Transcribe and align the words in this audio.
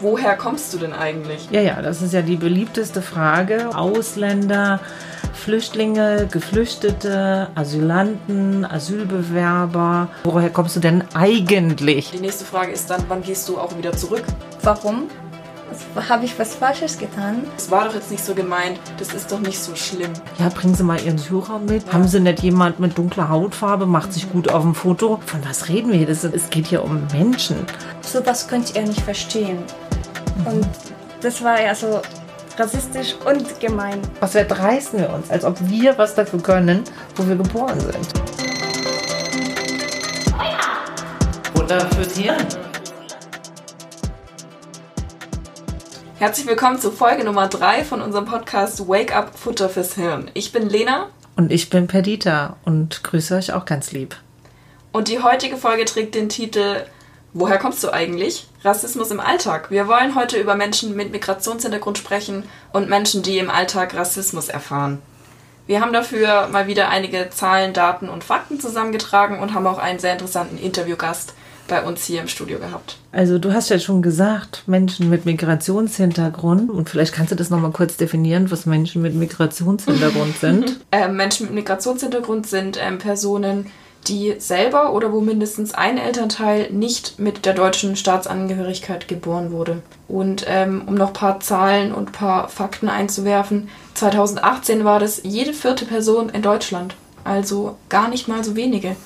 woher 0.00 0.36
kommst 0.36 0.72
du 0.74 0.78
denn 0.78 0.92
eigentlich? 0.92 1.48
Ja, 1.50 1.60
ja, 1.60 1.82
das 1.82 2.02
ist 2.02 2.12
ja 2.12 2.22
die 2.22 2.36
beliebteste 2.36 3.02
Frage. 3.02 3.74
Ausländer, 3.74 4.80
Flüchtlinge, 5.32 6.28
Geflüchtete, 6.30 7.48
Asylanten, 7.54 8.64
Asylbewerber. 8.64 10.08
Woher 10.24 10.50
kommst 10.50 10.76
du 10.76 10.80
denn 10.80 11.04
eigentlich? 11.14 12.10
Die 12.10 12.20
nächste 12.20 12.44
Frage 12.44 12.72
ist 12.72 12.90
dann, 12.90 13.04
wann 13.08 13.22
gehst 13.22 13.48
du 13.48 13.58
auch 13.58 13.76
wieder 13.76 13.92
zurück? 13.92 14.24
Warum? 14.62 15.08
Habe 16.08 16.24
ich 16.24 16.38
was 16.38 16.54
Falsches 16.54 16.98
getan? 16.98 17.44
Es 17.56 17.70
war 17.70 17.84
doch 17.84 17.94
jetzt 17.94 18.10
nicht 18.10 18.24
so 18.24 18.34
gemeint, 18.34 18.78
das 18.98 19.12
ist 19.12 19.30
doch 19.30 19.40
nicht 19.40 19.58
so 19.58 19.74
schlimm. 19.74 20.12
Ja, 20.38 20.48
bringen 20.48 20.74
Sie 20.74 20.82
mal 20.82 21.00
Ihren 21.00 21.18
Führer 21.18 21.58
mit. 21.58 21.86
Ja. 21.86 21.92
Haben 21.92 22.06
Sie 22.06 22.20
nicht 22.20 22.42
jemand 22.42 22.80
mit 22.80 22.96
dunkler 22.96 23.28
Hautfarbe, 23.28 23.86
macht 23.86 24.12
sich 24.12 24.30
gut 24.30 24.50
auf 24.50 24.62
dem 24.62 24.74
Foto? 24.74 25.20
Von 25.26 25.40
was 25.48 25.68
reden 25.68 25.90
wir 25.90 25.98
hier? 25.98 26.06
Das, 26.06 26.24
es 26.24 26.50
geht 26.50 26.68
hier 26.68 26.84
um 26.84 27.06
Menschen. 27.12 27.56
So 28.02 28.24
was 28.24 28.46
könnt 28.46 28.74
ihr 28.74 28.82
nicht 28.82 29.00
verstehen. 29.00 29.58
Und 30.44 30.66
das 31.20 31.42
war 31.42 31.60
ja 31.60 31.74
so 31.74 32.00
rassistisch 32.56 33.14
und 33.26 33.58
gemein. 33.60 34.00
Was 34.20 34.32
verdreisten 34.32 35.00
wir 35.00 35.10
uns, 35.10 35.30
als 35.30 35.44
ob 35.44 35.56
wir 35.68 35.96
was 35.98 36.14
dafür 36.14 36.40
können, 36.40 36.84
wo 37.16 37.26
wir 37.26 37.36
geboren 37.36 37.80
sind? 37.80 38.08
Oder 41.54 41.80
fürs 41.90 42.16
Hirn. 42.16 42.69
Herzlich 46.20 46.46
willkommen 46.46 46.78
zu 46.78 46.90
Folge 46.90 47.24
Nummer 47.24 47.48
3 47.48 47.82
von 47.82 48.02
unserem 48.02 48.26
Podcast 48.26 48.86
Wake 48.86 49.16
Up 49.16 49.38
Futter 49.38 49.70
fürs 49.70 49.94
Hirn. 49.94 50.30
Ich 50.34 50.52
bin 50.52 50.68
Lena. 50.68 51.08
Und 51.34 51.50
ich 51.50 51.70
bin 51.70 51.86
Perdita 51.86 52.58
und 52.66 53.02
grüße 53.02 53.34
euch 53.34 53.54
auch 53.54 53.64
ganz 53.64 53.92
lieb. 53.92 54.14
Und 54.92 55.08
die 55.08 55.22
heutige 55.22 55.56
Folge 55.56 55.86
trägt 55.86 56.14
den 56.14 56.28
Titel 56.28 56.84
Woher 57.32 57.56
kommst 57.56 57.82
du 57.82 57.90
eigentlich? 57.90 58.46
Rassismus 58.62 59.10
im 59.10 59.18
Alltag. 59.18 59.70
Wir 59.70 59.88
wollen 59.88 60.14
heute 60.14 60.38
über 60.38 60.56
Menschen 60.56 60.94
mit 60.94 61.10
Migrationshintergrund 61.10 61.96
sprechen 61.96 62.44
und 62.74 62.90
Menschen, 62.90 63.22
die 63.22 63.38
im 63.38 63.48
Alltag 63.48 63.94
Rassismus 63.94 64.50
erfahren. 64.50 65.00
Wir 65.66 65.80
haben 65.80 65.94
dafür 65.94 66.48
mal 66.48 66.66
wieder 66.66 66.90
einige 66.90 67.30
Zahlen, 67.30 67.72
Daten 67.72 68.10
und 68.10 68.24
Fakten 68.24 68.60
zusammengetragen 68.60 69.38
und 69.38 69.54
haben 69.54 69.66
auch 69.66 69.78
einen 69.78 69.98
sehr 69.98 70.12
interessanten 70.12 70.58
Interviewgast 70.58 71.32
bei 71.70 71.82
uns 71.82 72.04
hier 72.04 72.20
im 72.20 72.28
Studio 72.28 72.58
gehabt. 72.58 72.98
Also 73.12 73.38
du 73.38 73.54
hast 73.54 73.70
ja 73.70 73.78
schon 73.78 74.02
gesagt, 74.02 74.64
Menschen 74.66 75.08
mit 75.08 75.24
Migrationshintergrund 75.24 76.70
und 76.70 76.90
vielleicht 76.90 77.14
kannst 77.14 77.32
du 77.32 77.36
das 77.36 77.48
nochmal 77.48 77.70
kurz 77.70 77.96
definieren, 77.96 78.50
was 78.50 78.66
Menschen 78.66 79.00
mit 79.00 79.14
Migrationshintergrund 79.14 80.36
sind. 80.40 80.80
äh, 80.90 81.08
Menschen 81.08 81.46
mit 81.46 81.54
Migrationshintergrund 81.54 82.46
sind 82.46 82.78
ähm, 82.80 82.98
Personen, 82.98 83.70
die 84.08 84.34
selber 84.38 84.92
oder 84.94 85.12
wo 85.12 85.20
mindestens 85.20 85.74
ein 85.74 85.98
Elternteil 85.98 86.70
nicht 86.72 87.18
mit 87.18 87.44
der 87.44 87.52
deutschen 87.52 87.96
Staatsangehörigkeit 87.96 89.08
geboren 89.08 89.52
wurde. 89.52 89.82
Und 90.08 90.44
ähm, 90.48 90.82
um 90.86 90.94
noch 90.94 91.08
ein 91.08 91.12
paar 91.14 91.40
Zahlen 91.40 91.92
und 91.92 92.08
ein 92.08 92.12
paar 92.12 92.48
Fakten 92.48 92.88
einzuwerfen, 92.88 93.68
2018 93.94 94.84
war 94.84 94.98
das 94.98 95.20
jede 95.22 95.52
vierte 95.52 95.84
Person 95.84 96.30
in 96.30 96.42
Deutschland. 96.42 96.94
Also 97.24 97.76
gar 97.90 98.08
nicht 98.08 98.26
mal 98.26 98.42
so 98.42 98.56
wenige. 98.56 98.96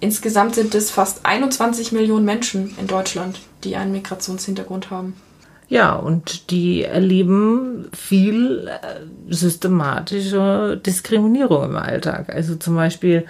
Insgesamt 0.00 0.54
sind 0.54 0.74
es 0.74 0.90
fast 0.90 1.26
21 1.26 1.92
Millionen 1.92 2.24
Menschen 2.24 2.74
in 2.78 2.86
Deutschland, 2.86 3.40
die 3.64 3.76
einen 3.76 3.92
Migrationshintergrund 3.92 4.90
haben. 4.90 5.14
Ja, 5.70 5.94
und 5.94 6.50
die 6.50 6.82
erleben 6.82 7.88
viel 7.94 8.66
äh, 8.66 9.04
systematische 9.32 10.80
Diskriminierung 10.84 11.62
im 11.64 11.76
Alltag. 11.76 12.34
Also 12.34 12.56
zum 12.56 12.74
Beispiel 12.74 13.24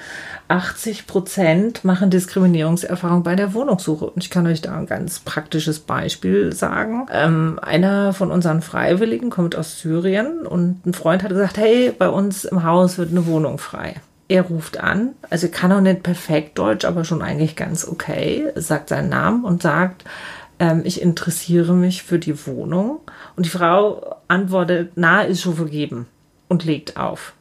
80 0.48 1.07
Prozent 1.07 1.85
machen 1.85 2.09
Diskriminierungserfahrung 2.09 3.25
bei 3.25 3.37
der 3.37 3.53
Wohnungssuche. 3.53 4.07
Und 4.07 4.25
ich 4.25 4.31
kann 4.31 4.47
euch 4.47 4.63
da 4.63 4.75
ein 4.75 4.87
ganz 4.87 5.19
praktisches 5.19 5.81
Beispiel 5.81 6.55
sagen. 6.55 7.07
Ähm, 7.13 7.59
einer 7.61 8.15
von 8.15 8.31
unseren 8.31 8.63
Freiwilligen 8.63 9.29
kommt 9.29 9.55
aus 9.55 9.79
Syrien 9.79 10.47
und 10.47 10.87
ein 10.87 10.95
Freund 10.95 11.23
hat 11.23 11.31
gesagt, 11.33 11.59
hey, 11.59 11.93
bei 11.97 12.09
uns 12.09 12.47
im 12.47 12.65
Haus 12.65 12.97
wird 12.97 13.11
eine 13.11 13.27
Wohnung 13.27 13.59
frei. 13.59 13.97
Er 14.31 14.42
ruft 14.42 14.78
an, 14.78 15.17
also 15.29 15.48
kann 15.48 15.73
auch 15.73 15.80
nicht 15.80 16.05
perfekt 16.05 16.57
Deutsch, 16.57 16.85
aber 16.85 17.05
schon 17.05 17.20
eigentlich 17.20 17.57
ganz 17.57 17.85
okay, 17.85 18.52
sagt 18.55 18.91
seinen 18.91 19.08
Namen 19.08 19.45
und 19.45 19.61
sagt, 19.61 20.05
ähm, 20.61 20.83
ich 20.85 21.02
interessiere 21.02 21.74
mich 21.74 22.05
für 22.05 22.20
die 22.20 22.46
Wohnung. 22.46 23.01
Und 23.35 23.46
die 23.46 23.51
Frau 23.51 24.14
antwortet, 24.29 24.92
na, 24.95 25.23
ist 25.23 25.41
schon 25.41 25.57
vergeben 25.57 26.07
und 26.46 26.64
legt 26.64 26.96
auf. 26.96 27.33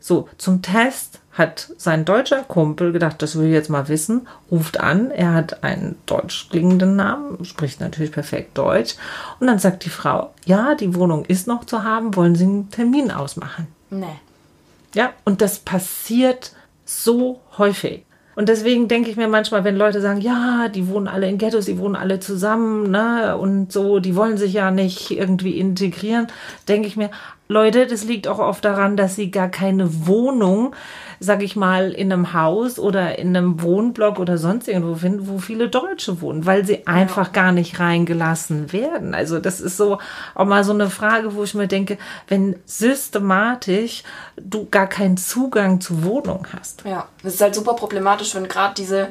So, 0.00 0.30
zum 0.38 0.62
Test 0.62 1.20
hat 1.32 1.70
sein 1.76 2.06
deutscher 2.06 2.42
Kumpel 2.42 2.92
gedacht, 2.92 3.20
das 3.20 3.36
will 3.36 3.48
ich 3.48 3.52
jetzt 3.52 3.68
mal 3.68 3.88
wissen, 3.88 4.26
ruft 4.50 4.80
an, 4.80 5.10
er 5.10 5.34
hat 5.34 5.62
einen 5.62 5.96
deutsch 6.06 6.48
klingenden 6.48 6.96
Namen, 6.96 7.44
spricht 7.44 7.80
natürlich 7.82 8.12
perfekt 8.12 8.56
Deutsch. 8.56 8.94
Und 9.40 9.46
dann 9.46 9.58
sagt 9.58 9.84
die 9.84 9.90
Frau, 9.90 10.32
ja, 10.46 10.74
die 10.74 10.94
Wohnung 10.94 11.26
ist 11.26 11.46
noch 11.46 11.66
zu 11.66 11.84
haben, 11.84 12.16
wollen 12.16 12.34
Sie 12.34 12.44
einen 12.44 12.70
Termin 12.70 13.10
ausmachen? 13.10 13.66
Nee. 13.90 14.18
Ja, 14.94 15.12
und 15.24 15.40
das 15.40 15.58
passiert 15.58 16.52
so 16.84 17.40
häufig. 17.58 18.04
Und 18.34 18.48
deswegen 18.48 18.88
denke 18.88 19.10
ich 19.10 19.16
mir 19.16 19.28
manchmal, 19.28 19.64
wenn 19.64 19.76
Leute 19.76 20.00
sagen, 20.00 20.20
ja, 20.20 20.68
die 20.68 20.88
wohnen 20.88 21.06
alle 21.06 21.28
in 21.28 21.36
Ghettos, 21.36 21.66
die 21.66 21.78
wohnen 21.78 21.96
alle 21.96 22.18
zusammen, 22.18 22.90
ne, 22.90 23.36
und 23.36 23.72
so, 23.72 23.98
die 23.98 24.16
wollen 24.16 24.38
sich 24.38 24.54
ja 24.54 24.70
nicht 24.70 25.10
irgendwie 25.10 25.58
integrieren, 25.58 26.28
denke 26.66 26.88
ich 26.88 26.96
mir, 26.96 27.10
Leute, 27.52 27.86
das 27.86 28.04
liegt 28.04 28.26
auch 28.26 28.38
oft 28.38 28.64
daran, 28.64 28.96
dass 28.96 29.16
sie 29.16 29.30
gar 29.30 29.48
keine 29.48 30.06
Wohnung 30.06 30.74
sag 31.22 31.42
ich 31.42 31.54
mal, 31.54 31.92
in 31.92 32.12
einem 32.12 32.32
Haus 32.32 32.80
oder 32.80 33.18
in 33.18 33.36
einem 33.36 33.62
Wohnblock 33.62 34.18
oder 34.18 34.38
sonst 34.38 34.66
irgendwo 34.66 34.96
finden, 34.96 35.28
wo 35.28 35.38
viele 35.38 35.68
Deutsche 35.68 36.20
wohnen, 36.20 36.46
weil 36.46 36.66
sie 36.66 36.86
einfach 36.88 37.28
ja. 37.28 37.32
gar 37.32 37.52
nicht 37.52 37.78
reingelassen 37.78 38.72
werden. 38.72 39.14
Also 39.14 39.38
das 39.38 39.60
ist 39.60 39.76
so 39.76 39.98
auch 40.34 40.46
mal 40.46 40.64
so 40.64 40.72
eine 40.72 40.90
Frage, 40.90 41.36
wo 41.36 41.44
ich 41.44 41.54
mir 41.54 41.68
denke, 41.68 41.96
wenn 42.26 42.56
systematisch 42.66 44.02
du 44.36 44.66
gar 44.68 44.88
keinen 44.88 45.16
Zugang 45.16 45.80
zu 45.80 46.04
Wohnung 46.04 46.48
hast. 46.58 46.82
Ja, 46.84 47.06
das 47.22 47.34
ist 47.34 47.40
halt 47.40 47.54
super 47.54 47.74
problematisch, 47.74 48.34
wenn 48.34 48.48
gerade 48.48 48.74
diese 48.76 49.08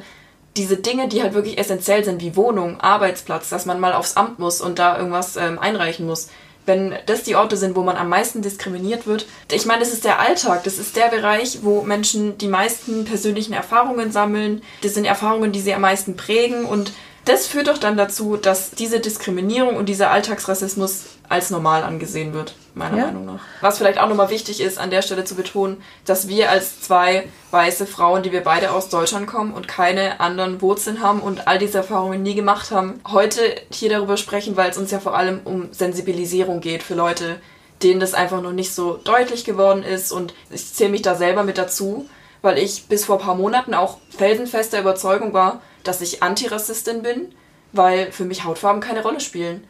diese 0.54 0.76
Dinge, 0.76 1.08
die 1.08 1.22
halt 1.22 1.32
wirklich 1.32 1.56
essentiell 1.56 2.04
sind, 2.04 2.20
wie 2.20 2.36
Wohnung, 2.36 2.78
Arbeitsplatz, 2.78 3.48
dass 3.48 3.64
man 3.64 3.80
mal 3.80 3.94
aufs 3.94 4.18
Amt 4.18 4.38
muss 4.38 4.60
und 4.60 4.78
da 4.78 4.98
irgendwas 4.98 5.38
ähm, 5.38 5.58
einreichen 5.58 6.04
muss, 6.04 6.28
wenn 6.66 6.94
das 7.06 7.24
die 7.24 7.34
Orte 7.36 7.56
sind, 7.56 7.76
wo 7.76 7.82
man 7.82 7.96
am 7.96 8.08
meisten 8.08 8.42
diskriminiert 8.42 9.06
wird. 9.06 9.26
Ich 9.50 9.66
meine, 9.66 9.80
das 9.80 9.92
ist 9.92 10.04
der 10.04 10.20
Alltag, 10.20 10.64
das 10.64 10.78
ist 10.78 10.96
der 10.96 11.08
Bereich, 11.08 11.58
wo 11.62 11.82
Menschen 11.82 12.38
die 12.38 12.48
meisten 12.48 13.04
persönlichen 13.04 13.52
Erfahrungen 13.52 14.12
sammeln. 14.12 14.62
Das 14.82 14.94
sind 14.94 15.04
Erfahrungen, 15.04 15.52
die 15.52 15.60
sie 15.60 15.74
am 15.74 15.80
meisten 15.80 16.16
prägen 16.16 16.64
und 16.64 16.92
das 17.24 17.46
führt 17.46 17.68
doch 17.68 17.78
dann 17.78 17.96
dazu, 17.96 18.36
dass 18.36 18.72
diese 18.72 19.00
Diskriminierung 19.00 19.76
und 19.76 19.88
dieser 19.88 20.10
Alltagsrassismus 20.10 21.04
als 21.28 21.50
normal 21.50 21.82
angesehen 21.82 22.34
wird, 22.34 22.54
meiner 22.74 22.98
ja. 22.98 23.06
Meinung 23.06 23.24
nach. 23.26 23.40
Was 23.60 23.78
vielleicht 23.78 23.98
auch 23.98 24.08
nochmal 24.08 24.30
wichtig 24.30 24.60
ist, 24.60 24.78
an 24.78 24.90
der 24.90 25.02
Stelle 25.02 25.24
zu 25.24 25.34
betonen, 25.34 25.82
dass 26.04 26.28
wir 26.28 26.50
als 26.50 26.80
zwei 26.80 27.28
weiße 27.50 27.86
Frauen, 27.86 28.22
die 28.22 28.32
wir 28.32 28.42
beide 28.42 28.72
aus 28.72 28.88
Deutschland 28.88 29.26
kommen 29.26 29.54
und 29.54 29.68
keine 29.68 30.20
anderen 30.20 30.60
Wurzeln 30.60 31.00
haben 31.00 31.20
und 31.20 31.46
all 31.46 31.58
diese 31.58 31.78
Erfahrungen 31.78 32.22
nie 32.22 32.34
gemacht 32.34 32.70
haben, 32.70 33.00
heute 33.08 33.40
hier 33.70 33.88
darüber 33.88 34.16
sprechen, 34.16 34.56
weil 34.56 34.70
es 34.70 34.78
uns 34.78 34.90
ja 34.90 35.00
vor 35.00 35.16
allem 35.16 35.40
um 35.44 35.72
Sensibilisierung 35.72 36.60
geht 36.60 36.82
für 36.82 36.94
Leute, 36.94 37.40
denen 37.82 38.00
das 38.00 38.14
einfach 38.14 38.42
noch 38.42 38.52
nicht 38.52 38.74
so 38.74 38.98
deutlich 39.02 39.44
geworden 39.44 39.82
ist 39.82 40.12
und 40.12 40.34
ich 40.50 40.74
zähle 40.74 40.90
mich 40.90 41.02
da 41.02 41.14
selber 41.14 41.44
mit 41.44 41.56
dazu, 41.56 42.08
weil 42.42 42.58
ich 42.58 42.86
bis 42.88 43.04
vor 43.04 43.18
ein 43.18 43.24
paar 43.24 43.34
Monaten 43.36 43.74
auch 43.74 43.98
felsenfester 44.10 44.80
Überzeugung 44.80 45.32
war, 45.32 45.62
dass 45.84 46.00
ich 46.00 46.22
Antirassistin 46.22 47.02
bin, 47.02 47.34
weil 47.72 48.12
für 48.12 48.24
mich 48.24 48.44
Hautfarben 48.44 48.80
keine 48.80 49.02
Rolle 49.02 49.20
spielen. 49.20 49.64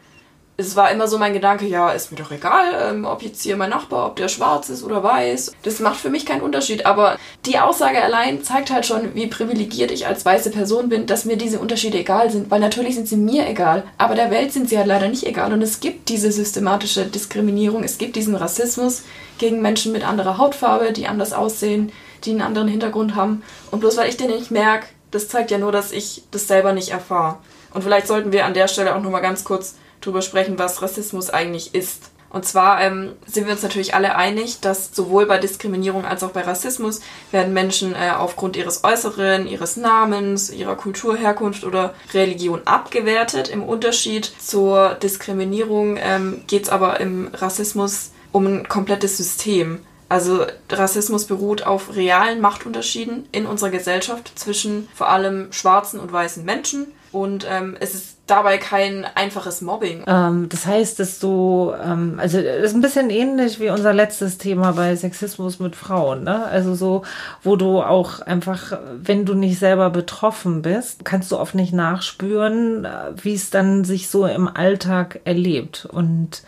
Es 0.55 0.75
war 0.75 0.91
immer 0.91 1.07
so 1.07 1.17
mein 1.17 1.33
Gedanke, 1.33 1.65
ja, 1.65 1.89
ist 1.89 2.11
mir 2.11 2.17
doch 2.17 2.31
egal, 2.31 2.65
ähm, 2.79 3.05
ob 3.05 3.23
jetzt 3.23 3.41
hier 3.41 3.57
mein 3.57 3.71
Nachbar, 3.71 4.05
ob 4.05 4.17
der 4.17 4.27
schwarz 4.27 4.69
ist 4.69 4.83
oder 4.83 5.01
weiß. 5.01 5.51
Das 5.63 5.79
macht 5.79 5.99
für 5.99 6.11
mich 6.11 6.27
keinen 6.27 6.43
Unterschied. 6.43 6.85
Aber 6.85 7.17
die 7.47 7.57
Aussage 7.57 8.03
allein 8.03 8.43
zeigt 8.43 8.71
halt 8.71 8.85
schon, 8.85 9.15
wie 9.15 9.25
privilegiert 9.25 9.89
ich 9.89 10.05
als 10.05 10.25
weiße 10.25 10.51
Person 10.51 10.89
bin, 10.89 11.07
dass 11.07 11.25
mir 11.25 11.37
diese 11.37 11.57
Unterschiede 11.57 11.97
egal 11.97 12.29
sind. 12.29 12.51
Weil 12.51 12.59
natürlich 12.59 12.93
sind 12.93 13.07
sie 13.07 13.17
mir 13.17 13.49
egal, 13.49 13.83
aber 13.97 14.13
der 14.13 14.29
Welt 14.29 14.53
sind 14.53 14.69
sie 14.69 14.77
halt 14.77 14.85
leider 14.85 15.07
nicht 15.07 15.25
egal. 15.25 15.51
Und 15.53 15.63
es 15.63 15.79
gibt 15.79 16.09
diese 16.09 16.31
systematische 16.31 17.05
Diskriminierung, 17.05 17.83
es 17.83 17.97
gibt 17.97 18.15
diesen 18.15 18.35
Rassismus 18.35 19.01
gegen 19.39 19.59
Menschen 19.59 19.91
mit 19.91 20.07
anderer 20.07 20.37
Hautfarbe, 20.37 20.91
die 20.93 21.07
anders 21.07 21.33
aussehen, 21.33 21.91
die 22.25 22.29
einen 22.29 22.41
anderen 22.41 22.67
Hintergrund 22.67 23.15
haben. 23.15 23.41
Und 23.71 23.79
bloß 23.79 23.97
weil 23.97 24.09
ich 24.09 24.17
den 24.17 24.29
nicht 24.29 24.51
merke, 24.51 24.85
das 25.13 25.27
zeigt 25.27 25.51
ja 25.51 25.57
nur, 25.57 25.71
dass 25.71 25.91
ich 25.91 26.23
das 26.31 26.47
selber 26.47 26.73
nicht 26.73 26.89
erfahre. 26.89 27.37
Und 27.73 27.83
vielleicht 27.83 28.07
sollten 28.07 28.31
wir 28.31 28.45
an 28.45 28.53
der 28.53 28.67
Stelle 28.67 28.95
auch 28.95 29.01
nochmal 29.01 29.21
ganz 29.21 29.43
kurz 29.43 29.75
drüber 30.01 30.21
sprechen, 30.21 30.59
was 30.59 30.81
Rassismus 30.81 31.29
eigentlich 31.29 31.73
ist. 31.73 32.11
Und 32.33 32.45
zwar 32.45 32.81
ähm, 32.81 33.11
sind 33.27 33.45
wir 33.45 33.53
uns 33.53 33.61
natürlich 33.61 33.93
alle 33.93 34.15
einig, 34.15 34.59
dass 34.59 34.89
sowohl 34.93 35.27
bei 35.27 35.37
Diskriminierung 35.37 36.03
als 36.03 36.23
auch 36.23 36.31
bei 36.31 36.41
Rassismus 36.41 36.99
werden 37.31 37.53
Menschen 37.53 37.93
äh, 37.93 38.09
aufgrund 38.09 38.57
ihres 38.57 38.83
Äußeren, 38.83 39.45
ihres 39.45 39.77
Namens, 39.77 40.49
ihrer 40.49 40.75
Kulturherkunft 40.75 41.63
oder 41.63 41.93
Religion 42.11 42.61
abgewertet. 42.65 43.49
Im 43.49 43.61
Unterschied 43.61 44.33
zur 44.39 44.95
Diskriminierung 44.95 45.97
ähm, 46.01 46.41
geht 46.47 46.63
es 46.63 46.69
aber 46.69 46.99
im 46.99 47.29
Rassismus 47.33 48.09
um 48.31 48.47
ein 48.47 48.67
komplettes 48.67 49.17
System. 49.17 49.85
Also 50.13 50.45
Rassismus 50.69 51.25
beruht 51.25 51.65
auf 51.65 51.95
realen 51.95 52.39
Machtunterschieden 52.39 53.25
in 53.31 53.47
unserer 53.47 53.71
Gesellschaft 53.71 54.31
zwischen 54.35 54.87
vor 54.93 55.09
allem 55.09 55.51
schwarzen 55.51 55.99
und 55.99 56.13
weißen 56.13 56.45
Menschen, 56.45 56.85
Und 57.13 57.45
ähm, 57.47 57.77
es 57.79 57.93
ist 57.93 58.17
dabei 58.25 58.57
kein 58.57 59.05
einfaches 59.13 59.61
Mobbing. 59.61 60.03
Ähm, 60.07 60.49
das 60.49 60.65
heißt, 60.65 60.99
dass 60.99 61.19
du, 61.19 61.71
ähm, 61.79 62.15
also 62.17 62.41
das 62.41 62.71
ist 62.71 62.73
ein 62.73 62.81
bisschen 62.81 63.11
ähnlich 63.11 63.59
wie 63.59 63.69
unser 63.69 63.93
letztes 63.93 64.39
Thema 64.39 64.71
bei 64.71 64.95
Sexismus 64.95 65.59
mit 65.59 65.75
Frauen, 65.75 66.23
ne? 66.23 66.43
Also 66.45 66.73
so, 66.73 67.03
wo 67.43 67.55
du 67.55 67.81
auch 67.81 68.19
einfach, 68.21 68.79
wenn 68.97 69.25
du 69.25 69.35
nicht 69.35 69.59
selber 69.59 69.91
betroffen 69.91 70.63
bist, 70.63 71.05
kannst 71.05 71.31
du 71.31 71.37
oft 71.37 71.53
nicht 71.53 71.71
nachspüren, 71.71 72.85
äh, 72.85 73.11
wie 73.21 73.35
es 73.35 73.51
dann 73.51 73.83
sich 73.83 74.09
so 74.09 74.25
im 74.25 74.47
Alltag 74.47 75.19
erlebt. 75.23 75.85
Und 75.85 76.41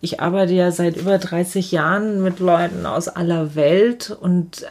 ich 0.00 0.20
arbeite 0.20 0.54
ja 0.54 0.70
seit 0.70 0.96
über 0.96 1.18
30 1.18 1.72
Jahren 1.72 2.22
mit 2.22 2.38
Leuten 2.38 2.86
aus 2.86 3.08
aller 3.08 3.54
Welt 3.54 4.16
und 4.20 4.66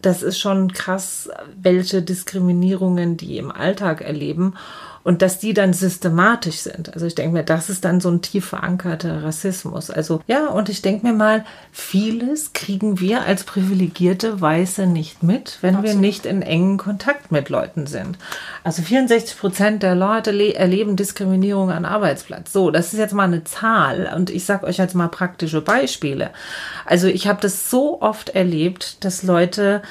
das 0.00 0.22
ist 0.22 0.38
schon 0.38 0.72
krass, 0.72 1.30
welche 1.60 2.02
Diskriminierungen 2.02 3.16
die 3.16 3.38
im 3.38 3.52
Alltag 3.52 4.00
erleben 4.00 4.54
und 5.04 5.22
dass 5.22 5.38
die 5.38 5.52
dann 5.52 5.72
systematisch 5.72 6.58
sind. 6.58 6.94
Also 6.94 7.06
ich 7.06 7.14
denke 7.14 7.34
mir, 7.34 7.42
das 7.42 7.70
ist 7.70 7.84
dann 7.84 8.00
so 8.00 8.10
ein 8.10 8.22
tief 8.22 8.46
verankerter 8.46 9.22
Rassismus. 9.24 9.90
Also 9.90 10.20
ja, 10.26 10.46
und 10.46 10.68
ich 10.68 10.82
denke 10.82 11.06
mir 11.06 11.12
mal, 11.12 11.44
vieles 11.72 12.52
kriegen 12.52 13.00
wir 13.00 13.22
als 13.22 13.44
privilegierte 13.44 14.40
Weiße 14.40 14.86
nicht 14.86 15.22
mit, 15.22 15.58
wenn 15.60 15.76
Absolut. 15.76 15.94
wir 15.94 16.00
nicht 16.00 16.26
in 16.26 16.42
engen 16.42 16.78
Kontakt 16.78 17.32
mit 17.32 17.48
Leuten 17.48 17.86
sind. 17.86 18.18
Also 18.64 18.82
64 18.82 19.38
Prozent 19.38 19.82
der 19.82 19.94
Leute 19.94 20.32
erleben 20.54 20.96
Diskriminierung 20.96 21.70
am 21.70 21.84
Arbeitsplatz. 21.84 22.52
So, 22.52 22.70
das 22.70 22.92
ist 22.92 22.98
jetzt 22.98 23.14
mal 23.14 23.24
eine 23.24 23.44
Zahl 23.44 24.12
und 24.14 24.30
ich 24.30 24.44
sage 24.44 24.66
euch 24.66 24.78
jetzt 24.78 24.94
mal 24.94 25.08
praktische 25.08 25.60
Beispiele. 25.60 26.30
Also 26.86 27.08
ich 27.08 27.26
habe 27.26 27.40
das 27.40 27.70
so 27.70 28.00
oft 28.00 28.30
erlebt, 28.30 29.04
dass 29.04 29.22
Leute 29.22 29.82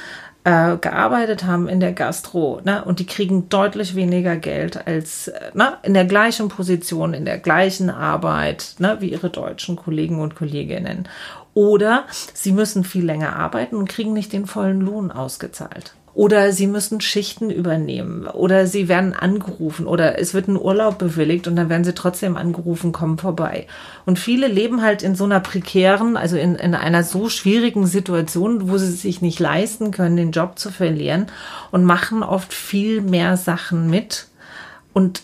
äh, 0.44 0.78
gearbeitet 0.78 1.46
haben 1.46 1.68
in 1.68 1.80
der 1.80 1.94
Gastro, 1.94 2.62
ne, 2.64 2.84
und 2.84 3.00
die 3.00 3.06
kriegen 3.06 3.50
deutlich 3.50 3.96
weniger 3.96 4.36
Geld 4.36 4.88
als 4.88 5.28
äh, 5.28 5.52
ne, 5.54 5.78
in 5.84 5.94
der 5.94 6.06
gleichen 6.06 6.50
Position, 6.50 7.14
in 7.14 7.26
der 7.26 7.38
gleichen 7.38 7.90
Arbeit, 7.90 8.76
ne, 8.80 8.98
wie 9.00 9.12
ihre 9.12 9.30
deutschen 9.30 9.76
Kollegen 9.76 10.20
und 10.20 10.36
Kolleginnen. 10.36 11.08
Oder 11.54 12.06
sie 12.34 12.54
müssen 12.54 12.84
viel 12.84 13.06
länger 13.06 13.36
arbeiten 13.36 13.76
und 13.76 13.90
kriegen 13.90 14.14
nicht 14.14 14.32
den 14.34 14.46
vollen 14.46 14.82
Lohn 14.82 15.12
ausgezahlt 15.12 15.94
oder 16.14 16.52
sie 16.52 16.68
müssen 16.68 17.00
Schichten 17.00 17.50
übernehmen 17.50 18.28
oder 18.28 18.68
sie 18.68 18.88
werden 18.90 19.14
angerufen 19.14 19.88
oder 19.88 20.20
es 20.20 20.34
wird 20.34 20.48
ein 20.48 20.58
Urlaub 20.58 20.98
bewilligt 20.98 21.48
und 21.48 21.56
dann 21.56 21.70
werden 21.70 21.86
sie 21.86 21.94
trotzdem 21.94 22.36
angerufen, 22.36 22.92
kommen 22.92 23.18
vorbei. 23.18 23.68
Und 24.06 24.20
viele 24.20 24.48
leben 24.48 24.82
halt 24.82 25.04
in 25.04 25.16
so 25.16 25.24
einer 25.24 25.40
prekären, 25.40 26.18
also 26.18 26.36
in, 26.36 26.56
in 26.56 26.76
einer 26.76 27.04
so 27.04 27.30
schwierigen 27.30 27.88
Situation, 27.88 28.70
wo 28.70 28.78
sie 28.78 28.92
sich 28.92 29.22
nicht 29.22 29.40
leisten 29.40 29.92
können, 29.92 30.18
den 30.18 30.32
Job 30.32 30.60
zu 30.60 30.70
verlieren 30.70 31.28
und 31.72 31.86
machen 31.86 32.24
oft 32.24 32.54
viel 32.54 33.02
mehr 33.02 33.38
Sachen 33.38 33.90
mit 33.90 34.28
und 34.94 35.24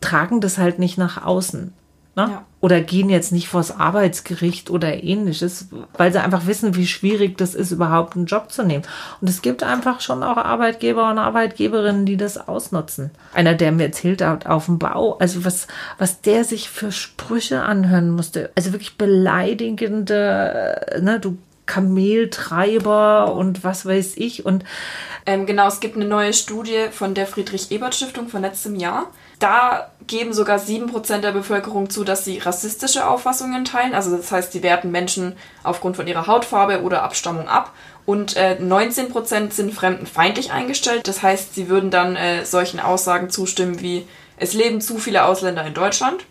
tragen 0.00 0.40
das 0.40 0.58
halt 0.58 0.78
nicht 0.78 0.98
nach 0.98 1.24
außen. 1.24 1.72
Ne? 2.18 2.28
Ja. 2.32 2.44
Oder 2.58 2.80
gehen 2.80 3.10
jetzt 3.10 3.30
nicht 3.30 3.46
vors 3.46 3.78
Arbeitsgericht 3.78 4.70
oder 4.70 5.04
ähnliches, 5.04 5.68
weil 5.96 6.12
sie 6.12 6.20
einfach 6.20 6.48
wissen, 6.48 6.74
wie 6.74 6.88
schwierig 6.88 7.38
das 7.38 7.54
ist, 7.54 7.70
überhaupt 7.70 8.16
einen 8.16 8.26
Job 8.26 8.50
zu 8.50 8.64
nehmen. 8.64 8.82
Und 9.20 9.30
es 9.30 9.40
gibt 9.40 9.62
einfach 9.62 10.00
schon 10.00 10.24
auch 10.24 10.36
Arbeitgeber 10.36 11.08
und 11.12 11.18
Arbeitgeberinnen, 11.18 12.06
die 12.06 12.16
das 12.16 12.48
ausnutzen. 12.48 13.12
Einer, 13.34 13.54
der 13.54 13.70
mir 13.70 13.84
erzählt 13.84 14.20
hat, 14.20 14.46
auf 14.46 14.66
dem 14.66 14.80
Bau, 14.80 15.16
also 15.18 15.44
was, 15.44 15.68
was 15.96 16.20
der 16.20 16.42
sich 16.42 16.68
für 16.68 16.90
Sprüche 16.90 17.62
anhören 17.62 18.10
musste. 18.10 18.50
Also 18.56 18.72
wirklich 18.72 18.98
beleidigende, 18.98 20.88
äh, 20.90 21.00
ne, 21.00 21.20
du 21.20 21.38
Kameltreiber 21.66 23.32
und 23.32 23.62
was 23.62 23.86
weiß 23.86 24.14
ich. 24.16 24.44
Und 24.44 24.64
ähm, 25.24 25.46
genau, 25.46 25.68
es 25.68 25.78
gibt 25.78 25.94
eine 25.94 26.06
neue 26.06 26.32
Studie 26.32 26.86
von 26.90 27.14
der 27.14 27.28
Friedrich-Ebert-Stiftung 27.28 28.26
von 28.26 28.42
letztem 28.42 28.74
Jahr 28.74 29.06
da 29.38 29.90
geben 30.06 30.32
sogar 30.32 30.58
7% 30.58 31.18
der 31.18 31.32
Bevölkerung 31.32 31.90
zu, 31.90 32.02
dass 32.02 32.24
sie 32.24 32.38
rassistische 32.38 33.06
Auffassungen 33.06 33.64
teilen. 33.64 33.94
Also 33.94 34.16
das 34.16 34.32
heißt, 34.32 34.52
sie 34.52 34.62
werten 34.62 34.90
Menschen 34.90 35.34
aufgrund 35.62 35.96
von 35.96 36.06
ihrer 36.06 36.26
Hautfarbe 36.26 36.82
oder 36.82 37.02
Abstammung 37.02 37.48
ab. 37.48 37.72
Und 38.06 38.36
äh, 38.36 38.56
19% 38.60 39.52
sind 39.52 39.74
fremdenfeindlich 39.74 40.50
eingestellt. 40.50 41.06
Das 41.08 41.22
heißt, 41.22 41.54
sie 41.54 41.68
würden 41.68 41.90
dann 41.90 42.16
äh, 42.16 42.44
solchen 42.44 42.80
Aussagen 42.80 43.30
zustimmen 43.30 43.80
wie, 43.80 44.06
es 44.38 44.54
leben 44.54 44.80
zu 44.80 44.98
viele 44.98 45.24
Ausländer 45.24 45.66
in 45.66 45.74
Deutschland. 45.74 46.24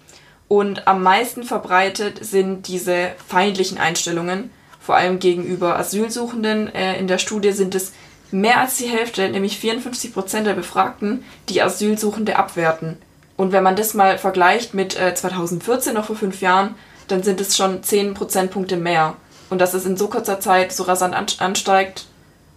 Und 0.48 0.88
am 0.88 1.04
meisten 1.04 1.44
verbreitet 1.44 2.26
sind 2.26 2.68
diese 2.68 3.12
feindlichen 3.28 3.78
Einstellungen, 3.78 4.50
vor 4.80 4.96
allem 4.96 5.20
gegenüber 5.20 5.78
Asylsuchenden. 5.78 6.74
Äh, 6.74 6.98
in 6.98 7.08
der 7.08 7.18
Studie 7.18 7.52
sind 7.52 7.76
es 7.76 7.94
mehr 8.32 8.60
als 8.60 8.78
die 8.78 8.88
Hälfte, 8.88 9.30
nämlich 9.30 9.58
54 9.60 10.14
Prozent 10.14 10.48
der 10.48 10.54
Befragten, 10.54 11.24
die 11.50 11.62
Asylsuchende 11.62 12.36
abwerten. 12.36 12.98
Und 13.36 13.52
wenn 13.52 13.64
man 13.64 13.76
das 13.76 13.94
mal 13.94 14.18
vergleicht 14.18 14.74
mit 14.74 15.00
äh, 15.00 15.14
2014, 15.14 15.94
noch 15.94 16.06
vor 16.06 16.16
fünf 16.16 16.42
Jahren, 16.42 16.76
dann 17.08 17.24
sind 17.24 17.40
es 17.40 17.56
schon 17.56 17.84
10 17.84 18.14
Prozentpunkte 18.14 18.78
mehr. 18.78 19.16
Und 19.50 19.62
dass 19.62 19.74
es 19.74 19.86
in 19.86 19.96
so 19.96 20.08
kurzer 20.08 20.40
Zeit 20.40 20.74
so 20.74 20.84
rasant 20.84 21.16
ansteigt, 21.40 22.06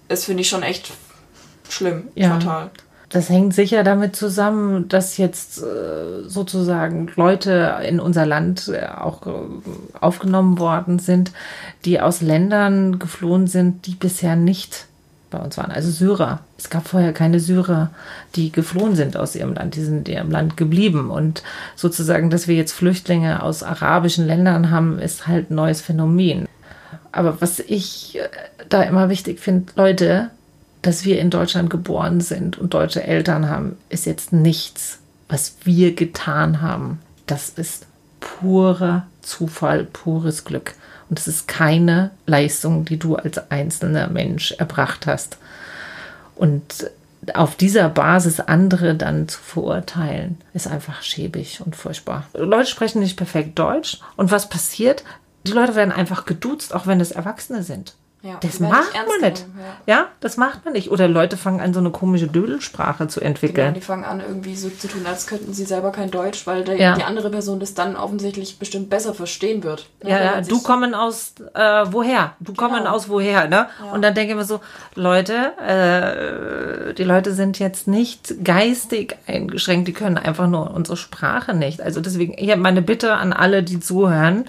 ist, 0.09 0.25
finde 0.25 0.41
ich, 0.43 0.49
schon 0.49 0.63
echt 0.63 0.91
schlimm, 1.69 2.09
ja. 2.15 2.31
fatal. 2.31 2.71
Das 3.11 3.29
hängt 3.29 3.55
sicher 3.55 3.83
damit 3.83 4.15
zusammen, 4.15 4.89
dass 4.89 5.17
jetzt 5.17 5.61
äh, 5.61 6.29
sozusagen 6.29 7.11
Leute 7.17 7.81
in 7.87 7.99
unser 7.99 8.25
Land 8.25 8.69
äh, 8.69 8.87
auch 8.87 9.27
äh, 9.27 9.31
aufgenommen 10.01 10.61
worden 10.61 11.01
sind, 11.01 11.33
die 11.85 12.01
aus 12.01 12.21
Ländern 12.21 13.01
geflohen 13.01 13.49
sind, 13.49 13.87
die 13.87 13.97
bisher 13.97 14.37
nicht 14.37 14.87
bei 15.31 15.39
uns 15.39 15.57
waren. 15.57 15.71
Also 15.71 15.91
Syrer. 15.91 16.41
Es 16.59 16.71
gab 16.71 16.89
vorher 16.89 17.13
keine 17.13 17.41
Syrer, 17.41 17.91
die 18.37 18.53
geflohen 18.53 18.97
sind 18.97 19.17
aus 19.17 19.35
ihrem 19.35 19.55
Land. 19.55 19.77
Die 19.77 19.83
sind 19.83 20.09
in 20.09 20.15
ihrem 20.15 20.31
Land 20.31 20.57
geblieben. 20.57 21.11
Und 21.11 21.43
sozusagen, 21.77 22.31
dass 22.31 22.49
wir 22.49 22.57
jetzt 22.57 22.73
Flüchtlinge 22.73 23.43
aus 23.43 23.63
arabischen 23.63 24.27
Ländern 24.27 24.71
haben, 24.71 24.99
ist 24.99 25.27
halt 25.27 25.51
ein 25.51 25.55
neues 25.55 25.81
Phänomen. 25.81 26.47
Aber 27.13 27.41
was 27.41 27.59
ich 27.61 28.19
äh, 28.19 28.29
da 28.69 28.83
immer 28.83 29.09
wichtig 29.09 29.41
finde, 29.41 29.73
Leute, 29.77 30.31
dass 30.83 31.05
wir 31.05 31.21
in 31.21 31.31
Deutschland 31.31 31.71
geboren 31.71 32.21
sind 32.21 32.59
und 32.59 32.75
deutsche 32.75 33.03
Eltern 33.03 33.49
haben, 33.49 33.77
ist 33.89 34.07
jetzt 34.07 34.33
nichts, 34.33 34.99
was 35.29 35.57
wir 35.65 35.95
getan 35.95 36.63
haben. 36.63 37.01
Das 37.27 37.51
ist 37.51 37.87
purer 38.21 39.07
Zufall, 39.23 39.85
pures 39.85 40.45
Glück. 40.45 40.75
Und 41.11 41.19
es 41.19 41.27
ist 41.27 41.49
keine 41.49 42.13
Leistung, 42.27 42.85
die 42.85 42.97
du 42.97 43.17
als 43.17 43.51
einzelner 43.51 44.09
Mensch 44.09 44.53
erbracht 44.53 45.09
hast. 45.09 45.39
Und 46.37 46.89
auf 47.35 47.57
dieser 47.57 47.89
Basis 47.89 48.41
andere 48.41 48.95
dann 48.95 49.29
zu 49.29 49.41
verurteilen, 49.41 50.39
ist 50.55 50.69
einfach 50.69 51.03
schäbig 51.03 51.61
und 51.65 51.77
furchtbar. 51.77 52.29
Leute 52.33 52.71
sprechen 52.71 53.01
nicht 53.01 53.17
perfekt 53.17 53.59
Deutsch. 53.59 53.99
Und 54.17 54.31
was 54.31 54.49
passiert? 54.49 55.05
Die 55.47 55.53
Leute 55.53 55.75
werden 55.75 55.93
einfach 55.93 56.27
geduzt, 56.27 56.75
auch 56.75 56.87
wenn 56.87 57.01
es 57.01 57.11
Erwachsene 57.11 57.65
sind. 57.65 57.95
Ja, 58.23 58.39
das 58.43 58.61
macht 58.61 58.93
man 58.95 59.31
nicht. 59.31 59.47
Ja. 59.87 59.95
ja. 59.95 60.09
das 60.21 60.37
macht 60.37 60.65
man 60.67 60.75
nicht. 60.75 60.91
Oder 60.91 61.09
Leute 61.09 61.39
fangen 61.39 61.61
an, 61.61 61.73
so 61.73 61.81
eine 61.81 61.91
komische 61.91 62.27
Dödelsprache 62.27 63.09
zu 63.09 63.21
entwickeln. 63.23 63.69
Genau, 63.69 63.75
die 63.75 63.81
fangen 63.81 64.05
an, 64.05 64.21
irgendwie 64.21 64.55
so 64.57 64.69
zu 64.69 64.89
tun, 64.89 65.07
als 65.07 65.27
könnten 65.27 65.55
sie 65.55 65.65
selber 65.65 65.91
kein 65.91 66.11
Deutsch, 66.11 66.47
weil 66.47 66.65
der, 66.65 66.77
ja. 66.77 66.95
die 66.95 67.05
andere 67.05 67.31
Person 67.31 67.61
das 67.61 67.73
dann 67.73 67.97
offensichtlich 67.97 68.59
bestimmt 68.59 68.91
besser 68.91 69.15
verstehen 69.15 69.63
wird. 69.63 69.87
Ne? 70.03 70.11
Ja, 70.11 70.23
ja, 70.23 70.41
du 70.43 70.61
kommen 70.61 70.95
aus 70.95 71.33
äh, 71.55 71.61
woher? 71.87 72.35
Du 72.41 72.53
genau. 72.53 72.69
kommen 72.69 72.87
aus 72.87 73.09
woher, 73.09 73.49
ne? 73.49 73.69
Und 73.93 74.03
dann 74.03 74.15
denke 74.15 74.33
ich 74.33 74.37
mir 74.37 74.45
so, 74.45 74.61
Leute, 74.95 75.53
äh, 75.59 76.93
die 76.95 77.05
Leute 77.05 77.33
sind 77.33 77.59
jetzt 77.59 77.89
nicht 77.89 78.45
geistig 78.45 79.17
eingeschränkt, 79.27 79.89
die 79.89 79.95
können 79.95 80.19
einfach 80.19 80.47
nur 80.47 80.73
unsere 80.73 80.99
Sprache 80.99 81.55
nicht. 81.55 81.81
Also 81.81 82.03
deswegen, 82.03 82.35
ich 82.37 82.51
habe 82.51 82.61
meine 82.61 82.83
Bitte 82.83 83.15
an 83.15 83.33
alle, 83.33 83.63
die 83.63 83.81
zuhören 83.81 84.45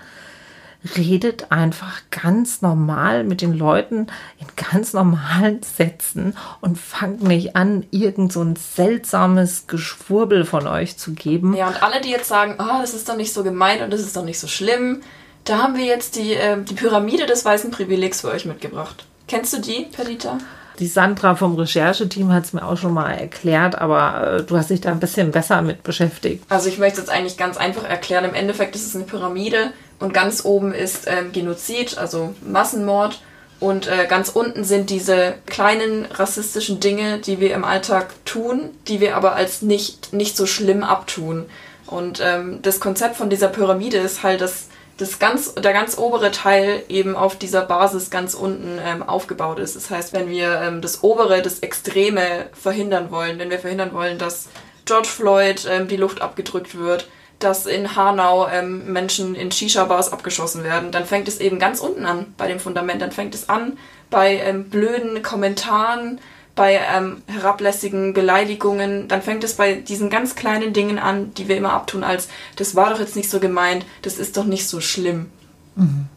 redet 0.98 1.52
einfach 1.52 2.02
ganz 2.10 2.62
normal 2.62 3.24
mit 3.24 3.42
den 3.42 3.54
Leuten 3.54 4.08
in 4.40 4.48
ganz 4.56 4.94
normalen 4.94 5.62
Sätzen 5.62 6.36
und 6.60 6.78
fangt 6.78 7.24
nicht 7.24 7.56
an, 7.56 7.86
irgend 7.92 8.34
so 8.34 8.42
ein 8.42 8.56
seltsames 8.56 9.68
Geschwurbel 9.68 10.46
von 10.46 10.68
euch 10.68 10.98
zu 10.98 11.14
geben. 11.14 11.56
Ja, 11.56 11.68
und 11.68 11.84
alle, 11.84 12.02
die 12.02 12.10
jetzt 12.10 12.28
sagen, 12.28 12.56
oh, 12.60 12.82
das 12.82 12.94
ist 12.94 13.08
doch 13.08 13.16
nicht 13.16 13.34
so 13.34 13.44
gemeint 13.44 13.82
und 13.82 13.92
das 13.92 14.02
ist 14.02 14.16
doch 14.16 14.26
nicht 14.26 14.40
so 14.40 14.48
schlimm, 14.48 15.02
da 15.44 15.58
haben 15.60 15.76
wir 15.76 15.86
jetzt 15.86 16.16
die, 16.16 16.34
äh, 16.34 16.62
die 16.64 16.76
Pyramide 16.76 17.26
des 17.26 17.46
weißen 17.46 17.72
Privilegs 17.72 18.22
für 18.22 18.30
euch 18.30 18.46
mitgebracht. 18.46 19.06
Kennst 19.28 19.54
du 19.54 19.60
die, 19.60 19.88
Perdita? 19.92 20.38
Die 20.80 20.88
Sandra 20.88 21.36
vom 21.36 21.56
Rechercheteam 21.56 22.32
hat 22.32 22.46
es 22.46 22.54
mir 22.54 22.66
auch 22.66 22.78
schon 22.78 22.94
mal 22.94 23.12
erklärt, 23.12 23.76
aber 23.76 24.40
äh, 24.40 24.44
du 24.44 24.58
hast 24.58 24.70
dich 24.70 24.82
da 24.82 24.92
ein 24.92 25.00
bisschen 25.00 25.32
besser 25.32 25.62
mit 25.62 25.84
beschäftigt. 25.84 26.44
Also 26.50 26.70
ich 26.70 26.80
möchte 26.80 27.00
es 27.00 27.08
jetzt 27.08 27.16
eigentlich 27.16 27.38
ganz 27.38 27.58
einfach 27.58 27.84
erklären. 27.84 28.26
Im 28.26 28.34
Endeffekt 28.34 28.76
ist 28.76 28.88
es 28.88 28.96
eine 28.96 29.06
Pyramide 29.06 29.74
und 30.02 30.14
ganz 30.14 30.44
oben 30.44 30.74
ist 30.74 31.08
ähm, 31.08 31.32
Genozid, 31.32 31.98
also 31.98 32.34
Massenmord. 32.42 33.22
Und 33.60 33.88
äh, 33.88 34.08
ganz 34.08 34.30
unten 34.30 34.64
sind 34.64 34.90
diese 34.90 35.36
kleinen 35.46 36.08
rassistischen 36.08 36.80
Dinge, 36.80 37.20
die 37.20 37.40
wir 37.40 37.54
im 37.54 37.64
Alltag 37.64 38.08
tun, 38.26 38.72
die 38.88 39.00
wir 39.00 39.16
aber 39.16 39.36
als 39.36 39.62
nicht, 39.62 40.14
nicht 40.14 40.36
so 40.36 40.48
schlimm 40.48 40.84
abtun. 40.84 41.46
Und 41.86 42.20
ähm, 42.24 42.60
das 42.64 42.80
Konzept 42.80 43.18
von 43.18 43.30
dieser 43.30 43.50
Pyramide 43.50 43.98
ist 43.98 44.24
halt, 44.24 44.42
dass 44.42 44.70
das 44.98 45.20
ganz, 45.20 45.54
der 45.54 45.74
ganz 45.74 45.98
obere 45.98 46.32
Teil 46.32 46.84
eben 46.90 47.16
auf 47.16 47.36
dieser 47.36 47.62
Basis 47.62 48.10
ganz 48.10 48.34
unten 48.34 48.80
ähm, 48.84 49.04
aufgebaut 49.04 49.60
ist. 49.60 49.76
Das 49.76 49.92
heißt, 49.92 50.14
wenn 50.14 50.30
wir 50.30 50.62
ähm, 50.62 50.82
das 50.82 51.04
obere, 51.04 51.44
das 51.44 51.60
Extreme 51.60 52.48
verhindern 52.54 53.12
wollen, 53.12 53.38
wenn 53.38 53.52
wir 53.52 53.60
verhindern 53.60 53.94
wollen, 53.94 54.18
dass 54.18 54.48
George 54.86 55.08
Floyd 55.08 55.68
ähm, 55.70 55.88
die 55.88 55.98
Luft 55.98 56.22
abgedrückt 56.22 56.78
wird, 56.78 57.08
dass 57.44 57.66
in 57.66 57.96
Hanau 57.96 58.48
ähm, 58.48 58.92
Menschen 58.92 59.36
in 59.36 59.52
Shisha-Bars 59.52 60.12
abgeschossen 60.14 60.64
werden, 60.64 60.92
dann 60.92 61.06
fängt 61.06 61.28
es 61.28 61.40
eben 61.40 61.60
ganz 61.60 61.80
unten 61.80 62.06
an 62.06 62.34
bei 62.38 62.48
dem 62.48 62.60
Fundament. 62.60 63.02
Dann 63.02 63.12
fängt 63.12 63.36
es 63.36 63.50
an 63.50 63.78
bei 64.10 64.38
ähm, 64.38 64.70
blöden 64.70 65.22
Kommentaren, 65.22 66.20
bei 66.56 66.80
ähm, 66.94 67.24
herablässigen 67.28 68.14
Beleidigungen. 68.14 69.08
Dann 69.08 69.22
fängt 69.22 69.44
es 69.44 69.56
bei 69.56 69.76
diesen 69.76 70.10
ganz 70.10 70.36
kleinen 70.36 70.74
Dingen 70.74 71.00
an, 71.00 71.34
die 71.34 71.48
wir 71.48 71.58
immer 71.58 71.74
abtun, 71.74 72.04
als 72.04 72.28
das 72.56 72.76
war 72.76 72.90
doch 72.90 73.00
jetzt 73.00 73.16
nicht 73.16 73.30
so 73.30 73.40
gemeint, 73.40 73.86
das 74.02 74.18
ist 74.18 74.38
doch 74.38 74.46
nicht 74.46 74.68
so 74.68 74.82
schlimm. 74.82 75.32
Mhm. 75.76 76.08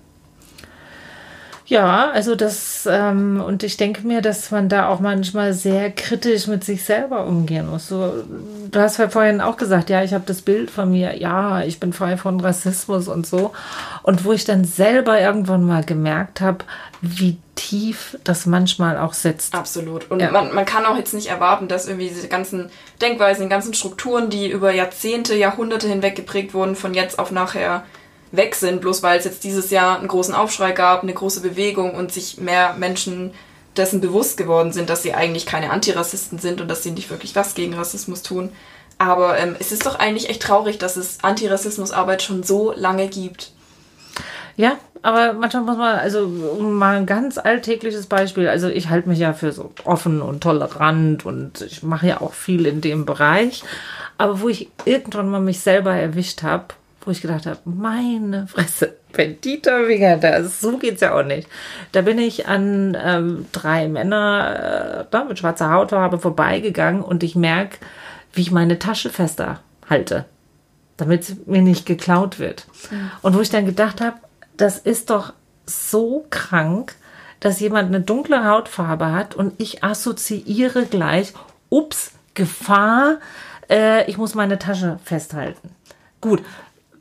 Ja, 1.66 2.11
also 2.11 2.35
das, 2.35 2.87
ähm, 2.90 3.42
und 3.44 3.62
ich 3.62 3.78
denke 3.78 4.06
mir, 4.06 4.21
dass 4.21 4.50
man 4.50 4.68
da 4.68 4.88
auch 4.88 5.00
manchmal 5.00 5.54
sehr 5.54 5.90
kritisch 5.90 6.47
mit 6.47 6.62
sich 6.62 6.85
selber 6.85 7.26
umgehen 7.26 7.71
muss. 7.71 7.88
So, 7.88 8.12
du 8.71 8.80
hast 8.80 8.99
ja 8.99 9.09
vorhin 9.09 9.40
auch 9.40 9.56
gesagt, 9.56 9.88
ja, 9.88 10.02
ich 10.02 10.12
habe 10.12 10.25
das 10.26 10.42
Bild 10.42 10.71
von 10.71 10.90
mir, 10.90 11.16
ja, 11.16 11.62
ich 11.62 11.80
bin 11.80 11.94
frei 11.94 12.18
von 12.18 12.38
Rassismus 12.38 13.09
und 13.09 13.26
so. 13.26 13.52
Und 14.02 14.26
wo 14.26 14.33
ich 14.33 14.44
dann 14.44 14.64
selber 14.64 15.18
irgendwann 15.18 15.64
mal 15.64 15.85
gemerkt 15.85 16.42
habe, 16.42 16.59
wie 17.00 17.38
tief 17.54 18.18
das 18.25 18.44
manchmal 18.44 18.99
auch 18.99 19.14
sitzt. 19.14 19.54
Absolut. 19.54 20.11
Und 20.11 20.21
ja. 20.21 20.30
man, 20.30 20.54
man 20.54 20.66
kann 20.66 20.85
auch 20.85 20.99
jetzt 20.99 21.14
nicht 21.14 21.28
erwarten, 21.28 21.66
dass 21.68 21.87
irgendwie 21.87 22.09
diese 22.09 22.28
ganzen 22.28 22.68
Denkweisen, 23.00 23.44
die 23.44 23.50
ganzen 23.50 23.73
Strukturen, 23.73 24.28
die 24.28 24.50
über 24.50 24.71
Jahrzehnte, 24.73 25.35
Jahrhunderte 25.35 25.88
hinweg 25.88 26.14
geprägt 26.14 26.52
wurden, 26.52 26.76
von 26.76 26.92
jetzt 26.92 27.18
auf 27.18 27.30
nachher 27.30 27.85
weg 28.37 28.55
sind, 28.55 28.81
bloß 28.81 29.03
weil 29.03 29.19
es 29.19 29.25
jetzt 29.25 29.45
dieses 29.45 29.71
Jahr 29.71 29.99
einen 29.99 30.09
großen 30.09 30.35
Aufschrei 30.35 30.73
gab, 30.73 31.03
eine 31.03 31.14
große 31.14 31.41
Bewegung 31.41 31.95
und 31.95 32.12
sich 32.12 32.38
mehr 32.38 32.75
Menschen 32.75 33.33
dessen 33.76 34.00
bewusst 34.00 34.37
geworden 34.37 34.73
sind, 34.73 34.88
dass 34.88 35.03
sie 35.03 35.14
eigentlich 35.14 35.47
keine 35.47 35.71
Antirassisten 35.71 36.38
sind 36.38 36.61
und 36.61 36.69
dass 36.69 36.83
sie 36.83 36.93
nicht 36.93 37.11
wirklich 37.11 37.35
was 37.35 37.55
gegen 37.55 37.75
Rassismus 37.75 38.23
tun. 38.23 38.50
Aber 38.99 39.38
ähm, 39.38 39.57
es 39.59 39.73
ist 39.73 39.87
doch 39.87 39.99
eigentlich 39.99 40.29
echt 40.29 40.43
traurig, 40.43 40.79
dass 40.79 40.97
es 40.97 41.19
Antirassismusarbeit 41.23 42.23
schon 42.23 42.45
so 42.45 42.73
lange 42.76 43.09
gibt. 43.09 43.50
Ja, 44.57 44.79
aber 45.03 45.33
manchmal 45.33 45.64
muss 45.64 45.76
man, 45.76 45.99
also 45.99 46.29
mal 46.29 46.97
ein 46.97 47.07
ganz 47.07 47.38
alltägliches 47.38 48.07
Beispiel. 48.07 48.49
Also 48.49 48.69
ich 48.69 48.88
halte 48.88 49.09
mich 49.09 49.19
ja 49.19 49.33
für 49.33 49.53
so 49.53 49.73
offen 49.85 50.23
und 50.23 50.43
tolerant 50.43 51.26
und 51.26 51.61
ich 51.62 51.83
mache 51.83 52.07
ja 52.07 52.21
auch 52.21 52.33
viel 52.33 52.67
in 52.67 52.81
dem 52.81 53.05
Bereich. 53.05 53.64
Aber 54.17 54.41
wo 54.41 54.49
ich 54.49 54.71
irgendwann 54.85 55.29
mal 55.29 55.41
mich 55.41 55.59
selber 55.59 55.93
erwischt 55.93 56.45
habe, 56.45 56.67
wo 57.05 57.11
ich 57.11 57.23
gedacht 57.23 57.47
habe, 57.47 57.59
meine 57.65 58.47
Fresse, 58.47 58.97
Dieter 59.17 59.89
Winger 59.89 60.17
da 60.17 60.37
ist, 60.37 60.61
so 60.61 60.79
geht's 60.79 61.01
ja 61.01 61.15
auch 61.15 61.25
nicht. 61.25 61.49
Da 61.93 62.03
bin 62.03 62.19
ich 62.19 62.47
an 62.47 62.97
ähm, 63.01 63.47
drei 63.53 63.89
Männer 63.89 65.07
äh, 65.13 65.25
mit 65.25 65.39
schwarzer 65.39 65.71
Hautfarbe 65.71 66.19
vorbeigegangen 66.19 67.03
und 67.03 67.23
ich 67.23 67.37
merke, 67.37 67.79
wie 68.33 68.41
ich 68.41 68.51
meine 68.51 68.79
Tasche 68.79 69.11
fester 69.11 69.61
halte, 69.89 70.25
damit 70.97 71.47
mir 71.47 71.63
nicht 71.63 71.87
geklaut 71.87 72.39
wird. 72.39 72.67
Mhm. 72.91 73.11
Und 73.23 73.35
wo 73.37 73.41
ich 73.41 73.51
dann 73.51 73.67
gedacht 73.67 74.01
habe, 74.01 74.17
das 74.57 74.79
ist 74.79 75.11
doch 75.11 75.33
so 75.67 76.27
krank, 76.31 76.95
dass 77.41 77.61
jemand 77.61 77.89
eine 77.89 78.01
dunkle 78.01 78.45
Hautfarbe 78.45 79.13
hat 79.13 79.35
und 79.35 79.61
ich 79.61 79.85
assoziiere 79.85 80.87
gleich, 80.87 81.33
ups, 81.69 82.13
Gefahr, 82.35 83.19
äh, 83.71 84.11
ich 84.11 84.19
muss 84.19 84.35
meine 84.35 84.59
Tasche 84.59 84.99
festhalten. 85.05 85.71
Gut, 86.21 86.43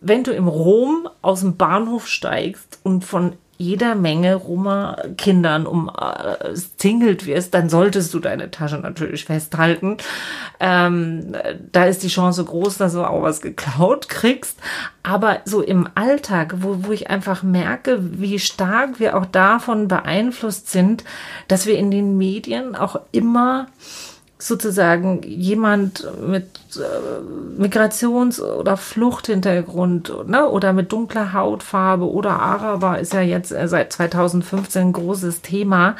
wenn 0.03 0.23
du 0.23 0.31
im 0.31 0.47
Rom 0.47 1.09
aus 1.21 1.39
dem 1.39 1.57
Bahnhof 1.57 2.07
steigst 2.07 2.79
und 2.83 3.03
von 3.05 3.33
jeder 3.57 3.95
Menge 3.95 4.35
Roma-Kindern 4.35 5.67
umzingelt 5.67 7.23
äh, 7.23 7.25
wirst, 7.27 7.53
dann 7.53 7.69
solltest 7.69 8.13
du 8.13 8.19
deine 8.19 8.51
Tasche 8.51 8.77
natürlich 8.77 9.25
festhalten. 9.25 9.97
Ähm, 10.59 11.33
da 11.71 11.85
ist 11.85 12.03
die 12.03 12.09
Chance 12.09 12.43
groß, 12.43 12.77
dass 12.77 12.93
du 12.93 13.07
auch 13.07 13.21
was 13.21 13.41
geklaut 13.41 14.09
kriegst. 14.09 14.57
Aber 15.03 15.39
so 15.45 15.61
im 15.61 15.87
Alltag, 15.95 16.55
wo, 16.57 16.79
wo 16.81 16.91
ich 16.91 17.09
einfach 17.09 17.43
merke, 17.43 17.99
wie 18.19 18.39
stark 18.39 18.99
wir 18.99 19.15
auch 19.15 19.25
davon 19.25 19.87
beeinflusst 19.87 20.71
sind, 20.71 21.03
dass 21.47 21.65
wir 21.65 21.77
in 21.77 21.91
den 21.91 22.17
Medien 22.17 22.75
auch 22.75 22.99
immer 23.11 23.67
sozusagen 24.43 25.21
jemand 25.23 26.05
mit 26.27 26.45
äh, 26.75 27.61
Migrations- 27.61 28.41
oder 28.41 28.75
Fluchthintergrund 28.75 30.27
ne, 30.27 30.49
oder 30.49 30.73
mit 30.73 30.91
dunkler 30.91 31.31
Hautfarbe 31.31 32.11
oder 32.11 32.39
Araber 32.41 32.99
ist 32.99 33.13
ja 33.13 33.21
jetzt 33.21 33.53
äh, 33.53 33.69
seit 33.69 33.93
2015 33.93 34.81
ein 34.81 34.93
großes 34.93 35.41
Thema. 35.41 35.95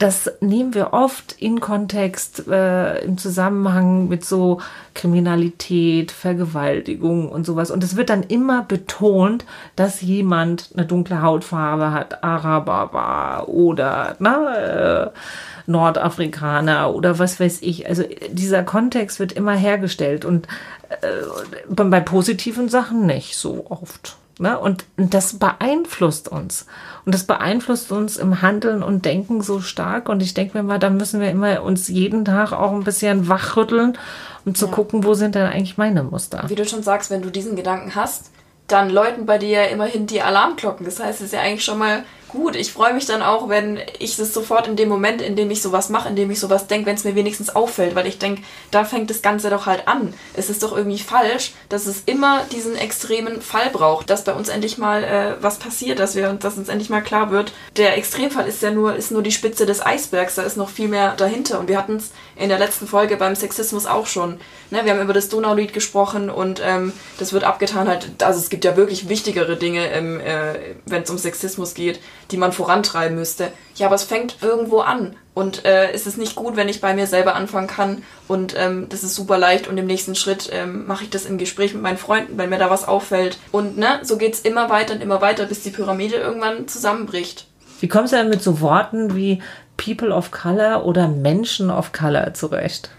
Das 0.00 0.32
nehmen 0.40 0.72
wir 0.72 0.94
oft 0.94 1.36
in 1.38 1.60
Kontext, 1.60 2.48
äh, 2.48 3.04
im 3.04 3.18
Zusammenhang 3.18 4.08
mit 4.08 4.24
so 4.24 4.62
Kriminalität, 4.94 6.10
Vergewaltigung 6.10 7.28
und 7.28 7.44
sowas. 7.44 7.70
Und 7.70 7.84
es 7.84 7.96
wird 7.96 8.08
dann 8.08 8.22
immer 8.22 8.62
betont, 8.62 9.44
dass 9.76 10.00
jemand 10.00 10.70
eine 10.74 10.86
dunkle 10.86 11.20
Hautfarbe 11.20 11.92
hat, 11.92 12.24
Araber 12.24 12.94
war 12.94 13.50
oder 13.50 14.16
ne, 14.20 15.12
äh, 15.14 15.70
Nordafrikaner 15.70 16.94
oder 16.94 17.18
was 17.18 17.38
weiß 17.38 17.58
ich. 17.60 17.86
Also 17.86 18.04
dieser 18.30 18.62
Kontext 18.62 19.20
wird 19.20 19.32
immer 19.32 19.54
hergestellt 19.54 20.24
und 20.24 20.48
äh, 20.88 21.74
bei 21.74 22.00
positiven 22.00 22.70
Sachen 22.70 23.04
nicht 23.04 23.36
so 23.36 23.66
oft. 23.68 24.16
Ne? 24.40 24.58
Und, 24.58 24.86
und 24.96 25.12
das 25.12 25.38
beeinflusst 25.38 26.26
uns. 26.28 26.66
Und 27.04 27.14
das 27.14 27.24
beeinflusst 27.24 27.92
uns 27.92 28.16
im 28.16 28.40
Handeln 28.40 28.82
und 28.82 29.04
Denken 29.04 29.42
so 29.42 29.60
stark. 29.60 30.08
Und 30.08 30.22
ich 30.22 30.32
denke 30.32 30.56
mir 30.56 30.64
mal, 30.64 30.78
da 30.78 30.88
müssen 30.88 31.20
wir 31.20 31.30
immer 31.30 31.62
uns 31.62 31.88
jeden 31.88 32.24
Tag 32.24 32.52
auch 32.52 32.72
ein 32.72 32.82
bisschen 32.82 33.28
wachrütteln, 33.28 33.98
um 34.46 34.54
zu 34.54 34.66
ja. 34.66 34.72
gucken, 34.72 35.04
wo 35.04 35.12
sind 35.12 35.34
denn 35.34 35.46
eigentlich 35.46 35.76
meine 35.76 36.02
Muster. 36.02 36.44
Wie 36.48 36.54
du 36.54 36.64
schon 36.64 36.82
sagst, 36.82 37.10
wenn 37.10 37.20
du 37.20 37.30
diesen 37.30 37.54
Gedanken 37.54 37.94
hast, 37.94 38.30
dann 38.66 38.88
läuten 38.88 39.26
bei 39.26 39.36
dir 39.36 39.48
ja 39.48 39.64
immerhin 39.64 40.06
die 40.06 40.22
Alarmglocken. 40.22 40.86
Das 40.86 41.00
heißt, 41.00 41.20
es 41.20 41.26
ist 41.26 41.32
ja 41.34 41.40
eigentlich 41.40 41.64
schon 41.64 41.78
mal 41.78 42.04
gut. 42.32 42.56
Ich 42.56 42.72
freue 42.72 42.94
mich 42.94 43.06
dann 43.06 43.22
auch, 43.22 43.48
wenn 43.48 43.78
ich 43.98 44.18
es 44.18 44.32
sofort 44.32 44.66
in 44.66 44.76
dem 44.76 44.88
Moment, 44.88 45.20
in 45.22 45.36
dem 45.36 45.50
ich 45.50 45.62
sowas 45.62 45.88
mache, 45.88 46.08
in 46.08 46.16
dem 46.16 46.30
ich 46.30 46.40
sowas 46.40 46.66
denke, 46.66 46.86
wenn 46.86 46.96
es 46.96 47.04
mir 47.04 47.14
wenigstens 47.14 47.54
auffällt, 47.54 47.94
weil 47.94 48.06
ich 48.06 48.18
denke, 48.18 48.42
da 48.70 48.84
fängt 48.84 49.10
das 49.10 49.22
Ganze 49.22 49.50
doch 49.50 49.66
halt 49.66 49.88
an. 49.88 50.14
Es 50.34 50.50
ist 50.50 50.62
doch 50.62 50.76
irgendwie 50.76 50.98
falsch, 50.98 51.52
dass 51.68 51.86
es 51.86 52.02
immer 52.06 52.44
diesen 52.52 52.76
extremen 52.76 53.42
Fall 53.42 53.70
braucht, 53.70 54.10
dass 54.10 54.24
bei 54.24 54.32
uns 54.32 54.48
endlich 54.48 54.78
mal 54.78 55.04
äh, 55.04 55.42
was 55.42 55.58
passiert, 55.58 55.98
dass 55.98 56.14
wir 56.14 56.32
dass 56.32 56.56
uns 56.56 56.68
endlich 56.68 56.90
mal 56.90 57.02
klar 57.02 57.30
wird, 57.30 57.52
der 57.76 57.96
Extremfall 57.96 58.46
ist 58.46 58.62
ja 58.62 58.70
nur 58.70 58.94
ist 58.96 59.10
nur 59.10 59.22
die 59.22 59.32
Spitze 59.32 59.66
des 59.66 59.84
Eisbergs, 59.84 60.36
da 60.36 60.42
ist 60.42 60.56
noch 60.56 60.70
viel 60.70 60.88
mehr 60.88 61.14
dahinter 61.16 61.58
und 61.58 61.68
wir 61.68 61.78
hatten 61.78 61.96
es 61.96 62.10
in 62.36 62.48
der 62.48 62.58
letzten 62.58 62.86
Folge 62.86 63.16
beim 63.16 63.34
Sexismus 63.34 63.86
auch 63.86 64.06
schon. 64.06 64.40
Ne, 64.70 64.84
wir 64.84 64.92
haben 64.92 65.02
über 65.02 65.12
das 65.12 65.28
Donaulied 65.28 65.72
gesprochen 65.72 66.30
und 66.30 66.62
ähm, 66.64 66.92
das 67.18 67.32
wird 67.32 67.44
abgetan 67.44 67.88
halt, 67.88 68.22
also 68.22 68.38
es 68.38 68.50
gibt 68.50 68.64
ja 68.64 68.76
wirklich 68.76 69.08
wichtigere 69.08 69.56
Dinge, 69.56 69.90
äh, 69.90 70.76
wenn 70.86 71.02
es 71.02 71.10
um 71.10 71.18
Sexismus 71.18 71.74
geht 71.74 72.00
die 72.30 72.36
man 72.36 72.52
vorantreiben 72.52 73.16
müsste. 73.16 73.48
Ja, 73.76 73.86
aber 73.86 73.96
es 73.96 74.04
fängt 74.04 74.36
irgendwo 74.42 74.80
an. 74.80 75.16
Und 75.32 75.64
äh, 75.64 75.94
ist 75.94 76.06
es 76.06 76.16
nicht 76.16 76.34
gut, 76.34 76.56
wenn 76.56 76.68
ich 76.68 76.80
bei 76.80 76.92
mir 76.94 77.06
selber 77.06 77.34
anfangen 77.34 77.66
kann. 77.66 78.02
Und 78.28 78.54
ähm, 78.56 78.88
das 78.88 79.04
ist 79.04 79.14
super 79.14 79.38
leicht. 79.38 79.68
Und 79.68 79.78
im 79.78 79.86
nächsten 79.86 80.14
Schritt 80.14 80.50
ähm, 80.52 80.86
mache 80.86 81.04
ich 81.04 81.10
das 81.10 81.24
im 81.24 81.38
Gespräch 81.38 81.72
mit 81.72 81.82
meinen 81.82 81.98
Freunden, 81.98 82.36
wenn 82.36 82.50
mir 82.50 82.58
da 82.58 82.68
was 82.68 82.86
auffällt. 82.86 83.38
Und 83.52 83.78
ne, 83.78 84.00
so 84.02 84.16
geht's 84.16 84.40
immer 84.40 84.70
weiter 84.70 84.94
und 84.94 85.02
immer 85.02 85.20
weiter, 85.20 85.46
bis 85.46 85.62
die 85.62 85.70
Pyramide 85.70 86.16
irgendwann 86.16 86.68
zusammenbricht. 86.68 87.46
Wie 87.80 87.88
kommst 87.88 88.12
du 88.12 88.16
denn 88.16 88.28
mit 88.28 88.42
so 88.42 88.60
Worten 88.60 89.14
wie 89.14 89.42
People 89.76 90.14
of 90.14 90.30
Color 90.30 90.84
oder 90.84 91.08
Menschen 91.08 91.70
of 91.70 91.92
Color 91.92 92.34
zurecht? 92.34 92.90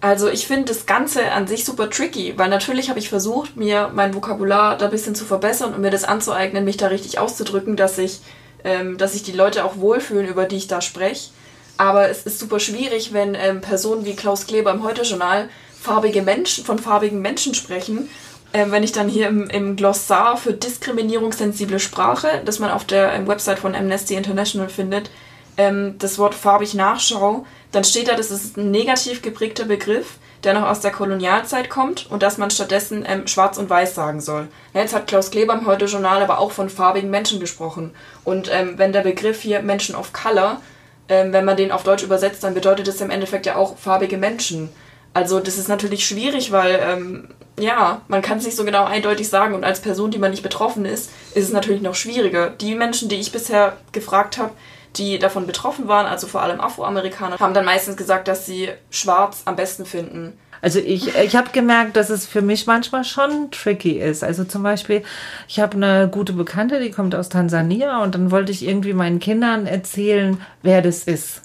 Also 0.00 0.28
ich 0.28 0.46
finde 0.46 0.66
das 0.66 0.86
Ganze 0.86 1.32
an 1.32 1.46
sich 1.46 1.64
super 1.64 1.88
tricky, 1.88 2.34
weil 2.36 2.50
natürlich 2.50 2.90
habe 2.90 2.98
ich 2.98 3.08
versucht, 3.08 3.56
mir 3.56 3.90
mein 3.94 4.14
Vokabular 4.14 4.76
da 4.76 4.86
ein 4.86 4.90
bisschen 4.90 5.14
zu 5.14 5.24
verbessern 5.24 5.74
und 5.74 5.80
mir 5.80 5.90
das 5.90 6.04
anzueignen, 6.04 6.64
mich 6.64 6.76
da 6.76 6.88
richtig 6.88 7.18
auszudrücken, 7.18 7.76
dass 7.76 7.98
ich 7.98 8.20
ähm, 8.64 8.98
dass 8.98 9.12
sich 9.12 9.22
die 9.22 9.32
Leute 9.32 9.64
auch 9.64 9.76
wohlfühlen, 9.76 10.26
über 10.26 10.44
die 10.44 10.56
ich 10.56 10.66
da 10.68 10.80
spreche. 10.80 11.30
Aber 11.78 12.08
es 12.08 12.24
ist 12.24 12.38
super 12.38 12.58
schwierig, 12.58 13.12
wenn 13.12 13.34
ähm, 13.34 13.60
Personen 13.60 14.04
wie 14.04 14.16
Klaus 14.16 14.46
Kleber 14.46 14.70
im 14.70 14.82
Heute-Journal 14.82 15.48
farbige 15.80 16.22
Menschen, 16.22 16.64
von 16.64 16.78
farbigen 16.78 17.20
Menschen 17.20 17.54
sprechen. 17.54 18.08
Ähm, 18.52 18.72
wenn 18.72 18.82
ich 18.82 18.92
dann 18.92 19.08
hier 19.08 19.28
im, 19.28 19.48
im 19.50 19.76
Glossar 19.76 20.36
für 20.36 20.52
diskriminierungssensible 20.52 21.80
Sprache, 21.80 22.42
das 22.44 22.58
man 22.58 22.70
auf 22.70 22.84
der 22.84 23.12
ähm, 23.12 23.26
Website 23.26 23.58
von 23.58 23.74
Amnesty 23.74 24.14
International 24.14 24.68
findet, 24.68 25.10
ähm, 25.56 25.96
das 25.98 26.18
Wort 26.18 26.34
farbig 26.34 26.74
nachschaue, 26.74 27.44
dann 27.76 27.84
steht 27.84 28.08
da, 28.08 28.14
das 28.14 28.30
ist 28.30 28.56
ein 28.56 28.70
negativ 28.70 29.20
geprägter 29.20 29.66
Begriff, 29.66 30.14
der 30.44 30.54
noch 30.54 30.66
aus 30.66 30.80
der 30.80 30.92
Kolonialzeit 30.92 31.68
kommt 31.68 32.06
und 32.10 32.22
dass 32.22 32.38
man 32.38 32.50
stattdessen 32.50 33.04
ähm, 33.06 33.26
schwarz 33.26 33.58
und 33.58 33.68
weiß 33.68 33.94
sagen 33.94 34.22
soll. 34.22 34.48
Jetzt 34.72 34.94
hat 34.94 35.06
Klaus 35.06 35.30
Kleber 35.30 35.52
im 35.52 35.66
Heute-Journal 35.66 36.22
aber 36.22 36.38
auch 36.38 36.52
von 36.52 36.70
farbigen 36.70 37.10
Menschen 37.10 37.38
gesprochen. 37.38 37.94
Und 38.24 38.50
ähm, 38.50 38.78
wenn 38.78 38.94
der 38.94 39.02
Begriff 39.02 39.42
hier 39.42 39.60
Menschen 39.60 39.94
of 39.94 40.14
Color, 40.14 40.62
ähm, 41.10 41.34
wenn 41.34 41.44
man 41.44 41.58
den 41.58 41.70
auf 41.70 41.82
Deutsch 41.82 42.02
übersetzt, 42.02 42.42
dann 42.44 42.54
bedeutet 42.54 42.88
das 42.88 43.02
im 43.02 43.10
Endeffekt 43.10 43.44
ja 43.44 43.56
auch 43.56 43.76
farbige 43.76 44.16
Menschen. 44.16 44.70
Also 45.12 45.38
das 45.38 45.58
ist 45.58 45.68
natürlich 45.68 46.06
schwierig, 46.06 46.52
weil 46.52 46.80
ähm, 46.82 47.28
ja, 47.58 48.00
man 48.08 48.22
kann 48.22 48.38
es 48.38 48.44
nicht 48.44 48.56
so 48.56 48.64
genau 48.64 48.84
eindeutig 48.84 49.28
sagen 49.28 49.54
und 49.54 49.64
als 49.64 49.80
Person, 49.80 50.10
die 50.10 50.18
man 50.18 50.30
nicht 50.30 50.42
betroffen 50.42 50.86
ist, 50.86 51.10
ist 51.34 51.44
es 51.44 51.52
natürlich 51.52 51.82
noch 51.82 51.94
schwieriger. 51.94 52.48
Die 52.48 52.74
Menschen, 52.74 53.10
die 53.10 53.16
ich 53.16 53.32
bisher 53.32 53.76
gefragt 53.92 54.38
habe, 54.38 54.52
die 54.98 55.18
davon 55.18 55.46
betroffen 55.46 55.88
waren, 55.88 56.06
also 56.06 56.26
vor 56.26 56.42
allem 56.42 56.60
Afroamerikaner, 56.60 57.38
haben 57.38 57.54
dann 57.54 57.64
meistens 57.64 57.96
gesagt, 57.96 58.28
dass 58.28 58.46
sie 58.46 58.70
schwarz 58.90 59.42
am 59.44 59.56
besten 59.56 59.86
finden. 59.86 60.38
Also 60.62 60.78
ich, 60.78 61.14
ich 61.14 61.36
habe 61.36 61.50
gemerkt, 61.52 61.96
dass 61.96 62.10
es 62.10 62.26
für 62.26 62.42
mich 62.42 62.66
manchmal 62.66 63.04
schon 63.04 63.50
tricky 63.50 64.00
ist. 64.00 64.24
Also 64.24 64.44
zum 64.44 64.62
Beispiel, 64.62 65.02
ich 65.48 65.60
habe 65.60 65.76
eine 65.76 66.08
gute 66.08 66.32
Bekannte, 66.32 66.80
die 66.80 66.90
kommt 66.90 67.14
aus 67.14 67.28
Tansania 67.28 68.02
und 68.02 68.14
dann 68.14 68.30
wollte 68.30 68.52
ich 68.52 68.66
irgendwie 68.66 68.94
meinen 68.94 69.20
Kindern 69.20 69.66
erzählen, 69.66 70.40
wer 70.62 70.82
das 70.82 71.04
ist. 71.04 71.42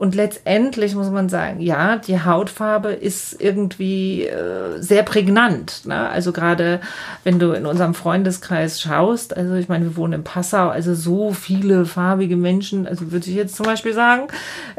Und 0.00 0.14
letztendlich 0.14 0.94
muss 0.94 1.10
man 1.10 1.28
sagen, 1.28 1.60
ja, 1.60 1.96
die 1.96 2.22
Hautfarbe 2.22 2.88
ist 2.88 3.38
irgendwie 3.38 4.24
äh, 4.24 4.80
sehr 4.80 5.02
prägnant. 5.02 5.82
Ne? 5.84 6.08
Also 6.08 6.32
gerade 6.32 6.80
wenn 7.22 7.38
du 7.38 7.52
in 7.52 7.66
unserem 7.66 7.92
Freundeskreis 7.92 8.80
schaust, 8.80 9.36
also 9.36 9.56
ich 9.56 9.68
meine, 9.68 9.84
wir 9.84 9.96
wohnen 9.96 10.14
in 10.14 10.24
Passau, 10.24 10.70
also 10.70 10.94
so 10.94 11.34
viele 11.34 11.84
farbige 11.84 12.38
Menschen, 12.38 12.86
also 12.86 13.12
würde 13.12 13.28
ich 13.28 13.36
jetzt 13.36 13.56
zum 13.56 13.66
Beispiel 13.66 13.92
sagen, 13.92 14.28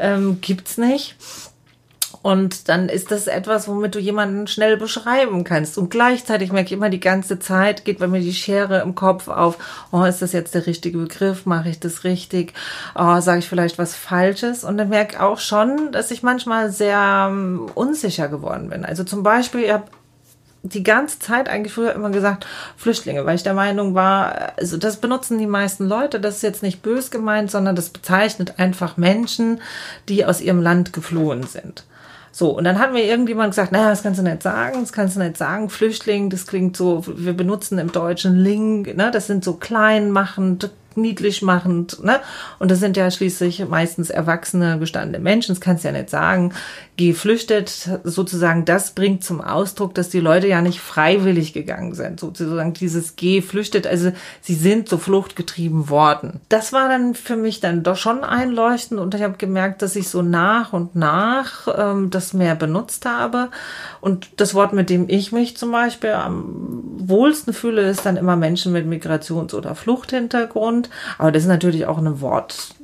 ähm, 0.00 0.38
gibt's 0.40 0.76
nicht. 0.76 1.14
Und 2.22 2.68
dann 2.68 2.88
ist 2.88 3.10
das 3.10 3.26
etwas, 3.26 3.66
womit 3.66 3.96
du 3.96 3.98
jemanden 3.98 4.46
schnell 4.46 4.76
beschreiben 4.76 5.42
kannst. 5.42 5.76
Und 5.76 5.90
gleichzeitig 5.90 6.52
merke 6.52 6.66
ich 6.68 6.72
immer 6.72 6.88
die 6.88 7.00
ganze 7.00 7.40
Zeit, 7.40 7.84
geht 7.84 7.98
bei 7.98 8.06
mir 8.06 8.20
die 8.20 8.32
Schere 8.32 8.80
im 8.80 8.94
Kopf 8.94 9.26
auf, 9.26 9.58
oh, 9.90 10.04
ist 10.04 10.22
das 10.22 10.32
jetzt 10.32 10.54
der 10.54 10.66
richtige 10.66 10.98
Begriff? 10.98 11.46
Mache 11.46 11.68
ich 11.68 11.80
das 11.80 12.04
richtig? 12.04 12.54
Oh, 12.94 13.20
sage 13.20 13.40
ich 13.40 13.48
vielleicht 13.48 13.76
was 13.76 13.96
Falsches? 13.96 14.62
Und 14.62 14.78
dann 14.78 14.88
merke 14.88 15.14
ich 15.14 15.20
auch 15.20 15.40
schon, 15.40 15.90
dass 15.90 16.12
ich 16.12 16.22
manchmal 16.22 16.70
sehr 16.70 17.26
um, 17.28 17.68
unsicher 17.74 18.28
geworden 18.28 18.70
bin. 18.70 18.84
Also 18.84 19.02
zum 19.02 19.24
Beispiel, 19.24 19.64
ich 19.64 19.72
habe 19.72 19.84
die 20.62 20.84
ganze 20.84 21.18
Zeit 21.18 21.48
eigentlich 21.48 21.72
früher 21.72 21.92
immer 21.92 22.10
gesagt 22.10 22.46
Flüchtlinge, 22.76 23.26
weil 23.26 23.34
ich 23.34 23.42
der 23.42 23.54
Meinung 23.54 23.94
war, 23.94 24.52
also 24.56 24.76
das 24.76 24.98
benutzen 24.98 25.38
die 25.38 25.46
meisten 25.46 25.88
Leute, 25.88 26.20
das 26.20 26.36
ist 26.36 26.42
jetzt 26.42 26.62
nicht 26.62 26.82
bös 26.82 27.10
gemeint, 27.10 27.50
sondern 27.50 27.74
das 27.74 27.90
bezeichnet 27.90 28.60
einfach 28.60 28.96
Menschen, 28.96 29.60
die 30.08 30.24
aus 30.24 30.40
ihrem 30.40 30.62
Land 30.62 30.92
geflohen 30.92 31.42
sind. 31.42 31.84
So, 32.34 32.56
und 32.56 32.64
dann 32.64 32.78
hat 32.78 32.92
mir 32.92 33.04
irgendjemand 33.04 33.50
gesagt, 33.50 33.72
naja, 33.72 33.90
das 33.90 34.02
kannst 34.02 34.18
du 34.18 34.24
nicht 34.24 34.42
sagen, 34.42 34.80
das 34.80 34.92
kannst 34.92 35.16
du 35.16 35.20
nicht 35.20 35.36
sagen, 35.36 35.68
Flüchtling, 35.68 36.30
das 36.30 36.46
klingt 36.46 36.76
so, 36.78 37.04
wir 37.06 37.34
benutzen 37.34 37.78
im 37.78 37.92
Deutschen 37.92 38.36
Link, 38.36 38.96
ne, 38.96 39.10
das 39.10 39.26
sind 39.26 39.44
so 39.44 39.52
kleinmachend, 39.52 40.70
niedlich 40.96 41.42
machend, 41.42 42.02
ne? 42.02 42.20
Und 42.58 42.70
das 42.70 42.80
sind 42.80 42.96
ja 42.96 43.10
schließlich 43.10 43.66
meistens 43.68 44.10
erwachsene, 44.10 44.78
gestandene 44.78 45.22
Menschen, 45.22 45.54
das 45.54 45.60
kannst 45.60 45.84
du 45.84 45.88
ja 45.88 45.92
nicht 45.92 46.10
sagen. 46.10 46.54
Geflüchtet, 46.98 47.88
sozusagen, 48.04 48.66
das 48.66 48.90
bringt 48.90 49.24
zum 49.24 49.40
Ausdruck, 49.40 49.94
dass 49.94 50.10
die 50.10 50.20
Leute 50.20 50.46
ja 50.46 50.60
nicht 50.60 50.78
freiwillig 50.80 51.54
gegangen 51.54 51.94
sind. 51.94 52.20
Sozusagen 52.20 52.74
dieses 52.74 53.16
geflüchtet, 53.16 53.86
also 53.86 54.12
sie 54.42 54.54
sind 54.54 54.90
so 54.90 54.98
fluchtgetrieben 54.98 55.88
worden. 55.88 56.40
Das 56.50 56.74
war 56.74 56.90
dann 56.90 57.14
für 57.14 57.36
mich 57.36 57.60
dann 57.60 57.82
doch 57.82 57.96
schon 57.96 58.24
einleuchtend 58.24 59.00
und 59.00 59.14
ich 59.14 59.22
habe 59.22 59.38
gemerkt, 59.38 59.80
dass 59.80 59.96
ich 59.96 60.08
so 60.08 60.20
nach 60.20 60.74
und 60.74 60.94
nach 60.94 61.66
ähm, 61.74 62.10
das 62.10 62.34
mehr 62.34 62.56
benutzt 62.56 63.06
habe. 63.06 63.48
Und 64.02 64.28
das 64.36 64.54
Wort, 64.54 64.74
mit 64.74 64.90
dem 64.90 65.08
ich 65.08 65.32
mich 65.32 65.56
zum 65.56 65.72
Beispiel 65.72 66.12
am 66.12 66.82
wohlsten 66.98 67.54
fühle, 67.54 67.88
ist 67.88 68.04
dann 68.04 68.18
immer 68.18 68.36
Menschen 68.36 68.70
mit 68.70 68.86
Migrations- 68.86 69.54
oder 69.54 69.74
Fluchthintergrund. 69.74 70.90
Aber 71.16 71.32
das 71.32 71.44
ist 71.44 71.48
natürlich 71.48 71.86
auch 71.86 71.96
ein 71.96 72.20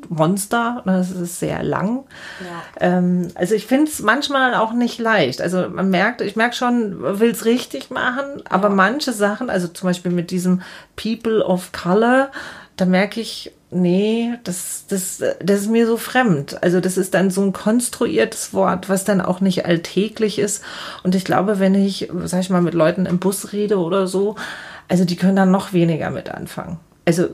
Wortmonster. 0.08 0.82
Das 0.84 1.10
ist 1.10 1.40
sehr 1.40 1.62
lang. 1.62 2.04
Ja. 2.40 2.98
Ähm, 2.98 3.28
also 3.34 3.54
ich 3.54 3.66
finde 3.66 3.90
es 3.90 4.00
manchmal 4.00 4.54
auch 4.54 4.72
nicht 4.72 4.98
leicht. 4.98 5.40
Also 5.40 5.68
man 5.68 5.90
merkt, 5.90 6.20
ich 6.20 6.36
merke 6.36 6.54
schon, 6.54 7.20
will 7.20 7.30
es 7.30 7.44
richtig 7.44 7.90
machen, 7.90 8.42
aber 8.48 8.68
ja. 8.68 8.74
manche 8.74 9.12
Sachen, 9.12 9.50
also 9.50 9.68
zum 9.68 9.88
Beispiel 9.88 10.12
mit 10.12 10.30
diesem 10.30 10.62
People 10.96 11.44
of 11.44 11.72
Color, 11.72 12.30
da 12.76 12.84
merke 12.84 13.20
ich, 13.20 13.52
nee, 13.70 14.34
das, 14.44 14.84
das, 14.88 15.22
das 15.40 15.60
ist 15.60 15.70
mir 15.70 15.86
so 15.86 15.96
fremd. 15.96 16.62
Also 16.62 16.80
das 16.80 16.96
ist 16.96 17.14
dann 17.14 17.30
so 17.30 17.42
ein 17.42 17.52
konstruiertes 17.52 18.54
Wort, 18.54 18.88
was 18.88 19.04
dann 19.04 19.20
auch 19.20 19.40
nicht 19.40 19.66
alltäglich 19.66 20.38
ist. 20.38 20.62
Und 21.02 21.14
ich 21.14 21.24
glaube, 21.24 21.58
wenn 21.58 21.74
ich, 21.74 22.10
sag 22.24 22.40
ich 22.40 22.50
mal, 22.50 22.62
mit 22.62 22.74
Leuten 22.74 23.06
im 23.06 23.18
Bus 23.18 23.52
rede 23.52 23.78
oder 23.78 24.06
so, 24.06 24.36
also 24.88 25.04
die 25.04 25.16
können 25.16 25.36
dann 25.36 25.50
noch 25.50 25.72
weniger 25.72 26.10
mit 26.10 26.30
anfangen. 26.30 26.78
Also 27.04 27.28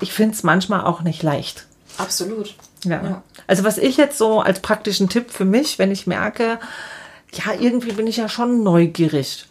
ich 0.00 0.12
finde 0.12 0.34
es 0.34 0.42
manchmal 0.42 0.82
auch 0.82 1.02
nicht 1.02 1.22
leicht. 1.22 1.66
Absolut. 1.98 2.54
Ja. 2.84 3.02
ja. 3.02 3.22
Also 3.46 3.64
was 3.64 3.78
ich 3.78 3.96
jetzt 3.96 4.18
so 4.18 4.40
als 4.40 4.60
praktischen 4.60 5.08
Tipp 5.08 5.30
für 5.30 5.44
mich, 5.44 5.78
wenn 5.78 5.90
ich 5.90 6.06
merke, 6.06 6.58
ja, 7.32 7.52
irgendwie 7.58 7.92
bin 7.92 8.06
ich 8.06 8.16
ja 8.16 8.28
schon 8.28 8.62
neugierig 8.62 9.46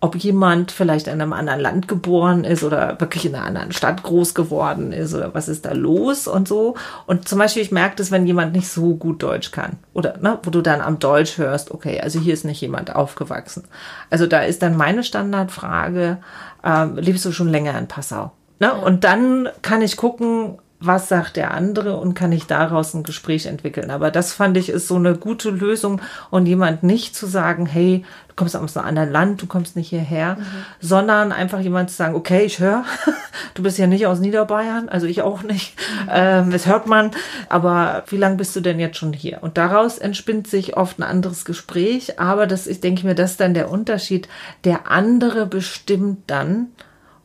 ob 0.00 0.16
jemand 0.16 0.72
vielleicht 0.72 1.06
in 1.06 1.20
einem 1.20 1.34
anderen 1.34 1.60
Land 1.60 1.86
geboren 1.86 2.44
ist 2.44 2.64
oder 2.64 2.98
wirklich 3.00 3.26
in 3.26 3.34
einer 3.34 3.44
anderen 3.44 3.72
Stadt 3.72 4.02
groß 4.02 4.34
geworden 4.34 4.92
ist 4.92 5.14
oder 5.14 5.34
was 5.34 5.48
ist 5.48 5.66
da 5.66 5.72
los 5.72 6.26
und 6.26 6.48
so. 6.48 6.74
Und 7.06 7.28
zum 7.28 7.38
Beispiel, 7.38 7.62
ich 7.62 7.70
merke 7.70 7.96
das, 7.96 8.10
wenn 8.10 8.26
jemand 8.26 8.54
nicht 8.54 8.68
so 8.68 8.96
gut 8.96 9.22
Deutsch 9.22 9.50
kann 9.50 9.76
oder 9.92 10.16
ne, 10.18 10.38
wo 10.42 10.50
du 10.50 10.62
dann 10.62 10.80
am 10.80 10.98
Deutsch 10.98 11.36
hörst, 11.36 11.70
okay, 11.70 12.00
also 12.00 12.18
hier 12.18 12.32
ist 12.32 12.44
nicht 12.44 12.62
jemand 12.62 12.94
aufgewachsen. 12.96 13.64
Also 14.08 14.26
da 14.26 14.40
ist 14.40 14.62
dann 14.62 14.76
meine 14.76 15.04
Standardfrage, 15.04 16.18
äh, 16.64 16.86
lebst 16.98 17.26
du 17.26 17.32
schon 17.32 17.48
länger 17.48 17.78
in 17.78 17.86
Passau? 17.86 18.32
Ne? 18.58 18.72
Und 18.72 19.04
dann 19.04 19.50
kann 19.60 19.82
ich 19.82 19.98
gucken, 19.98 20.58
was 20.80 21.08
sagt 21.08 21.36
der 21.36 21.52
andere 21.52 21.96
und 21.98 22.14
kann 22.14 22.32
ich 22.32 22.46
daraus 22.46 22.94
ein 22.94 23.02
Gespräch 23.02 23.44
entwickeln. 23.44 23.90
Aber 23.90 24.10
das 24.10 24.32
fand 24.32 24.56
ich 24.56 24.70
ist 24.70 24.88
so 24.88 24.96
eine 24.96 25.14
gute 25.14 25.50
Lösung 25.50 26.00
und 26.30 26.46
jemand 26.46 26.82
nicht 26.82 27.14
zu 27.14 27.26
sagen, 27.26 27.66
hey, 27.66 28.04
du 28.28 28.34
kommst 28.34 28.56
aus 28.56 28.76
einem 28.78 28.86
anderen 28.86 29.12
Land, 29.12 29.42
du 29.42 29.46
kommst 29.46 29.76
nicht 29.76 29.90
hierher, 29.90 30.36
mhm. 30.36 30.44
sondern 30.80 31.32
einfach 31.32 31.60
jemand 31.60 31.90
zu 31.90 31.96
sagen, 31.96 32.14
okay, 32.14 32.44
ich 32.44 32.60
höre, 32.60 32.84
du 33.54 33.62
bist 33.62 33.76
ja 33.76 33.86
nicht 33.86 34.06
aus 34.06 34.20
Niederbayern, 34.20 34.88
also 34.88 35.06
ich 35.06 35.20
auch 35.20 35.42
nicht, 35.42 35.78
mhm. 35.78 36.08
ähm, 36.10 36.50
das 36.50 36.64
hört 36.66 36.86
man, 36.86 37.10
aber 37.50 38.04
wie 38.08 38.16
lange 38.16 38.36
bist 38.36 38.56
du 38.56 38.62
denn 38.62 38.80
jetzt 38.80 38.96
schon 38.96 39.12
hier? 39.12 39.38
Und 39.42 39.58
daraus 39.58 39.98
entspinnt 39.98 40.46
sich 40.46 40.78
oft 40.78 40.98
ein 40.98 41.02
anderes 41.02 41.44
Gespräch, 41.44 42.18
aber 42.18 42.46
das 42.46 42.66
ist, 42.66 42.84
denke 42.84 43.00
ich 43.00 43.04
mir, 43.04 43.14
das 43.14 43.32
ist 43.32 43.40
dann 43.40 43.52
der 43.52 43.70
Unterschied. 43.70 44.28
Der 44.64 44.90
andere 44.90 45.44
bestimmt 45.44 46.22
dann, 46.26 46.68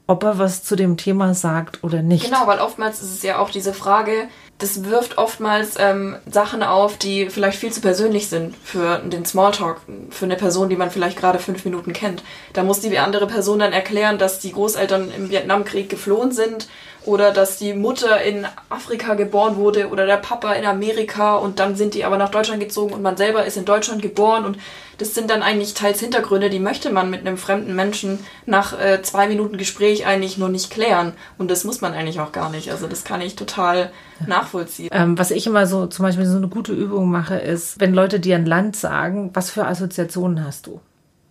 ob 0.08 0.24
er 0.24 0.38
was 0.38 0.64
zu 0.64 0.76
dem 0.76 0.98
Thema 0.98 1.34
sagt 1.34 1.84
oder 1.84 2.02
nicht. 2.02 2.26
Genau, 2.26 2.46
weil 2.48 2.60
oftmals 2.60 3.02
ist 3.02 3.14
es 3.14 3.24
ja 3.24 3.40
auch 3.40 3.50
diese 3.50 3.74
Frage, 3.74 4.28
das 4.58 4.86
wirft 4.86 5.18
oftmals 5.18 5.76
ähm, 5.78 6.16
Sachen 6.32 6.64
auf, 6.64 6.98
die 6.98 7.30
vielleicht 7.30 7.60
viel 7.60 7.74
zu 7.74 7.82
persönlich 7.82 8.30
sind 8.30 8.56
für 8.64 9.00
den 9.00 9.26
Smalltalk, 9.26 9.82
für 10.12 10.26
eine 10.26 10.38
Person, 10.38 10.70
die 10.70 10.78
man 10.78 10.92
vielleicht 10.92 11.18
gerade 11.18 11.40
fünf 11.40 11.66
Minuten 11.66 11.92
kennt. 11.92 12.24
Da 12.54 12.64
muss 12.64 12.80
die 12.80 12.98
andere 12.98 13.28
Person 13.28 13.60
dann 13.60 13.74
erklären, 13.74 14.18
dass 14.18 14.40
die 14.40 14.54
Großeltern 14.54 15.12
im 15.16 15.30
Vietnamkrieg 15.30 15.90
geflohen 15.90 16.32
sind 16.32 16.70
oder 17.06 17.32
dass 17.32 17.58
die 17.58 17.74
Mutter 17.74 18.22
in 18.22 18.48
Afrika 18.70 19.14
geboren 19.14 19.58
wurde 19.58 19.90
oder 19.90 20.06
der 20.06 20.18
Papa 20.18 20.54
in 20.54 20.66
Amerika 20.66 21.36
und 21.36 21.60
dann 21.60 21.76
sind 21.76 21.94
die 21.94 22.06
aber 22.06 22.18
nach 22.18 22.32
Deutschland 22.32 22.62
gezogen 22.62 22.94
und 22.94 23.02
man 23.02 23.18
selber 23.18 23.46
ist 23.46 23.58
in 23.58 23.66
Deutschland 23.66 24.02
geboren 24.02 24.46
und 24.46 24.58
das 24.98 25.14
sind 25.14 25.30
dann 25.30 25.44
eigentlich 25.44 25.74
teils 25.74 26.00
Hintergründe, 26.00 26.50
die 26.50 26.60
möchte 26.60 26.90
man 26.90 27.10
mit 27.10 27.22
einem 27.22 27.38
fremden 27.38 27.76
Menschen 27.76 28.26
nach 28.46 28.80
äh, 28.80 29.02
zwei 29.02 29.28
Minuten 29.28 29.58
Gespräch 29.58 30.06
eigentlich 30.06 30.38
nur 30.38 30.50
nicht 30.50 30.72
klären 30.72 31.14
und 31.38 31.52
das 31.52 31.64
muss 31.64 31.82
man 31.82 31.94
eigentlich 31.94 32.20
auch 32.20 32.32
gar 32.32 32.50
nicht. 32.50 32.72
Also 32.72 32.88
das 32.88 33.04
kann 33.04 33.22
ich 33.22 33.36
total 33.36 33.92
nachvollziehen. 34.26 34.90
Ähm, 34.92 35.18
was 35.18 35.32
ich 35.32 35.48
immer 35.48 35.68
so 35.68 35.88
zum 35.88 36.04
Beispiel 36.04 36.26
so 36.26 36.38
eine 36.38 36.48
gute 36.48 36.74
Übung 36.74 37.10
mache, 37.10 37.36
ist, 37.36 37.80
wenn 37.80 37.94
Leute 37.94 38.20
dir 38.20 38.36
ein 38.36 38.46
Land 38.46 38.76
sagen, 38.76 39.32
was 39.34 39.50
für 39.50 39.66
Assoziationen 39.66 40.44
hast 40.44 40.68
du? 40.68 40.80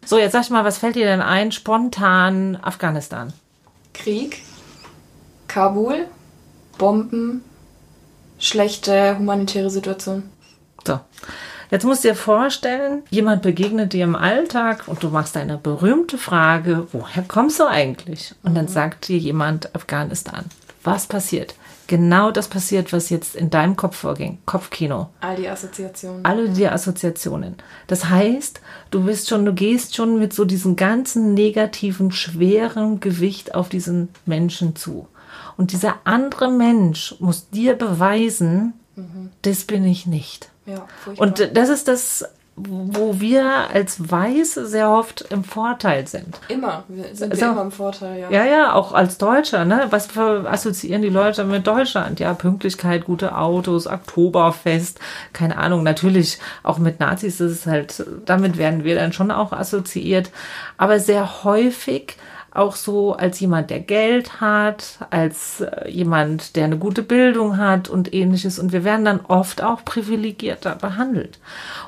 So, 0.04 0.18
jetzt 0.18 0.32
sag 0.32 0.42
ich 0.42 0.50
mal, 0.50 0.64
was 0.64 0.78
fällt 0.78 0.96
dir 0.96 1.06
denn 1.06 1.22
ein? 1.22 1.50
Spontan 1.50 2.58
Afghanistan. 2.60 3.32
Krieg, 3.94 4.42
Kabul, 5.48 6.06
Bomben, 6.78 7.42
schlechte 8.38 9.18
humanitäre 9.18 9.70
Situation. 9.70 10.24
So. 10.86 11.00
Jetzt 11.70 11.84
musst 11.84 12.04
du 12.04 12.08
dir 12.08 12.14
vorstellen, 12.14 13.02
jemand 13.10 13.42
begegnet 13.42 13.94
dir 13.94 14.04
im 14.04 14.14
Alltag 14.14 14.84
und 14.86 15.02
du 15.02 15.08
machst 15.08 15.36
eine 15.36 15.56
berühmte 15.56 16.18
Frage, 16.18 16.86
woher 16.92 17.22
kommst 17.22 17.58
du 17.58 17.66
eigentlich? 17.66 18.34
Und 18.42 18.54
dann 18.54 18.66
mhm. 18.66 18.70
sagt 18.70 19.08
dir 19.08 19.18
jemand 19.18 19.74
Afghanistan. 19.74 20.44
Was 20.82 21.06
passiert? 21.06 21.54
Genau 21.86 22.30
das 22.30 22.48
passiert, 22.48 22.92
was 22.92 23.10
jetzt 23.10 23.36
in 23.36 23.50
deinem 23.50 23.76
Kopf 23.76 23.96
vorging. 23.96 24.38
Kopfkino. 24.46 25.10
All 25.20 25.36
die 25.36 25.48
Assoziationen. 25.48 26.24
Alle 26.24 26.48
die 26.48 26.66
Assoziationen. 26.66 27.56
Das 27.86 28.08
heißt, 28.08 28.60
du 28.90 29.04
bist 29.04 29.28
schon, 29.28 29.44
du 29.44 29.52
gehst 29.52 29.94
schon 29.94 30.18
mit 30.18 30.32
so 30.32 30.44
diesem 30.44 30.76
ganzen 30.76 31.34
negativen, 31.34 32.10
schweren 32.10 33.00
Gewicht 33.00 33.54
auf 33.54 33.68
diesen 33.68 34.08
Menschen 34.24 34.76
zu. 34.76 35.08
Und 35.56 35.72
dieser 35.72 35.96
andere 36.04 36.50
Mensch 36.50 37.16
muss 37.18 37.50
dir 37.50 37.74
beweisen, 37.74 38.72
mhm. 38.96 39.30
das 39.42 39.64
bin 39.64 39.84
ich 39.84 40.06
nicht. 40.06 40.50
Ja, 40.66 40.86
und 41.16 41.50
das 41.52 41.68
ist 41.68 41.88
das, 41.88 42.24
wo 42.56 43.20
wir 43.20 43.70
als 43.72 44.10
Weiße 44.10 44.66
sehr 44.66 44.88
oft 44.88 45.22
im 45.30 45.42
Vorteil 45.42 46.06
sind. 46.06 46.38
Immer, 46.48 46.84
wir 46.86 47.04
sind 47.12 47.32
also, 47.32 47.46
wir 47.46 47.52
immer 47.52 47.62
im 47.62 47.72
Vorteil, 47.72 48.20
ja. 48.20 48.30
Ja, 48.30 48.44
ja, 48.44 48.72
auch 48.74 48.92
als 48.92 49.18
Deutscher, 49.18 49.64
ne? 49.64 49.88
Was 49.90 50.16
assoziieren 50.16 51.02
die 51.02 51.08
Leute 51.08 51.44
mit 51.44 51.66
Deutschland? 51.66 52.20
Ja, 52.20 52.32
Pünktlichkeit, 52.34 53.06
gute 53.06 53.36
Autos, 53.36 53.88
Oktoberfest, 53.88 55.00
keine 55.32 55.58
Ahnung, 55.58 55.82
natürlich 55.82 56.38
auch 56.62 56.78
mit 56.78 57.00
Nazis 57.00 57.40
ist 57.40 57.50
es 57.50 57.66
halt, 57.66 58.04
damit 58.24 58.56
werden 58.56 58.84
wir 58.84 58.94
dann 58.94 59.12
schon 59.12 59.32
auch 59.32 59.52
assoziiert. 59.52 60.30
Aber 60.76 61.00
sehr 61.00 61.42
häufig 61.42 62.16
auch 62.54 62.76
so 62.76 63.14
als 63.14 63.40
jemand, 63.40 63.70
der 63.70 63.80
Geld 63.80 64.40
hat, 64.40 64.98
als 65.10 65.60
äh, 65.60 65.90
jemand, 65.90 66.54
der 66.54 66.64
eine 66.64 66.78
gute 66.78 67.02
Bildung 67.02 67.58
hat 67.58 67.88
und 67.88 68.14
ähnliches. 68.14 68.60
Und 68.60 68.72
wir 68.72 68.84
werden 68.84 69.04
dann 69.04 69.20
oft 69.26 69.62
auch 69.62 69.84
privilegierter 69.84 70.76
behandelt. 70.76 71.40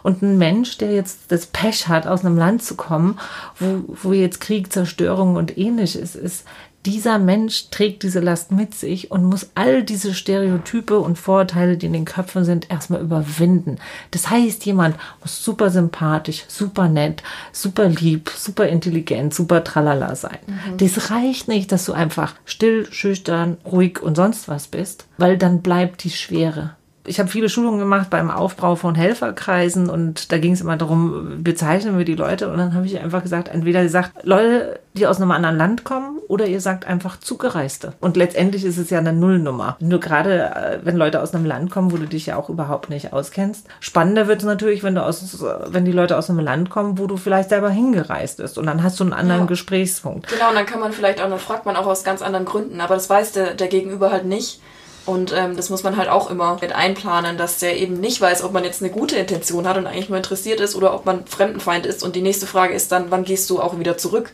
Und 0.03 0.23
ein 0.23 0.39
Mensch, 0.39 0.77
der 0.79 0.93
jetzt 0.93 1.31
das 1.31 1.47
Pech 1.47 1.87
hat, 1.87 2.09
aus 2.09 2.25
einem 2.25 2.37
Land 2.37 2.65
zu 2.65 2.75
kommen, 2.75 3.19
wo, 3.61 3.85
wo 4.03 4.13
jetzt 4.13 4.41
Krieg, 4.41 4.73
Zerstörung 4.73 5.37
und 5.37 5.57
ähnliches 5.57 6.17
ist, 6.17 6.45
dieser 6.87 7.19
Mensch 7.19 7.71
trägt 7.71 8.05
diese 8.05 8.21
Last 8.21 8.53
mit 8.53 8.73
sich 8.75 9.11
und 9.11 9.25
muss 9.25 9.51
all 9.57 9.83
diese 9.83 10.15
Stereotype 10.15 11.01
und 11.01 11.19
Vorurteile, 11.19 11.77
die 11.77 11.87
in 11.87 11.93
den 11.93 12.05
Köpfen 12.05 12.45
sind, 12.45 12.71
erstmal 12.71 13.01
überwinden. 13.01 13.77
Das 14.13 14.31
heißt, 14.31 14.65
jemand 14.65 14.97
muss 15.21 15.45
super 15.45 15.71
sympathisch, 15.71 16.45
super 16.47 16.89
nett, 16.89 17.25
super 17.53 17.89
lieb, 17.89 18.31
super 18.31 18.69
intelligent, 18.69 19.35
super 19.35 19.65
tralala 19.65 20.15
sein. 20.15 20.39
Mhm. 20.47 20.77
Das 20.77 21.11
reicht 21.11 21.49
nicht, 21.49 21.73
dass 21.73 21.87
du 21.87 21.93
einfach 21.93 22.35
still, 22.45 22.87
schüchtern, 22.93 23.57
ruhig 23.65 24.01
und 24.01 24.15
sonst 24.15 24.49
was 24.49 24.69
bist, 24.69 25.07
weil 25.19 25.37
dann 25.37 25.63
bleibt 25.63 26.05
die 26.05 26.11
Schwere 26.11 26.77
ich 27.09 27.21
habe 27.21 27.29
viele 27.29 27.49
Schulungen 27.49 27.79
gemacht 27.79 28.11
beim 28.11 28.31
Aufbau 28.33 28.75
von 28.75 28.97
Helferkreisen 28.97 29.89
und 29.89 30.33
da 30.33 30.39
ging 30.39 30.53
es 30.53 30.61
immer 30.61 30.77
darum, 30.77 31.45
bezeichnen 31.45 31.99
wir 31.99 32.05
die 32.05 32.17
Leute 32.17 32.51
und 32.51 32.59
dann 32.59 32.75
habe 32.75 32.87
ich 32.87 32.99
einfach 32.99 33.23
gesagt, 33.23 33.49
entweder 33.49 33.83
ihr 33.83 33.91
sagt 33.91 34.25
Leute, 34.25 34.81
die 34.95 35.07
aus 35.07 35.21
einem 35.21 35.31
anderen 35.31 35.57
Land 35.57 35.85
kommen 35.85 36.16
oder 36.29 36.47
ihr 36.47 36.61
sagt 36.61 36.87
einfach 36.87 37.19
Zugereiste. 37.21 37.93
Und 38.01 38.17
letztendlich 38.17 38.65
ist 38.65 38.79
es 38.79 38.91
ja 38.91 38.99
eine 38.99 39.13
Nullnummer. 39.13 39.77
Nur 39.81 40.01
gerade, 40.01 40.55
äh, 40.55 40.79
wenn 40.83 40.97
Leute 40.97 41.23
aus 41.23 41.35
einem 41.35 41.45
Land 41.45 41.71
kommen, 41.71 41.93
wo 41.93 41.97
du 41.97 42.07
dich 42.07 42.27
ja 42.27 42.37
auch 42.37 42.49
überhaupt 42.49 42.91
nicht 42.91 43.13
auskennst. 43.13 43.67
Spannender 43.81 44.29
wird 44.29 44.41
es 44.41 44.45
natürlich, 44.45 44.83
wenn 44.83 44.95
du 44.95 45.05
aus, 45.05 45.45
wenn 45.67 45.85
die 45.85 45.93
Leute 45.93 46.17
aus 46.17 46.31
einem 46.31 46.41
Land 46.41 46.71
kommen, 46.71 46.99
wo 46.99 47.07
du 47.07 47.17
vielleicht 47.17 47.51
selber 47.51 47.71
hingereist 47.71 48.39
bist 48.39 48.59
und 48.59 48.67
dann 48.67 48.83
hast 48.83 48.99
du 49.01 49.05
einen 49.05 49.13
anderen 49.13 49.43
ja. 49.43 49.47
Gesprächspunkt. 49.47 50.29
Genau, 50.29 50.49
und 50.49 50.55
dann 50.55 50.67
kann 50.67 50.81
man 50.81 50.93
vielleicht 50.93 51.21
auch, 51.21 51.29
dann 51.29 51.39
fragt 51.39 51.67
man 51.67 51.77
auch 51.77 51.87
aus 51.87 52.05
ganz 52.05 52.23
anderen 52.23 52.47
Gründen, 52.47 52.81
aber 52.81 52.95
das 52.95 53.09
weiß 53.09 53.33
der, 53.33 53.55
der 53.55 53.69
Gegenüber 53.69 54.11
halt 54.11 54.25
nicht. 54.25 54.61
Und 55.07 55.33
ähm, 55.33 55.57
das 55.57 55.71
muss 55.71 55.85
man 55.85 55.97
halt 55.97 56.09
auch 56.09 56.31
immer 56.31 56.59
mit 56.61 56.75
einplanen, 56.75 57.39
dass 57.39 57.61
der 57.61 57.77
eben 57.77 58.01
nicht 58.01 58.21
weiß, 58.21 58.43
ob 58.43 58.53
man 58.53 58.65
jetzt 58.65 58.83
eine 58.83 58.91
gute 58.91 59.15
Intention 59.15 59.69
hat 59.69 59.77
und 59.77 59.87
eigentlich 59.87 60.09
nur 60.09 60.19
interessiert 60.19 60.59
ist 60.59 60.75
oder 60.75 60.93
ob 60.93 61.07
man 61.07 61.27
Fremdenfeind 61.27 61.87
ist. 61.87 62.03
Und 62.03 62.17
die 62.17 62.23
nächste 62.23 62.47
Frage 62.47 62.75
ist 62.75 62.91
dann, 62.91 63.11
wann 63.11 63.23
gehst 63.23 63.49
du 63.49 63.61
auch 63.61 63.79
wieder 63.79 63.97
zurück? 63.97 64.33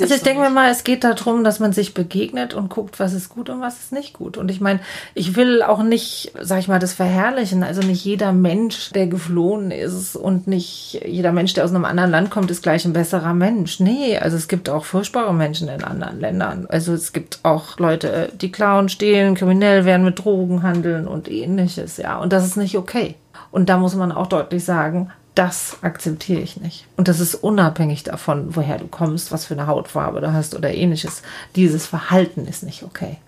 Also 0.00 0.14
ich 0.14 0.22
denke 0.22 0.40
mir 0.42 0.50
mal, 0.50 0.70
es 0.70 0.84
geht 0.84 1.04
darum, 1.04 1.44
dass 1.44 1.60
man 1.60 1.72
sich 1.72 1.94
begegnet 1.94 2.54
und 2.54 2.68
guckt, 2.68 3.00
was 3.00 3.12
ist 3.12 3.28
gut 3.28 3.50
und 3.50 3.60
was 3.60 3.78
ist 3.78 3.92
nicht 3.92 4.14
gut. 4.14 4.36
Und 4.36 4.50
ich 4.50 4.60
meine, 4.60 4.80
ich 5.14 5.36
will 5.36 5.62
auch 5.62 5.82
nicht, 5.82 6.32
sag 6.40 6.58
ich 6.58 6.68
mal, 6.68 6.78
das 6.78 6.92
verherrlichen. 6.92 7.62
Also 7.62 7.82
nicht 7.82 8.04
jeder 8.04 8.32
Mensch, 8.32 8.90
der 8.90 9.06
geflohen 9.06 9.70
ist 9.70 10.16
und 10.16 10.46
nicht 10.46 11.00
jeder 11.06 11.32
Mensch, 11.32 11.54
der 11.54 11.64
aus 11.64 11.70
einem 11.70 11.84
anderen 11.84 12.10
Land 12.10 12.30
kommt, 12.30 12.50
ist 12.50 12.62
gleich 12.62 12.84
ein 12.84 12.92
besserer 12.92 13.34
Mensch. 13.34 13.80
Nee, 13.80 14.18
also 14.18 14.36
es 14.36 14.48
gibt 14.48 14.68
auch 14.68 14.84
furchtbare 14.84 15.34
Menschen 15.34 15.68
in 15.68 15.84
anderen 15.84 16.20
Ländern. 16.20 16.66
Also 16.68 16.92
es 16.92 17.12
gibt 17.12 17.40
auch 17.42 17.78
Leute, 17.78 18.30
die 18.40 18.52
klauen, 18.52 18.88
stehlen, 18.88 19.34
kriminell 19.34 19.84
werden, 19.84 20.04
mit 20.04 20.24
Drogen 20.24 20.62
handeln 20.62 21.06
und 21.06 21.30
ähnliches, 21.30 21.96
ja. 21.96 22.18
Und 22.18 22.32
das 22.32 22.46
ist 22.46 22.56
nicht 22.56 22.76
okay. 22.76 23.16
Und 23.50 23.68
da 23.68 23.76
muss 23.76 23.94
man 23.94 24.12
auch 24.12 24.26
deutlich 24.26 24.64
sagen, 24.64 25.10
das 25.34 25.78
akzeptiere 25.82 26.40
ich 26.40 26.58
nicht. 26.58 26.86
Und 26.96 27.08
das 27.08 27.20
ist 27.20 27.34
unabhängig 27.34 28.02
davon, 28.02 28.54
woher 28.54 28.78
du 28.78 28.86
kommst, 28.86 29.32
was 29.32 29.46
für 29.46 29.54
eine 29.54 29.66
Hautfarbe 29.66 30.20
du 30.20 30.32
hast 30.32 30.54
oder 30.54 30.72
ähnliches. 30.72 31.22
Dieses 31.56 31.86
Verhalten 31.86 32.46
ist 32.46 32.62
nicht 32.62 32.82
okay. 32.82 33.18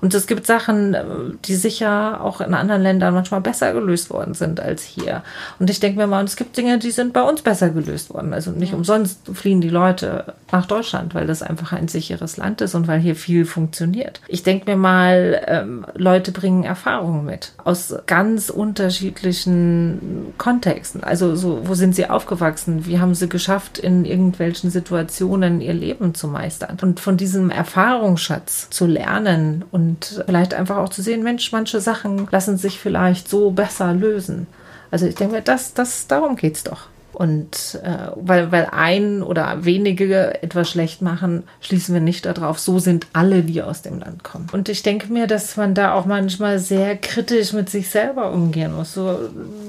Und 0.00 0.14
es 0.14 0.26
gibt 0.26 0.46
Sachen, 0.46 0.94
äh, 0.94 1.04
die 1.44 1.54
sicher 1.54 2.20
auch 2.22 2.40
in 2.40 2.54
anderen 2.54 2.82
Ländern 2.82 3.14
manchmal 3.14 3.40
besser 3.40 3.72
gelöst 3.72 4.10
worden 4.10 4.34
sind 4.34 4.60
als 4.60 4.82
hier. 4.82 5.22
Und 5.58 5.70
ich 5.70 5.80
denke 5.80 5.98
mir 5.98 6.06
mal, 6.06 6.24
es 6.24 6.36
gibt 6.36 6.56
Dinge, 6.56 6.78
die 6.78 6.90
sind 6.90 7.12
bei 7.12 7.22
uns 7.22 7.42
besser 7.42 7.70
gelöst 7.70 8.12
worden. 8.12 8.34
Also 8.34 8.50
nicht 8.50 8.74
umsonst 8.74 9.20
fliehen 9.32 9.60
die 9.60 9.70
Leute 9.70 10.34
nach 10.52 10.66
Deutschland, 10.66 11.14
weil 11.14 11.26
das 11.26 11.42
einfach 11.42 11.72
ein 11.72 11.88
sicheres 11.88 12.36
Land 12.36 12.60
ist 12.60 12.74
und 12.74 12.86
weil 12.86 13.00
hier 13.00 13.16
viel 13.16 13.44
funktioniert. 13.44 14.20
Ich 14.28 14.42
denke 14.42 14.70
mir 14.70 14.76
mal, 14.76 15.42
ähm, 15.46 15.86
Leute 15.94 16.32
bringen 16.32 16.64
Erfahrungen 16.64 17.24
mit 17.24 17.52
aus 17.64 17.94
ganz 18.06 18.50
unterschiedlichen 18.50 20.34
Kontexten. 20.38 21.02
Also 21.02 21.34
so, 21.34 21.66
wo 21.66 21.74
sind 21.74 21.94
sie 21.94 22.08
aufgewachsen? 22.08 22.86
Wie 22.86 23.00
haben 23.00 23.14
sie 23.14 23.28
geschafft, 23.28 23.78
in 23.78 24.04
irgendwelchen 24.04 24.70
Situationen 24.70 25.60
ihr 25.60 25.74
Leben 25.74 26.14
zu 26.14 26.28
meistern? 26.28 26.78
Und 26.82 27.00
von 27.00 27.16
diesem 27.16 27.50
Erfahrungsschatz 27.50 28.70
zu 28.70 28.86
lernen 28.86 29.53
und 29.70 30.22
vielleicht 30.26 30.54
einfach 30.54 30.78
auch 30.78 30.88
zu 30.88 31.02
sehen, 31.02 31.22
Mensch, 31.22 31.52
manche 31.52 31.80
Sachen 31.80 32.26
lassen 32.30 32.56
sich 32.56 32.78
vielleicht 32.78 33.28
so 33.28 33.50
besser 33.50 33.92
lösen. 33.92 34.46
Also 34.90 35.06
ich 35.06 35.14
denke 35.14 35.36
mir, 35.36 35.42
das, 35.42 35.74
das, 35.74 36.06
darum 36.06 36.36
geht 36.36 36.56
es 36.56 36.64
doch. 36.64 36.88
Und 37.14 37.80
äh, 37.84 38.10
weil, 38.16 38.50
weil 38.50 38.68
ein 38.72 39.22
oder 39.22 39.64
wenige 39.64 40.42
etwas 40.42 40.68
schlecht 40.68 41.00
machen, 41.00 41.44
schließen 41.60 41.94
wir 41.94 42.00
nicht 42.00 42.26
darauf, 42.26 42.58
so 42.58 42.78
sind 42.78 43.06
alle, 43.12 43.42
die 43.42 43.62
aus 43.62 43.82
dem 43.82 44.00
Land 44.00 44.24
kommen. 44.24 44.48
Und 44.52 44.68
ich 44.68 44.82
denke 44.82 45.12
mir, 45.12 45.26
dass 45.26 45.56
man 45.56 45.74
da 45.74 45.94
auch 45.94 46.06
manchmal 46.06 46.58
sehr 46.58 46.96
kritisch 46.96 47.52
mit 47.52 47.70
sich 47.70 47.88
selber 47.88 48.32
umgehen 48.32 48.74
muss. 48.74 48.94
So, 48.94 49.18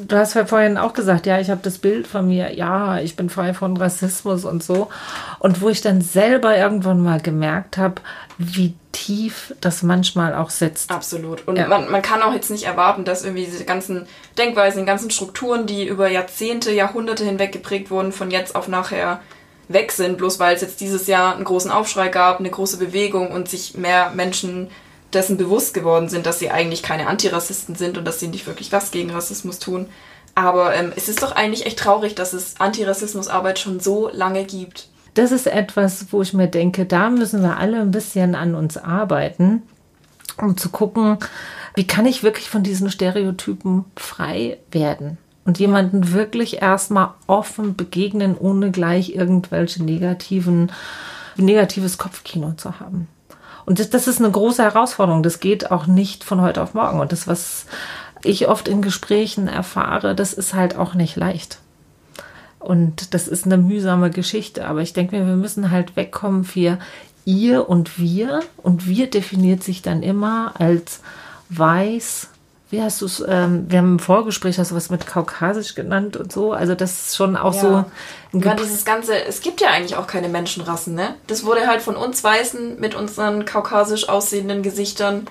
du 0.08 0.16
hast 0.16 0.34
ja 0.34 0.46
vorhin 0.46 0.78
auch 0.78 0.94
gesagt, 0.94 1.28
ja, 1.28 1.40
ich 1.40 1.50
habe 1.52 1.62
das 1.64 1.78
Bild 1.78 2.08
von 2.08 2.28
mir, 2.28 2.54
ja, 2.56 3.00
ich 3.00 3.16
bin 3.16 3.30
frei 3.30 3.54
von 3.54 3.78
Rassismus 3.78 4.44
und 4.44 4.64
so. 4.64 4.90
Und 5.40 5.62
wo 5.62 5.70
ich 5.70 5.82
dann 5.82 6.02
selber 6.02 6.58
irgendwann 6.58 7.02
mal 7.02 7.22
gemerkt 7.22 7.78
habe, 7.78 8.02
wie 8.40 8.74
tief 8.96 9.54
das 9.60 9.84
manchmal 9.84 10.34
auch 10.34 10.50
sitzt. 10.50 10.90
Absolut. 10.90 11.46
Und 11.48 11.58
ja. 11.58 11.68
man, 11.68 11.92
man 11.92 12.02
kann 12.02 12.22
auch 12.22 12.34
jetzt 12.34 12.50
nicht 12.50 12.64
erwarten, 12.64 13.04
dass 13.04 13.26
irgendwie 13.26 13.46
diese 13.46 13.66
ganzen 13.66 14.08
Denkweisen, 14.38 14.80
die 14.80 14.86
ganzen 14.86 15.12
Strukturen, 15.12 15.66
die 15.66 15.86
über 15.86 16.08
Jahrzehnte, 16.08 16.72
Jahrhunderte 16.72 17.26
hinweg 17.26 17.52
geprägt 17.52 17.92
wurden, 17.92 18.14
von 18.14 18.32
jetzt 18.32 18.56
auf 18.56 18.70
nachher 18.70 19.20
weg 19.68 19.92
sind, 19.92 20.18
bloß 20.18 20.40
weil 20.40 20.56
es 20.56 20.62
jetzt 20.62 20.80
dieses 20.80 21.08
Jahr 21.08 21.36
einen 21.36 21.44
großen 21.44 21.72
Aufschrei 21.72 22.08
gab, 22.08 22.40
eine 22.40 22.50
große 22.50 22.78
Bewegung 22.78 23.32
und 23.32 23.50
sich 23.50 23.76
mehr 23.76 24.12
Menschen 24.12 24.70
dessen 25.12 25.36
bewusst 25.36 25.74
geworden 25.74 26.08
sind, 26.08 26.26
dass 26.26 26.40
sie 26.40 26.52
eigentlich 26.52 26.82
keine 26.82 27.08
Antirassisten 27.08 27.76
sind 27.76 27.98
und 27.98 28.06
dass 28.06 28.20
sie 28.20 28.28
nicht 28.28 28.48
wirklich 28.48 28.72
was 28.72 28.92
gegen 28.92 29.12
Rassismus 29.12 29.60
tun. 29.60 29.90
Aber 30.36 30.74
ähm, 30.74 30.94
es 30.96 31.10
ist 31.10 31.22
doch 31.22 31.34
eigentlich 31.34 31.66
echt 31.66 31.80
traurig, 31.80 32.16
dass 32.16 32.34
es 32.34 32.60
Antirassismusarbeit 32.60 33.60
schon 33.60 33.80
so 33.80 34.10
lange 34.14 34.46
gibt 34.46 34.88
das 35.16 35.32
ist 35.32 35.48
etwas, 35.48 36.08
wo 36.12 36.22
ich 36.22 36.34
mir 36.34 36.48
denke, 36.48 36.86
da 36.86 37.10
müssen 37.10 37.42
wir 37.42 37.58
alle 37.58 37.82
ein 37.82 37.92
bisschen 37.92 38.36
an 38.36 38.54
uns 38.54 38.78
arbeiten, 38.78 39.64
um 40.38 40.58
zu 40.58 40.70
gucken, 40.70 41.18
wie 41.76 41.88
kann 41.88 42.06
ich 42.06 42.24
wirklich 42.24 42.50
von 42.50 42.64
diesen 42.64 42.90
Stereotypen 42.90 43.86
frei 43.96 44.58
werden 44.72 45.18
und 45.46 45.60
jemanden 45.60 46.14
wirklich 46.14 46.62
erstmal 46.62 47.10
offen 47.28 47.76
begegnen, 47.76 48.38
ohne 48.38 48.72
gleich 48.72 49.16
irgendwelche 49.16 49.84
negativen, 49.84 50.72
negatives 51.38 51.98
Kopfkino 51.98 52.54
zu 52.54 52.80
haben. 52.80 53.08
Und 53.66 53.80
das, 53.80 53.90
das 53.90 54.08
ist 54.08 54.20
eine 54.20 54.32
große 54.32 54.64
Herausforderung. 54.64 55.24
Das 55.24 55.40
geht 55.40 55.72
auch 55.72 55.88
nicht 55.88 56.24
von 56.24 56.42
heute 56.42 56.62
auf 56.62 56.74
morgen. 56.74 57.00
Und 57.00 57.12
das, 57.12 57.28
was 57.28 57.66
ich 58.24 58.48
oft 58.48 58.68
in 58.68 58.82
Gesprächen 58.82 59.48
erfahre, 59.48 60.14
das 60.14 60.34
ist 60.34 60.54
halt 60.54 60.76
auch 60.76 60.94
nicht 60.94 61.16
leicht. 61.16 61.60
Und 62.66 63.14
das 63.14 63.28
ist 63.28 63.46
eine 63.46 63.58
mühsame 63.58 64.10
Geschichte. 64.10 64.68
Aber 64.68 64.82
ich 64.82 64.94
denke 64.94 65.16
mir, 65.16 65.26
wir 65.26 65.36
müssen 65.36 65.72
halt 65.72 65.96
wegkommen 65.96 66.44
für 66.44 66.80
ihr 67.26 67.70
und 67.70 68.00
wir. 68.00 68.42
Und 68.58 68.88
wir 68.88 69.10
definiert 69.10 69.64
sich 69.64 69.82
dann 69.82 70.04
immer 70.04 70.54
als 70.60 71.02
weiß. 71.50 72.28
Wie 72.72 72.82
hast 72.82 73.02
du 73.02 73.06
es? 73.06 73.24
Ähm, 73.28 73.66
wir 73.70 73.78
haben 73.78 73.94
im 73.94 74.00
Vorgespräch 74.00 74.58
hast 74.58 74.72
du 74.72 74.76
was 74.76 74.90
mit 74.90 75.06
kaukasisch 75.06 75.76
genannt 75.76 76.18
und 76.18 76.32
so. 76.32 76.54
Also 76.54 76.74
das 76.74 77.08
ist 77.08 77.16
schon 77.16 77.38
auch 77.38 77.54
ja. 77.54 77.62
so. 78.32 78.40
Ja, 78.40 78.56
dieses 78.56 78.84
ganze, 78.84 79.24
es 79.24 79.42
gibt 79.42 79.62
ja 79.62 79.70
eigentlich 79.70 79.96
auch 79.96 80.08
keine 80.08 80.28
Menschenrassen, 80.28 80.96
ne? 80.96 81.16
Das 81.28 81.46
wurde 81.46 81.68
halt 81.68 81.82
von 81.82 81.96
uns 81.96 82.24
Weißen 82.24 82.80
mit 82.80 82.96
unseren 82.96 83.46
kaukasisch 83.46 84.10
aussehenden 84.10 84.64
Gesichtern 84.64 85.28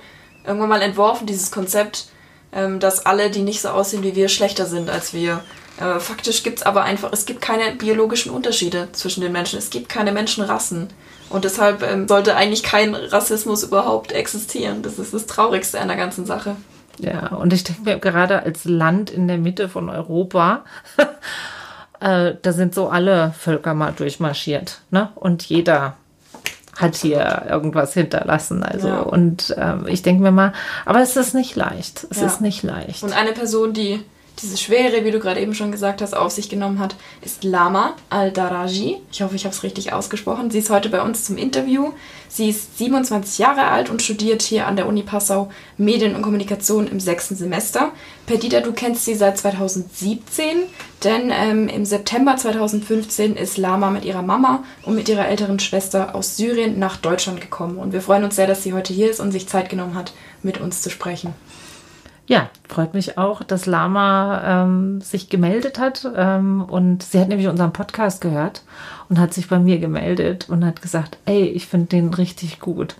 irgendwann 0.46 0.68
mal 0.68 0.82
entworfen, 0.82 1.26
dieses 1.26 1.50
Konzept, 1.50 2.06
ähm, 2.52 2.78
dass 2.80 3.04
alle, 3.04 3.30
die 3.30 3.42
nicht 3.42 3.60
so 3.60 3.68
aussehen 3.68 4.02
wie 4.02 4.14
wir, 4.14 4.28
schlechter 4.28 4.66
sind 4.66 4.88
als 4.88 5.12
wir. 5.12 5.42
Äh, 5.80 5.98
faktisch 5.98 6.42
gibt 6.42 6.58
es 6.58 6.66
aber 6.66 6.84
einfach, 6.84 7.12
es 7.12 7.26
gibt 7.26 7.40
keine 7.40 7.74
biologischen 7.74 8.30
Unterschiede 8.30 8.88
zwischen 8.92 9.22
den 9.22 9.32
Menschen. 9.32 9.58
Es 9.58 9.70
gibt 9.70 9.88
keine 9.88 10.12
Menschenrassen. 10.12 10.88
Und 11.30 11.44
deshalb 11.44 11.82
ähm, 11.82 12.06
sollte 12.06 12.36
eigentlich 12.36 12.62
kein 12.62 12.94
Rassismus 12.94 13.64
überhaupt 13.64 14.12
existieren. 14.12 14.82
Das 14.82 14.98
ist 14.98 15.14
das 15.14 15.26
Traurigste 15.26 15.80
an 15.80 15.88
der 15.88 15.96
ganzen 15.96 16.26
Sache. 16.26 16.56
Ja, 16.98 17.28
und 17.28 17.52
ich 17.52 17.64
denke 17.64 17.82
mir 17.82 17.98
gerade 17.98 18.42
als 18.42 18.64
Land 18.64 19.10
in 19.10 19.26
der 19.26 19.38
Mitte 19.38 19.68
von 19.68 19.88
Europa, 19.88 20.64
äh, 22.00 22.34
da 22.40 22.52
sind 22.52 22.74
so 22.74 22.88
alle 22.88 23.34
Völker 23.36 23.74
mal 23.74 23.92
durchmarschiert. 23.92 24.80
Ne? 24.90 25.08
Und 25.16 25.42
jeder 25.44 25.96
hat 26.76 26.96
hier 26.96 27.46
irgendwas 27.48 27.94
hinterlassen. 27.94 28.62
Also 28.62 28.88
ja. 28.88 29.00
und 29.00 29.54
ähm, 29.58 29.86
ich 29.88 30.02
denke 30.02 30.22
mir 30.22 30.32
mal, 30.32 30.52
aber 30.84 31.00
es 31.00 31.16
ist 31.16 31.34
nicht 31.34 31.56
leicht. 31.56 32.06
Es 32.10 32.20
ja. 32.20 32.26
ist 32.26 32.40
nicht 32.40 32.62
leicht. 32.62 33.02
Und 33.02 33.12
eine 33.12 33.32
Person, 33.32 33.72
die 33.72 34.04
diese 34.42 34.56
Schwere, 34.56 35.04
wie 35.04 35.12
du 35.12 35.20
gerade 35.20 35.40
eben 35.40 35.54
schon 35.54 35.70
gesagt 35.70 36.02
hast, 36.02 36.16
auf 36.16 36.32
sich 36.32 36.48
genommen 36.48 36.80
hat, 36.80 36.96
ist 37.22 37.44
Lama 37.44 37.94
Al-Daraji. 38.10 38.96
Ich 39.12 39.22
hoffe, 39.22 39.36
ich 39.36 39.44
habe 39.44 39.54
es 39.54 39.62
richtig 39.62 39.92
ausgesprochen. 39.92 40.50
Sie 40.50 40.58
ist 40.58 40.70
heute 40.70 40.88
bei 40.88 41.02
uns 41.02 41.24
zum 41.24 41.36
Interview. 41.36 41.92
Sie 42.28 42.48
ist 42.48 42.78
27 42.78 43.38
Jahre 43.38 43.66
alt 43.66 43.90
und 43.90 44.02
studiert 44.02 44.42
hier 44.42 44.66
an 44.66 44.74
der 44.74 44.88
Uni 44.88 45.02
Passau 45.02 45.50
Medien 45.76 46.16
und 46.16 46.22
Kommunikation 46.22 46.88
im 46.88 46.98
sechsten 46.98 47.36
Semester. 47.36 47.92
Perdita, 48.26 48.60
du 48.60 48.72
kennst 48.72 49.04
sie 49.04 49.14
seit 49.14 49.38
2017, 49.38 50.62
denn 51.04 51.30
ähm, 51.32 51.68
im 51.68 51.84
September 51.84 52.36
2015 52.36 53.36
ist 53.36 53.56
Lama 53.56 53.90
mit 53.90 54.04
ihrer 54.04 54.22
Mama 54.22 54.64
und 54.82 54.96
mit 54.96 55.08
ihrer 55.08 55.28
älteren 55.28 55.60
Schwester 55.60 56.16
aus 56.16 56.36
Syrien 56.36 56.80
nach 56.80 56.96
Deutschland 56.96 57.40
gekommen. 57.40 57.78
Und 57.78 57.92
wir 57.92 58.00
freuen 58.00 58.24
uns 58.24 58.34
sehr, 58.34 58.48
dass 58.48 58.64
sie 58.64 58.72
heute 58.72 58.92
hier 58.92 59.10
ist 59.10 59.20
und 59.20 59.30
sich 59.30 59.48
Zeit 59.48 59.68
genommen 59.68 59.94
hat, 59.94 60.12
mit 60.42 60.60
uns 60.60 60.82
zu 60.82 60.90
sprechen. 60.90 61.34
Ja, 62.26 62.48
freut 62.68 62.94
mich 62.94 63.18
auch, 63.18 63.42
dass 63.42 63.66
Lama 63.66 64.64
ähm, 64.64 65.00
sich 65.02 65.28
gemeldet 65.28 65.78
hat. 65.78 66.08
Ähm, 66.16 66.62
und 66.62 67.02
sie 67.02 67.20
hat 67.20 67.28
nämlich 67.28 67.48
unseren 67.48 67.72
Podcast 67.72 68.20
gehört 68.20 68.62
und 69.08 69.18
hat 69.18 69.34
sich 69.34 69.48
bei 69.48 69.58
mir 69.58 69.78
gemeldet 69.78 70.48
und 70.48 70.64
hat 70.64 70.80
gesagt, 70.80 71.18
ey, 71.26 71.44
ich 71.44 71.66
finde 71.66 71.88
den 71.88 72.14
richtig 72.14 72.60
gut. 72.60 72.96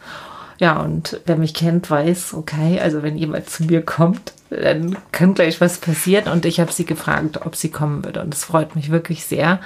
Ja, 0.58 0.80
und 0.80 1.20
wer 1.26 1.36
mich 1.36 1.54
kennt, 1.54 1.90
weiß, 1.90 2.34
okay, 2.34 2.78
also 2.80 3.02
wenn 3.02 3.16
jemand 3.16 3.50
zu 3.50 3.64
mir 3.64 3.82
kommt, 3.82 4.34
dann 4.50 4.96
kann 5.10 5.34
gleich 5.34 5.60
was 5.60 5.78
passieren. 5.78 6.30
Und 6.30 6.44
ich 6.44 6.60
habe 6.60 6.70
sie 6.70 6.84
gefragt, 6.84 7.40
ob 7.44 7.56
sie 7.56 7.70
kommen 7.70 8.04
würde. 8.04 8.20
Und 8.22 8.32
das 8.32 8.44
freut 8.44 8.76
mich 8.76 8.90
wirklich 8.90 9.24
sehr, 9.24 9.58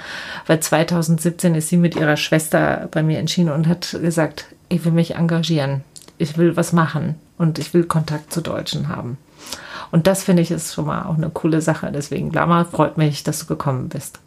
weil 0.47 0.61
2017 0.61 1.53
ist 1.55 1.67
sie 1.67 1.77
mit 1.77 1.95
ihrer 1.95 2.17
Schwester 2.17 2.87
bei 2.91 3.03
mir 3.03 3.19
entschieden 3.19 3.51
und 3.51 3.67
hat 3.67 3.97
gesagt, 4.01 4.45
ich 4.69 4.83
will 4.85 4.93
mich 4.93 5.15
engagieren. 5.15 5.83
Ich 6.17 6.37
will 6.37 6.55
was 6.55 6.73
machen 6.73 7.15
und 7.37 7.59
ich 7.59 7.73
will 7.73 7.83
Kontakt 7.83 8.33
zu 8.33 8.41
Deutschen 8.41 8.89
haben. 8.89 9.17
Und 9.91 10.07
das 10.07 10.23
finde 10.23 10.41
ich 10.41 10.51
ist 10.51 10.73
schon 10.73 10.85
mal 10.85 11.05
auch 11.05 11.17
eine 11.17 11.29
coole 11.29 11.61
Sache. 11.61 11.91
Deswegen, 11.93 12.31
Lama, 12.31 12.65
freut 12.65 12.97
mich, 12.97 13.23
dass 13.23 13.39
du 13.39 13.45
gekommen 13.45 13.89
bist. 13.89 14.19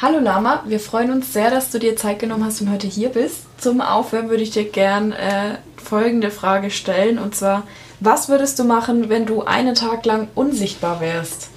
Hallo 0.00 0.20
Lama, 0.20 0.62
wir 0.66 0.78
freuen 0.78 1.10
uns 1.10 1.32
sehr, 1.32 1.50
dass 1.50 1.72
du 1.72 1.80
dir 1.80 1.96
Zeit 1.96 2.20
genommen 2.20 2.44
hast 2.44 2.60
und 2.60 2.70
heute 2.70 2.86
hier 2.86 3.08
bist. 3.08 3.46
Zum 3.60 3.80
Aufwärmen 3.80 4.30
würde 4.30 4.44
ich 4.44 4.52
dir 4.52 4.62
gern 4.62 5.10
äh, 5.10 5.56
folgende 5.76 6.30
Frage 6.30 6.70
stellen 6.70 7.18
und 7.18 7.34
zwar, 7.34 7.64
was 7.98 8.28
würdest 8.28 8.60
du 8.60 8.64
machen, 8.64 9.08
wenn 9.08 9.26
du 9.26 9.42
einen 9.42 9.74
Tag 9.74 10.06
lang 10.06 10.28
unsichtbar 10.36 11.00
wärst? 11.00 11.50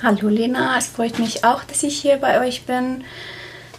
Hallo 0.00 0.28
Lena, 0.28 0.78
es 0.78 0.86
freut 0.86 1.18
mich 1.18 1.44
auch, 1.44 1.64
dass 1.64 1.82
ich 1.82 1.98
hier 1.98 2.18
bei 2.18 2.46
euch 2.46 2.66
bin. 2.66 3.02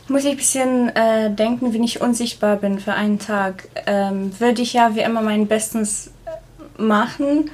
Muss 0.10 0.26
ich 0.26 0.32
ein 0.32 0.38
bisschen 0.38 0.90
äh, 0.98 1.34
denken, 1.34 1.74
wenn 1.74 1.84
ich 1.84 2.02
unsichtbar 2.02 2.58
bin 2.58 2.80
für 2.80 2.96
einen 2.96 3.20
Tag, 3.20 3.70
ähm, 3.86 4.38
würde 4.38 4.62
ich 4.62 4.74
ja 4.74 4.96
wie 4.96 5.02
immer 5.02 5.22
mein 5.22 5.48
Bestes 5.48 6.12
machen 6.78 7.50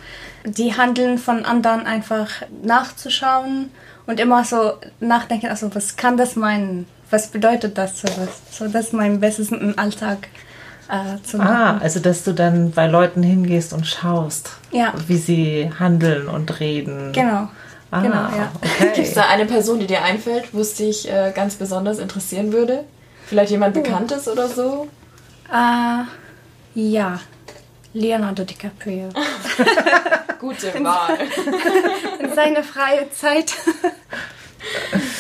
die 0.46 0.76
Handeln 0.76 1.18
von 1.18 1.46
anderen 1.46 1.86
einfach 1.86 2.30
nachzuschauen 2.64 3.72
und 4.06 4.20
immer 4.20 4.44
so 4.44 4.74
nachdenken, 5.00 5.48
also 5.48 5.74
was 5.74 5.96
kann 5.96 6.18
das 6.18 6.36
meinen? 6.36 6.88
Was 7.10 7.28
bedeutet 7.28 7.78
das 7.78 8.02
so 8.02 8.08
was? 8.08 8.58
So 8.58 8.68
das 8.68 8.88
ist 8.88 8.94
mein 8.94 9.20
Bestes 9.20 9.52
im 9.52 9.78
Alltag 9.78 10.28
äh, 10.90 11.22
zu 11.24 11.38
machen. 11.38 11.50
Ah, 11.50 11.78
also 11.80 12.00
dass 12.00 12.24
du 12.24 12.34
dann 12.34 12.72
bei 12.72 12.88
Leuten 12.88 13.24
hingehst 13.24 13.74
und 13.74 13.88
schaust, 13.88 14.52
ja. 14.72 14.94
wie 15.08 15.18
sie 15.18 15.72
handeln 15.80 16.28
und 16.28 16.60
reden. 16.60 17.12
Genau. 17.14 17.50
Ah, 17.92 18.02
genau, 18.02 18.16
ja. 18.16 18.52
Okay. 18.56 18.92
Gibt 18.96 18.98
es 18.98 19.14
da 19.14 19.28
eine 19.28 19.46
Person, 19.46 19.80
die 19.80 19.88
dir 19.88 20.04
einfällt, 20.04 20.54
wo 20.54 20.62
es 20.62 20.76
dich 20.76 21.10
äh, 21.10 21.32
ganz 21.34 21.56
besonders 21.56 22.00
interessieren 22.00 22.52
würde? 22.52 22.84
Vielleicht 23.26 23.52
jemand 23.52 23.78
uh. 23.78 23.82
Bekanntes 23.82 24.28
oder 24.28 24.48
so? 24.48 24.88
Äh, 25.52 26.80
ja, 26.80 27.20
Leonardo 27.96 28.44
DiCaprio. 28.44 29.08
Gute 30.40 30.74
Wahl. 30.84 31.18
In 32.20 32.34
seine 32.36 32.62
freie 32.62 33.10
Zeit. 33.12 33.54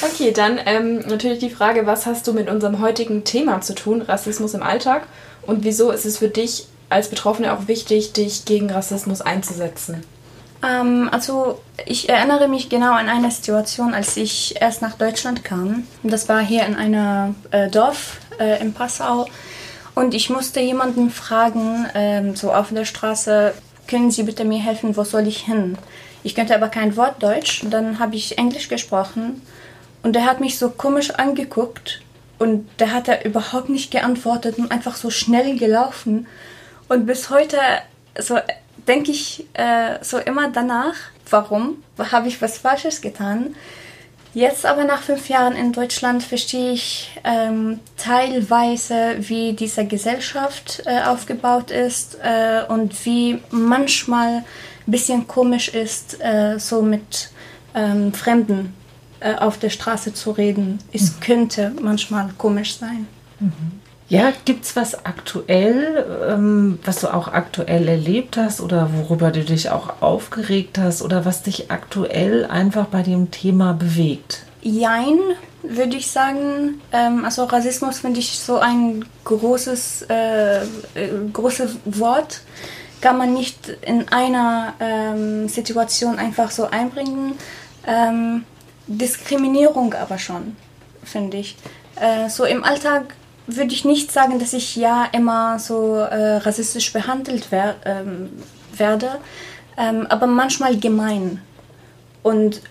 Okay, 0.02 0.32
dann 0.32 0.60
ähm, 0.66 1.00
natürlich 1.08 1.40
die 1.40 1.50
Frage, 1.50 1.86
was 1.86 2.06
hast 2.06 2.28
du 2.28 2.34
mit 2.34 2.50
unserem 2.50 2.82
heutigen 2.82 3.24
Thema 3.24 3.62
zu 3.62 3.76
tun, 3.76 4.02
Rassismus 4.02 4.54
im 4.54 4.62
Alltag? 4.62 5.04
Und 5.44 5.64
wieso 5.64 5.90
ist 5.92 6.06
es 6.06 6.18
für 6.18 6.28
dich 6.28 6.68
als 6.90 7.10
Betroffene 7.10 7.54
auch 7.54 7.68
wichtig, 7.68 8.12
dich 8.12 8.44
gegen 8.44 8.70
Rassismus 8.70 9.22
einzusetzen? 9.22 10.04
Ähm, 10.62 11.10
also 11.14 11.62
ich 11.86 12.10
erinnere 12.10 12.50
mich 12.50 12.68
genau 12.68 12.92
an 12.92 13.08
eine 13.08 13.32
Situation, 13.32 13.94
als 13.94 14.18
ich 14.18 14.62
erst 14.62 14.82
nach 14.82 14.96
Deutschland 14.96 15.46
kam. 15.46 15.88
Das 16.04 16.28
war 16.28 16.42
hier 16.42 16.66
in 16.66 16.76
einem 16.76 17.36
äh, 17.52 17.70
Dorf 17.70 18.18
äh, 18.38 18.60
in 18.62 18.74
Passau. 18.74 19.28
Und 19.96 20.14
ich 20.14 20.30
musste 20.30 20.60
jemanden 20.60 21.10
fragen, 21.10 21.88
ähm, 21.96 22.36
so 22.36 22.54
auf 22.54 22.70
der 22.72 22.86
Straße, 22.86 23.54
können 23.88 24.12
Sie 24.12 24.24
bitte 24.24 24.46
mir 24.46 24.60
helfen, 24.60 24.98
wo 24.98 25.04
soll 25.04 25.28
ich 25.28 25.46
hin? 25.46 25.78
Ich 26.24 26.36
könnte 26.36 26.56
aber 26.56 26.68
kein 26.68 26.98
Wort 26.98 27.24
Deutsch. 27.24 27.64
Dann 27.70 28.00
habe 28.00 28.16
ich 28.16 28.38
Englisch 28.38 28.68
gesprochen 28.68 29.42
und 30.04 30.14
der 30.14 30.26
hat 30.26 30.40
mich 30.40 30.58
so 30.58 30.70
komisch 30.70 31.12
angeguckt 31.12 32.02
und 32.40 32.68
der 32.80 32.94
hat 32.94 33.08
er 33.08 33.26
überhaupt 33.26 33.70
nicht 33.70 33.92
geantwortet 33.92 34.58
und 34.58 34.72
einfach 34.72 34.96
so 34.96 35.10
schnell 35.10 35.58
gelaufen. 35.58 36.28
Und 36.90 37.06
bis 37.06 37.30
heute 37.30 37.58
so 38.20 38.38
denke 38.88 39.12
ich 39.12 39.46
äh, 39.54 39.98
so 40.02 40.18
immer 40.18 40.50
danach, 40.50 40.96
warum? 41.30 41.84
Habe 41.98 42.28
ich 42.28 42.42
was 42.42 42.58
Falsches 42.58 43.02
getan? 43.02 43.56
Jetzt 44.36 44.66
aber 44.66 44.84
nach 44.84 45.02
fünf 45.02 45.30
Jahren 45.30 45.56
in 45.56 45.72
Deutschland 45.72 46.22
verstehe 46.22 46.74
ich 46.74 47.10
ähm, 47.24 47.80
teilweise, 47.96 49.16
wie 49.20 49.54
diese 49.54 49.86
Gesellschaft 49.86 50.84
äh, 50.86 51.04
aufgebaut 51.04 51.72
ist 51.72 52.18
äh, 52.22 52.64
und 52.68 53.06
wie 53.06 53.40
manchmal 53.50 54.40
ein 54.40 54.44
bisschen 54.86 55.26
komisch 55.26 55.70
ist, 55.70 56.22
äh, 56.22 56.60
so 56.60 56.82
mit 56.82 57.30
ähm, 57.74 58.12
Fremden 58.12 58.74
äh, 59.22 59.36
auf 59.36 59.58
der 59.58 59.70
Straße 59.70 60.14
zu 60.14 60.32
reden. 60.32 60.80
Es 60.92 61.14
mhm. 61.14 61.20
könnte 61.22 61.72
manchmal 61.82 62.30
komisch 62.38 62.76
sein. 62.76 63.08
Mhm. 63.40 63.80
Ja, 64.08 64.32
gibt 64.46 64.66
es 64.66 64.76
was 64.76 65.06
aktuell, 65.06 66.06
ähm, 66.30 66.78
was 66.86 67.02
du 67.02 67.12
auch 67.12 67.28
aktuell 67.28 67.88
erlebt 67.88 68.38
hast 68.38 68.62
oder 68.62 68.90
worüber 68.94 69.32
du 69.32 69.44
dich 69.44 69.72
auch 69.72 70.02
aufgeregt 70.02 70.78
hast 70.78 71.02
oder 71.02 71.26
was 71.26 71.42
dich 71.42 71.72
aktuell 71.72 72.46
einfach 72.46 72.86
bei 72.86 73.02
dem 73.02 73.32
Thema 73.32 73.74
bewegt? 73.74 74.44
Jein, 74.62 75.18
würde 75.64 75.98
ich 75.98 76.12
sagen. 76.12 76.82
Ähm, 76.92 77.26
also 77.26 77.46
Rassismus 77.46 78.00
finde 78.00 78.20
ich 78.20 78.38
so 78.38 78.60
ein 78.60 79.06
großes, 79.24 80.06
äh, 80.10 80.62
äh, 80.62 80.66
großes 81.34 81.78
Wort. 81.86 82.42
Kann 83.02 83.18
man 83.18 83.34
nicht 83.34 83.70
in 83.82 84.08
einer 84.10 84.74
ähm, 84.80 85.48
Situation 85.48 86.20
einfach 86.20 86.52
so 86.52 86.66
einbringen. 86.66 87.34
Ähm, 87.88 88.44
Diskriminierung 88.86 89.96
aber 89.96 90.20
schon, 90.20 90.56
finde 91.04 91.38
ich. 91.38 91.58
Äh, 91.96 92.30
so 92.30 92.46
im 92.46 92.64
Alltag 92.64 93.16
würde 93.48 93.74
ich 93.74 93.86
nicht 93.86 94.12
sagen, 94.12 94.40
dass 94.40 94.54
ich 94.54 94.76
ja 94.76 95.08
immer 95.12 95.60
so 95.60 95.96
äh, 95.96 96.38
rassistisch 96.38 96.92
behandelt 96.92 97.48
wer 97.50 97.76
ähm, 97.86 98.30
werde, 98.76 99.20
ähm, 99.78 100.08
aber 100.10 100.28
manchmal 100.28 100.78
gemein. 100.78 101.42
Und 102.24 102.62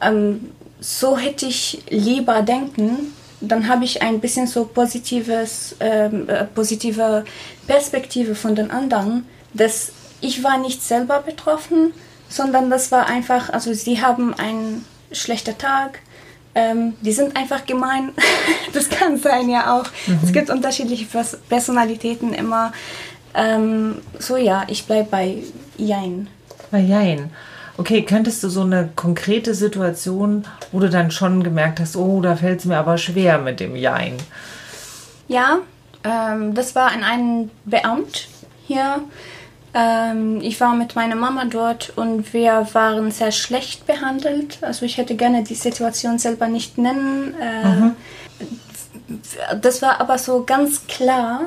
ähm, 0.00 0.52
so 0.80 1.18
hätte 1.18 1.46
ich 1.46 1.82
lieber 1.90 2.42
denken, 2.42 3.12
dann 3.40 3.68
habe 3.68 3.84
ich 3.84 4.02
ein 4.02 4.20
bisschen 4.20 4.46
so 4.46 4.66
positives, 4.66 5.76
ähm, 5.80 6.28
äh, 6.28 6.44
positive 6.44 7.24
Perspektive 7.66 8.34
von 8.34 8.54
den 8.54 8.70
anderen, 8.70 9.26
dass 9.54 9.92
ich 10.20 10.44
war 10.44 10.58
nicht 10.58 10.82
selber 10.82 11.20
betroffen, 11.20 11.92
sondern 12.28 12.70
das 12.70 12.92
war 12.92 13.06
einfach, 13.06 13.50
also 13.50 13.72
sie 13.72 14.02
haben 14.02 14.34
einen 14.34 14.84
schlechten 15.12 15.56
Tag, 15.56 16.00
ähm, 16.54 16.94
die 17.00 17.12
sind 17.12 17.36
einfach 17.36 17.66
gemein. 17.66 18.10
das 18.72 18.88
kann 18.88 19.18
sein 19.18 19.48
ja 19.48 19.78
auch. 19.78 19.86
Mhm. 20.06 20.20
Es 20.22 20.32
gibt 20.32 20.50
unterschiedliche 20.50 21.06
Personalitäten 21.48 22.34
immer. 22.34 22.72
Ähm, 23.34 23.96
so 24.18 24.36
ja, 24.36 24.64
ich 24.68 24.86
bleibe 24.86 25.08
bei 25.10 25.36
Jein. 25.76 26.28
Bei 26.70 26.80
Jein. 26.80 27.30
Okay, 27.76 28.02
könntest 28.02 28.42
du 28.42 28.48
so 28.48 28.62
eine 28.62 28.90
konkrete 28.94 29.54
Situation, 29.54 30.44
wo 30.70 30.80
du 30.80 30.90
dann 30.90 31.10
schon 31.10 31.42
gemerkt 31.42 31.80
hast, 31.80 31.96
oh, 31.96 32.20
da 32.20 32.36
fällt 32.36 32.60
es 32.60 32.64
mir 32.66 32.76
aber 32.76 32.98
schwer 32.98 33.38
mit 33.38 33.60
dem 33.60 33.74
Jein? 33.74 34.16
Ja, 35.28 35.60
ähm, 36.04 36.54
das 36.54 36.74
war 36.74 36.92
in 36.92 37.04
einem 37.04 37.50
Beamt 37.64 38.28
hier 38.66 39.00
ähm, 39.72 40.40
ich 40.40 40.60
war 40.60 40.74
mit 40.74 40.96
meiner 40.96 41.14
Mama 41.14 41.44
dort 41.44 41.92
und 41.96 42.32
wir 42.32 42.66
waren 42.72 43.10
sehr 43.10 43.30
schlecht 43.30 43.86
behandelt. 43.86 44.58
Also 44.62 44.84
ich 44.84 44.96
hätte 44.96 45.14
gerne 45.14 45.44
die 45.44 45.54
Situation 45.54 46.18
selber 46.18 46.48
nicht 46.48 46.76
nennen. 46.76 47.34
Äh, 47.40 47.66
mhm. 47.66 47.96
Das 49.60 49.80
war 49.82 50.00
aber 50.00 50.18
so 50.18 50.44
ganz 50.44 50.86
klar. 50.88 51.42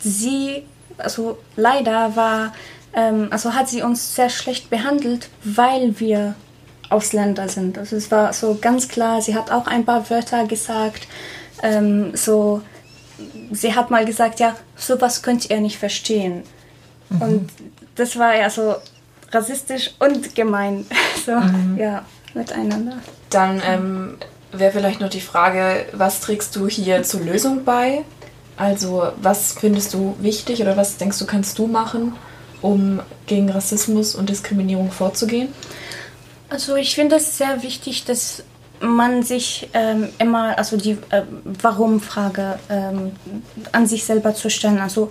Sie, 0.00 0.64
also 0.98 1.38
leider 1.56 2.16
war, 2.16 2.52
ähm, 2.92 3.28
also 3.30 3.54
hat 3.54 3.68
sie 3.68 3.82
uns 3.82 4.16
sehr 4.16 4.30
schlecht 4.30 4.70
behandelt, 4.70 5.28
weil 5.44 6.00
wir 6.00 6.34
Ausländer 6.88 7.48
sind. 7.48 7.78
Also 7.78 7.94
es 7.94 8.10
war 8.10 8.32
so 8.32 8.58
ganz 8.60 8.88
klar. 8.88 9.22
Sie 9.22 9.36
hat 9.36 9.52
auch 9.52 9.68
ein 9.68 9.84
paar 9.84 10.10
Wörter 10.10 10.44
gesagt. 10.46 11.06
Ähm, 11.62 12.16
so, 12.16 12.62
sie 13.52 13.76
hat 13.76 13.90
mal 13.90 14.04
gesagt, 14.04 14.40
ja, 14.40 14.56
sowas 14.74 15.22
könnt 15.22 15.48
ihr 15.50 15.60
nicht 15.60 15.78
verstehen. 15.78 16.42
Mhm. 17.10 17.22
Und 17.22 17.50
das 17.96 18.18
war 18.18 18.34
ja 18.34 18.50
so 18.50 18.76
rassistisch 19.32 19.92
und 19.98 20.34
gemein. 20.34 20.86
So, 21.26 21.32
mhm. 21.32 21.76
ja. 21.76 22.06
miteinander. 22.32 22.94
Dann 23.28 23.60
ähm, 23.66 24.16
wäre 24.52 24.72
vielleicht 24.72 25.00
noch 25.00 25.10
die 25.10 25.20
Frage, 25.20 25.84
was 25.92 26.20
trägst 26.20 26.56
du 26.56 26.66
hier 26.66 27.02
zur 27.02 27.20
Lösung 27.20 27.64
bei? 27.66 28.06
Also 28.56 29.12
was 29.20 29.52
findest 29.52 29.92
du 29.92 30.16
wichtig 30.20 30.62
oder 30.62 30.78
was 30.78 30.96
denkst 30.96 31.18
du, 31.18 31.26
kannst 31.26 31.58
du 31.58 31.66
machen, 31.66 32.14
um 32.62 33.00
gegen 33.26 33.50
Rassismus 33.50 34.14
und 34.14 34.30
Diskriminierung 34.30 34.90
vorzugehen? 34.90 35.48
Also 36.48 36.76
ich 36.76 36.94
finde 36.94 37.16
es 37.16 37.36
sehr 37.36 37.62
wichtig, 37.62 38.04
dass 38.04 38.42
man 38.80 39.22
sich 39.22 39.68
ähm, 39.74 40.08
immer, 40.18 40.58
also 40.58 40.76
die 40.76 40.98
äh, 41.10 41.22
Warum-Frage 41.44 42.58
ähm, 42.68 43.12
an 43.72 43.86
sich 43.86 44.04
selber 44.04 44.34
zu 44.34 44.50
stellen. 44.50 44.78
Also 44.78 45.10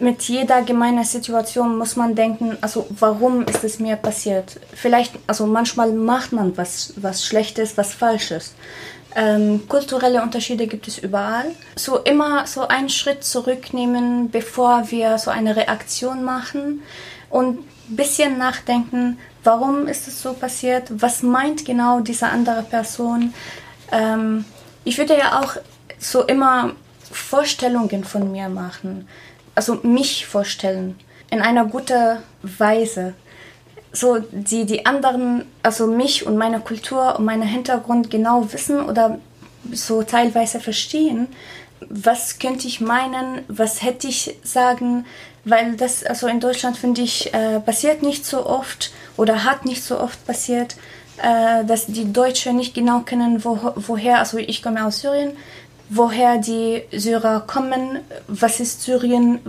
mit 0.00 0.22
jeder 0.22 0.62
gemeinen 0.62 1.04
Situation 1.04 1.76
muss 1.76 1.96
man 1.96 2.14
denken, 2.14 2.56
also 2.60 2.86
warum 2.90 3.44
ist 3.44 3.64
es 3.64 3.78
mir 3.78 3.96
passiert? 3.96 4.58
Vielleicht, 4.74 5.14
also 5.26 5.46
manchmal 5.46 5.92
macht 5.92 6.32
man 6.32 6.56
was, 6.56 6.94
was 6.96 7.24
Schlechtes, 7.24 7.76
was 7.76 7.94
Falsches. 7.94 8.54
Ähm, 9.14 9.68
kulturelle 9.68 10.22
Unterschiede 10.22 10.66
gibt 10.66 10.86
es 10.88 10.98
überall. 10.98 11.46
So 11.76 11.98
immer 11.98 12.46
so 12.46 12.68
einen 12.68 12.88
Schritt 12.88 13.24
zurücknehmen, 13.24 14.30
bevor 14.30 14.90
wir 14.90 15.18
so 15.18 15.30
eine 15.30 15.56
Reaktion 15.56 16.22
machen 16.22 16.82
und 17.28 17.58
ein 17.58 17.96
bisschen 17.96 18.38
nachdenken, 18.38 19.18
warum 19.42 19.88
ist 19.88 20.06
es 20.06 20.22
so 20.22 20.32
passiert, 20.32 20.84
was 20.90 21.22
meint 21.22 21.64
genau 21.64 22.00
diese 22.00 22.28
andere 22.28 22.62
Person. 22.62 23.34
Ähm, 23.90 24.44
ich 24.84 24.96
würde 24.98 25.18
ja 25.18 25.40
auch 25.40 25.56
so 25.98 26.24
immer 26.24 26.72
Vorstellungen 27.10 28.04
von 28.04 28.30
mir 28.30 28.48
machen, 28.48 29.08
also 29.54 29.80
mich 29.82 30.26
vorstellen, 30.26 30.98
in 31.30 31.40
einer 31.40 31.64
guten 31.64 32.18
Weise. 32.42 33.14
So 33.92 34.18
die, 34.30 34.66
die 34.66 34.86
anderen, 34.86 35.44
also 35.62 35.86
mich 35.86 36.26
und 36.26 36.36
meine 36.36 36.60
Kultur 36.60 37.18
und 37.18 37.24
meinen 37.24 37.42
Hintergrund 37.42 38.10
genau 38.10 38.52
wissen 38.52 38.80
oder 38.80 39.18
so 39.72 40.02
teilweise 40.02 40.60
verstehen, 40.60 41.28
was 41.88 42.38
könnte 42.38 42.68
ich 42.68 42.80
meinen, 42.80 43.42
was 43.48 43.82
hätte 43.82 44.06
ich 44.06 44.36
sagen, 44.42 45.06
weil 45.44 45.76
das 45.76 46.04
also 46.04 46.26
in 46.26 46.40
Deutschland 46.40 46.76
finde 46.76 47.00
ich 47.00 47.32
äh, 47.32 47.60
passiert 47.60 48.02
nicht 48.02 48.26
so 48.26 48.46
oft 48.46 48.92
oder 49.16 49.44
hat 49.44 49.64
nicht 49.64 49.82
so 49.82 49.98
oft 49.98 50.24
passiert, 50.26 50.76
äh, 51.22 51.64
dass 51.64 51.86
die 51.86 52.12
Deutschen 52.12 52.56
nicht 52.56 52.74
genau 52.74 53.00
kennen, 53.00 53.44
wo, 53.44 53.72
woher, 53.76 54.18
also 54.18 54.38
ich 54.38 54.62
komme 54.62 54.84
aus 54.84 55.00
Syrien, 55.00 55.32
woher 55.90 56.38
die 56.38 56.82
Syrer 56.92 57.40
kommen, 57.40 57.98
was 58.28 58.60
ist 58.60 58.82
Syrien, 58.82 59.40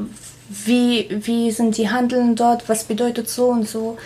wie, 0.50 1.08
wie 1.10 1.52
sind 1.52 1.78
die 1.78 1.90
Handeln 1.90 2.36
dort, 2.36 2.68
was 2.68 2.84
bedeutet 2.84 3.30
so 3.30 3.48
und 3.48 3.70
so. 3.70 3.98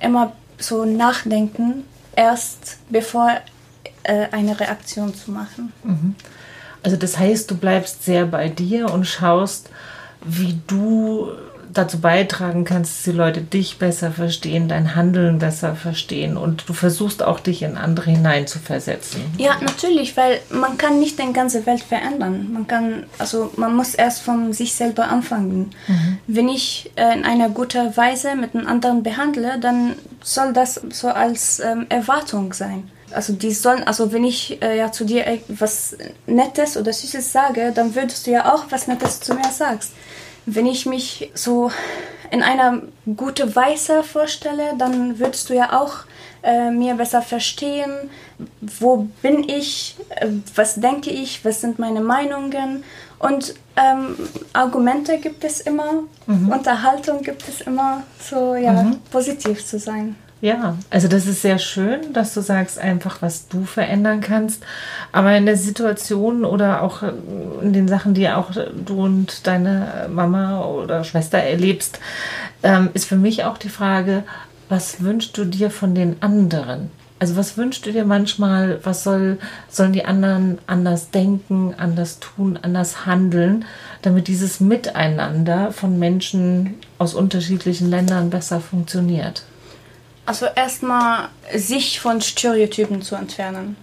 Immer 0.00 0.32
so 0.58 0.84
nachdenken, 0.84 1.84
erst 2.14 2.78
bevor 2.90 3.30
äh, 4.04 4.26
eine 4.30 4.60
Reaktion 4.60 5.14
zu 5.14 5.32
machen. 5.32 5.72
Mhm. 5.82 6.14
Also 6.82 6.96
das 6.96 7.18
heißt, 7.18 7.50
du 7.50 7.56
bleibst 7.56 8.04
sehr 8.04 8.26
bei 8.26 8.48
dir 8.48 8.92
und 8.92 9.04
schaust, 9.04 9.70
wie 10.24 10.60
du 10.66 11.32
dazu 11.78 12.00
beitragen 12.00 12.64
kannst, 12.64 12.96
dass 12.96 13.04
die 13.04 13.16
Leute 13.16 13.40
dich 13.40 13.78
besser 13.78 14.10
verstehen, 14.10 14.68
dein 14.68 14.94
Handeln 14.94 15.38
besser 15.38 15.74
verstehen 15.74 16.36
und 16.36 16.68
du 16.68 16.72
versuchst 16.72 17.22
auch 17.22 17.40
dich 17.40 17.62
in 17.62 17.76
andere 17.76 18.10
hineinzuversetzen. 18.10 19.22
Ja, 19.38 19.56
natürlich, 19.60 20.16
weil 20.16 20.40
man 20.50 20.76
kann 20.76 20.98
nicht 20.98 21.18
die 21.18 21.32
ganze 21.32 21.64
Welt 21.66 21.82
verändern. 21.82 22.48
Man 22.52 22.66
kann, 22.66 23.04
also 23.18 23.52
man 23.56 23.74
muss 23.74 23.94
erst 23.94 24.22
von 24.22 24.52
sich 24.52 24.74
selber 24.74 25.08
anfangen. 25.08 25.70
Mhm. 25.86 26.18
Wenn 26.26 26.48
ich 26.48 26.90
äh, 26.96 27.16
in 27.16 27.24
einer 27.24 27.48
guten 27.48 27.96
Weise 27.96 28.34
mit 28.34 28.54
einem 28.54 28.66
anderen 28.66 29.02
behandle, 29.02 29.58
dann 29.60 29.94
soll 30.22 30.52
das 30.52 30.80
so 30.90 31.08
als 31.08 31.60
ähm, 31.60 31.86
Erwartung 31.88 32.52
sein. 32.52 32.90
Also 33.10 33.32
die 33.32 33.52
sollen, 33.52 33.84
also 33.84 34.12
wenn 34.12 34.24
ich 34.24 34.60
äh, 34.62 34.76
ja 34.76 34.92
zu 34.92 35.04
dir 35.04 35.26
etwas 35.26 35.96
Nettes 36.26 36.76
oder 36.76 36.92
Süßes 36.92 37.32
sage, 37.32 37.72
dann 37.74 37.94
würdest 37.94 38.26
du 38.26 38.32
ja 38.32 38.52
auch 38.52 38.64
was 38.70 38.86
Nettes 38.86 39.20
zu 39.20 39.34
mir 39.34 39.50
sagst. 39.50 39.92
Wenn 40.50 40.66
ich 40.66 40.86
mich 40.86 41.30
so 41.34 41.70
in 42.30 42.42
einer 42.42 42.82
guten 43.16 43.54
Weise 43.54 44.02
vorstelle, 44.02 44.74
dann 44.78 45.18
würdest 45.18 45.50
du 45.50 45.54
ja 45.54 45.78
auch 45.78 45.94
äh, 46.42 46.70
mir 46.70 46.94
besser 46.94 47.20
verstehen, 47.20 48.10
wo 48.60 49.08
bin 49.22 49.48
ich, 49.48 49.96
äh, 50.10 50.28
was 50.54 50.76
denke 50.76 51.10
ich, 51.10 51.44
was 51.44 51.60
sind 51.60 51.78
meine 51.78 52.00
Meinungen 52.00 52.84
und 53.18 53.54
ähm, 53.76 54.16
Argumente 54.52 55.18
gibt 55.18 55.44
es 55.44 55.60
immer, 55.60 56.04
mhm. 56.26 56.50
Unterhaltung 56.50 57.22
gibt 57.22 57.48
es 57.48 57.60
immer, 57.62 58.04
so 58.20 58.54
ja, 58.54 58.72
mhm. 58.72 59.00
positiv 59.10 59.66
zu 59.66 59.78
sein. 59.78 60.16
Ja, 60.40 60.76
also 60.90 61.08
das 61.08 61.26
ist 61.26 61.42
sehr 61.42 61.58
schön, 61.58 62.12
dass 62.12 62.32
du 62.32 62.40
sagst 62.42 62.78
einfach, 62.78 63.22
was 63.22 63.48
du 63.48 63.64
verändern 63.64 64.20
kannst. 64.20 64.62
Aber 65.10 65.36
in 65.36 65.46
der 65.46 65.56
Situation 65.56 66.44
oder 66.44 66.82
auch 66.82 67.02
in 67.60 67.72
den 67.72 67.88
Sachen, 67.88 68.14
die 68.14 68.28
auch 68.28 68.52
du 68.52 69.02
und 69.02 69.48
deine 69.48 70.08
Mama 70.08 70.64
oder 70.64 71.02
Schwester 71.02 71.38
erlebst, 71.38 71.98
ähm, 72.62 72.90
ist 72.94 73.06
für 73.06 73.16
mich 73.16 73.42
auch 73.42 73.58
die 73.58 73.68
Frage, 73.68 74.22
was 74.68 75.02
wünschst 75.02 75.36
du 75.36 75.44
dir 75.44 75.72
von 75.72 75.96
den 75.96 76.22
anderen? 76.22 76.90
Also 77.18 77.34
was 77.34 77.56
wünschst 77.56 77.84
du 77.84 77.90
dir 77.90 78.04
manchmal, 78.04 78.78
was 78.84 79.02
soll, 79.02 79.38
sollen 79.68 79.92
die 79.92 80.04
anderen 80.04 80.58
anders 80.68 81.10
denken, 81.10 81.74
anders 81.76 82.20
tun, 82.20 82.56
anders 82.62 83.06
handeln, 83.06 83.64
damit 84.02 84.28
dieses 84.28 84.60
Miteinander 84.60 85.72
von 85.72 85.98
Menschen 85.98 86.74
aus 86.98 87.14
unterschiedlichen 87.14 87.90
Ländern 87.90 88.30
besser 88.30 88.60
funktioniert? 88.60 89.42
Also 90.28 90.44
erstmal 90.44 91.30
sich 91.54 92.00
von 92.00 92.20
Stereotypen 92.20 93.00
zu 93.00 93.14
entfernen. 93.14 93.78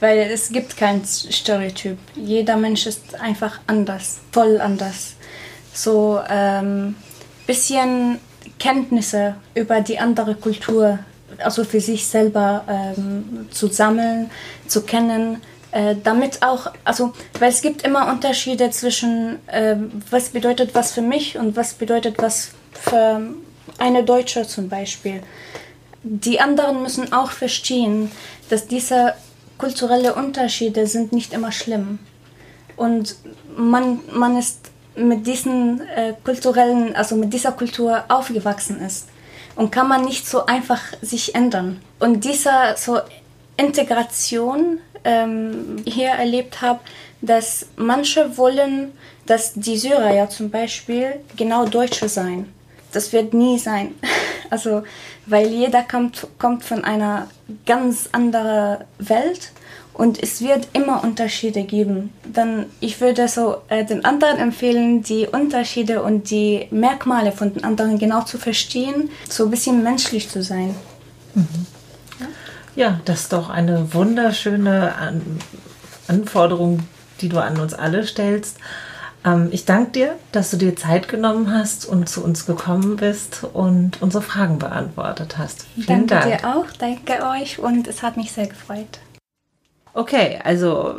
Weil 0.00 0.18
es 0.18 0.48
gibt 0.48 0.76
kein 0.76 1.04
Stereotyp. 1.04 1.96
Jeder 2.16 2.56
Mensch 2.56 2.86
ist 2.86 3.14
einfach 3.20 3.60
anders, 3.68 4.18
voll 4.32 4.60
anders. 4.60 5.14
So 5.72 6.20
ähm, 6.28 6.96
bisschen 7.46 8.18
Kenntnisse 8.58 9.36
über 9.54 9.80
die 9.80 10.00
andere 10.00 10.34
Kultur, 10.34 10.98
also 11.38 11.62
für 11.62 11.80
sich 11.80 12.04
selber 12.04 12.64
ähm, 12.68 13.46
zu 13.52 13.68
sammeln, 13.68 14.28
zu 14.66 14.82
kennen, 14.82 15.40
äh, 15.70 15.94
damit 16.02 16.42
auch, 16.42 16.72
also, 16.82 17.12
weil 17.38 17.50
es 17.50 17.62
gibt 17.62 17.82
immer 17.82 18.10
Unterschiede 18.10 18.70
zwischen, 18.70 19.38
äh, 19.46 19.76
was 20.10 20.30
bedeutet 20.30 20.74
was 20.74 20.90
für 20.90 21.02
mich 21.02 21.38
und 21.38 21.54
was 21.54 21.74
bedeutet 21.74 22.16
was 22.18 22.50
für 22.72 23.20
eine 23.78 24.04
Deutsche 24.04 24.46
zum 24.46 24.68
Beispiel. 24.68 25.22
Die 26.02 26.40
anderen 26.40 26.82
müssen 26.82 27.12
auch 27.12 27.30
verstehen, 27.30 28.10
dass 28.48 28.66
diese 28.66 29.14
kulturellen 29.58 30.12
Unterschiede 30.12 30.86
sind 30.86 31.12
nicht 31.12 31.32
immer 31.32 31.52
schlimm. 31.52 31.98
Und 32.76 33.16
man, 33.56 34.00
man 34.12 34.38
ist 34.38 34.70
mit 34.96 35.26
diesen 35.26 35.82
äh, 35.88 36.14
kulturellen, 36.24 36.96
also 36.96 37.16
mit 37.16 37.32
dieser 37.32 37.52
Kultur 37.52 38.04
aufgewachsen 38.08 38.80
ist. 38.80 39.08
Und 39.56 39.70
kann 39.70 39.88
man 39.88 40.04
nicht 40.04 40.26
so 40.26 40.46
einfach 40.46 40.80
sich 41.02 41.34
ändern. 41.34 41.80
Und 41.98 42.24
diese 42.24 42.50
so 42.76 43.00
Integration 43.58 44.78
ähm, 45.04 45.82
hier 45.84 46.08
erlebt 46.08 46.62
habe, 46.62 46.80
dass 47.20 47.66
manche 47.76 48.38
wollen, 48.38 48.92
dass 49.26 49.52
die 49.52 49.76
Syrer 49.76 50.14
ja 50.14 50.28
zum 50.28 50.50
Beispiel 50.50 51.16
genau 51.36 51.66
Deutsche 51.66 52.08
sein 52.08 52.50
das 52.92 53.12
wird 53.12 53.34
nie 53.34 53.58
sein. 53.58 53.94
Also, 54.52 54.82
weil 55.26 55.46
jeder 55.46 55.84
kommt, 55.84 56.26
kommt 56.40 56.64
von 56.64 56.82
einer 56.82 57.28
ganz 57.66 58.08
anderen 58.10 58.78
Welt 58.98 59.52
und 59.94 60.20
es 60.20 60.40
wird 60.40 60.66
immer 60.72 61.04
Unterschiede 61.04 61.62
geben. 61.62 62.12
Dann, 62.24 62.66
ich 62.80 63.00
würde 63.00 63.28
so 63.28 63.58
äh, 63.68 63.84
den 63.84 64.04
anderen 64.04 64.38
empfehlen, 64.38 65.04
die 65.04 65.28
Unterschiede 65.28 66.02
und 66.02 66.30
die 66.32 66.66
Merkmale 66.72 67.30
von 67.30 67.54
den 67.54 67.62
anderen 67.62 67.96
genau 67.96 68.22
zu 68.22 68.38
verstehen, 68.38 69.10
so 69.28 69.44
ein 69.44 69.50
bisschen 69.50 69.84
menschlich 69.84 70.28
zu 70.28 70.42
sein. 70.42 70.74
Mhm. 71.34 71.66
Ja? 72.18 72.26
ja, 72.74 73.00
das 73.04 73.20
ist 73.20 73.32
doch 73.32 73.50
eine 73.50 73.94
wunderschöne 73.94 74.96
An 74.96 75.38
Anforderung, 76.08 76.80
die 77.20 77.28
du 77.28 77.38
an 77.38 77.60
uns 77.60 77.72
alle 77.72 78.04
stellst. 78.04 78.56
Ähm, 79.24 79.48
ich 79.50 79.64
danke 79.64 79.92
dir, 79.92 80.16
dass 80.32 80.50
du 80.50 80.56
dir 80.56 80.76
Zeit 80.76 81.08
genommen 81.08 81.52
hast 81.52 81.86
und 81.86 82.08
zu 82.08 82.24
uns 82.24 82.46
gekommen 82.46 82.96
bist 82.96 83.44
und 83.52 84.00
unsere 84.00 84.22
Fragen 84.22 84.58
beantwortet 84.58 85.38
hast. 85.38 85.66
Vielen 85.74 86.06
danke 86.06 86.14
Dank. 86.14 86.24
dir 86.24 86.48
auch, 86.48 86.66
danke 86.78 87.26
euch 87.26 87.58
und 87.58 87.86
es 87.86 88.02
hat 88.02 88.16
mich 88.16 88.32
sehr 88.32 88.46
gefreut. 88.46 89.00
Okay, 89.92 90.38
also 90.44 90.94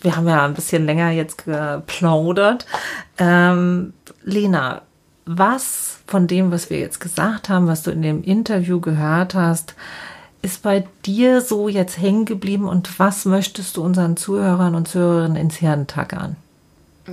wir 0.00 0.16
haben 0.16 0.28
ja 0.28 0.44
ein 0.44 0.54
bisschen 0.54 0.86
länger 0.86 1.10
jetzt 1.10 1.44
geplaudert. 1.44 2.64
Ähm, 3.18 3.92
Lena, 4.22 4.82
was 5.24 5.98
von 6.06 6.28
dem, 6.28 6.52
was 6.52 6.70
wir 6.70 6.78
jetzt 6.78 7.00
gesagt 7.00 7.48
haben, 7.48 7.66
was 7.66 7.82
du 7.82 7.90
in 7.90 8.02
dem 8.02 8.22
Interview 8.22 8.80
gehört 8.80 9.34
hast, 9.34 9.74
ist 10.42 10.62
bei 10.62 10.86
dir 11.04 11.40
so 11.40 11.68
jetzt 11.68 11.98
hängen 11.98 12.24
geblieben 12.24 12.68
und 12.68 13.00
was 13.00 13.24
möchtest 13.24 13.76
du 13.76 13.82
unseren 13.82 14.16
Zuhörern 14.16 14.76
und 14.76 14.86
Zuhörerinnen 14.86 15.36
ins 15.36 15.56
Hirn 15.56 15.88
tackern? 15.88 16.36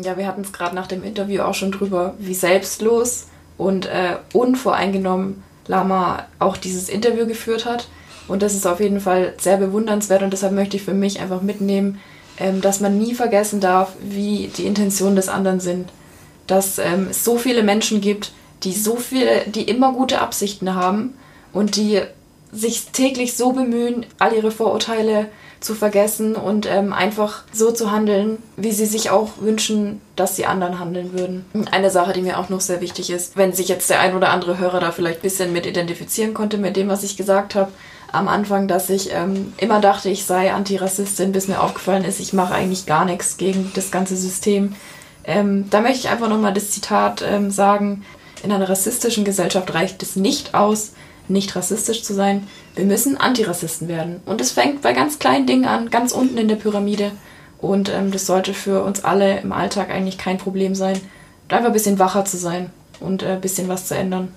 Ja, 0.02 0.18
wir 0.18 0.28
hatten 0.28 0.42
es 0.42 0.54
gerade 0.54 0.76
nach 0.76 0.88
dem 0.88 1.04
Interview 1.04 1.42
auch 1.44 1.54
schon 1.54 1.72
drüber, 1.72 2.16
wie 2.18 2.34
selbstlos 2.34 3.28
und 3.58 3.86
äh, 3.86 4.18
unvoreingenommen 4.34 5.44
Lama 5.68 6.26
auch 6.40 6.58
dieses 6.58 6.90
Interview 6.90 7.28
geführt 7.28 7.66
hat. 7.66 7.88
Und 8.28 8.42
das 8.42 8.54
ist 8.54 8.66
auf 8.66 8.80
jeden 8.80 9.00
Fall 9.00 9.34
sehr 9.38 9.58
bewundernswert 9.58 10.24
und 10.24 10.32
deshalb 10.32 10.54
möchte 10.54 10.78
ich 10.78 10.84
für 10.84 10.94
mich 10.94 11.20
einfach 11.20 11.42
mitnehmen, 11.42 12.00
ähm, 12.40 12.62
dass 12.62 12.80
man 12.80 12.98
nie 12.98 13.14
vergessen 13.14 13.60
darf, 13.60 13.94
wie 14.02 14.50
die 14.58 14.66
Intentionen 14.66 15.16
des 15.16 15.30
anderen 15.30 15.60
sind. 15.60 15.90
Dass 16.48 16.80
ähm, 16.80 17.08
es 17.12 17.24
so 17.24 17.38
viele 17.38 17.64
Menschen 17.64 18.02
gibt, 18.02 18.32
die 18.64 18.74
so 18.74 18.96
viele, 18.96 19.42
die 19.48 19.64
immer 19.64 19.94
gute 19.94 20.22
Absichten 20.22 20.74
haben 20.74 21.14
und 21.52 21.76
die 21.76 22.02
sich 22.52 22.88
täglich 22.88 23.36
so 23.36 23.52
bemühen, 23.52 24.06
all 24.20 24.34
ihre 24.34 24.52
Vorurteile 24.52 25.28
zu 25.64 25.76
vergessen 25.76 26.36
und 26.36 26.66
ähm, 26.66 26.94
einfach 26.94 27.44
so 27.52 27.72
zu 27.72 27.92
handeln, 27.92 28.38
wie 28.58 28.72
sie 28.72 28.86
sich 28.86 29.10
auch 29.10 29.30
wünschen, 29.40 30.02
dass 30.16 30.36
die 30.36 30.46
anderen 30.46 30.80
handeln 30.80 31.14
würden. 31.14 31.46
Eine 31.72 31.90
Sache, 31.90 32.14
die 32.14 32.22
mir 32.22 32.38
auch 32.40 32.50
noch 32.50 32.62
sehr 32.62 32.82
wichtig 32.82 33.10
ist, 33.10 33.38
wenn 33.38 33.54
sich 33.54 33.68
jetzt 33.70 33.90
der 33.90 34.00
ein 34.00 34.16
oder 34.16 34.30
andere 34.30 34.60
Hörer 34.60 34.80
da 34.80 34.92
vielleicht 34.92 35.20
ein 35.20 35.24
bisschen 35.24 35.54
mit 35.54 35.66
identifizieren 35.66 36.34
konnte 36.34 36.58
mit 36.58 36.76
dem, 36.76 36.90
was 36.90 37.04
ich 37.04 37.18
gesagt 37.18 37.56
habe, 37.56 37.72
am 38.12 38.28
Anfang, 38.28 38.68
dass 38.68 38.90
ich 38.90 39.12
ähm, 39.12 39.54
immer 39.58 39.82
dachte, 39.82 40.10
ich 40.10 40.26
sei 40.26 40.54
Antirassistin, 40.54 41.32
bis 41.32 41.48
mir 41.48 41.62
aufgefallen 41.62 42.06
ist, 42.06 42.20
ich 42.20 42.32
mache 42.32 42.54
eigentlich 42.54 42.86
gar 42.86 43.06
nichts 43.06 43.38
gegen 43.38 43.72
das 43.74 43.90
ganze 43.90 44.16
System. 44.16 44.76
Ähm, 45.24 45.70
da 45.70 45.82
möchte 45.82 46.00
ich 46.00 46.10
einfach 46.10 46.30
nochmal 46.30 46.54
das 46.54 46.70
Zitat 46.70 47.24
ähm, 47.28 47.50
sagen, 47.50 48.06
in 48.44 48.52
einer 48.52 48.70
rassistischen 48.70 49.24
Gesellschaft 49.24 49.74
reicht 49.74 50.04
es 50.04 50.16
nicht 50.16 50.54
aus, 50.54 50.92
nicht 51.28 51.56
rassistisch 51.56 52.04
zu 52.04 52.14
sein. 52.14 52.48
Wir 52.76 52.86
müssen 52.86 53.18
Antirassisten 53.18 53.88
werden. 53.88 54.22
Und 54.26 54.42
es 54.42 54.52
fängt 54.52 54.82
bei 54.82 54.94
ganz 54.94 55.20
kleinen 55.20 55.46
Dingen 55.46 55.66
an, 55.66 55.90
ganz 55.90 56.12
unten 56.12 56.38
in 56.38 56.48
der 56.48 56.56
Pyramide. 56.56 57.12
Und 57.60 57.90
ähm, 57.90 58.12
das 58.12 58.26
sollte 58.26 58.54
für 58.54 58.84
uns 58.84 59.04
alle 59.04 59.40
im 59.40 59.52
Alltag 59.52 59.90
eigentlich 59.90 60.18
kein 60.18 60.38
Problem 60.38 60.76
sein, 60.76 61.00
einfach 61.50 61.68
ein 61.68 61.74
bisschen 61.74 62.00
wacher 62.00 62.26
zu 62.26 62.38
sein 62.38 62.72
und 63.00 63.24
äh, 63.24 63.34
ein 63.34 63.42
bisschen 63.42 63.68
was 63.68 63.88
zu 63.88 63.96
ändern. 63.96 64.30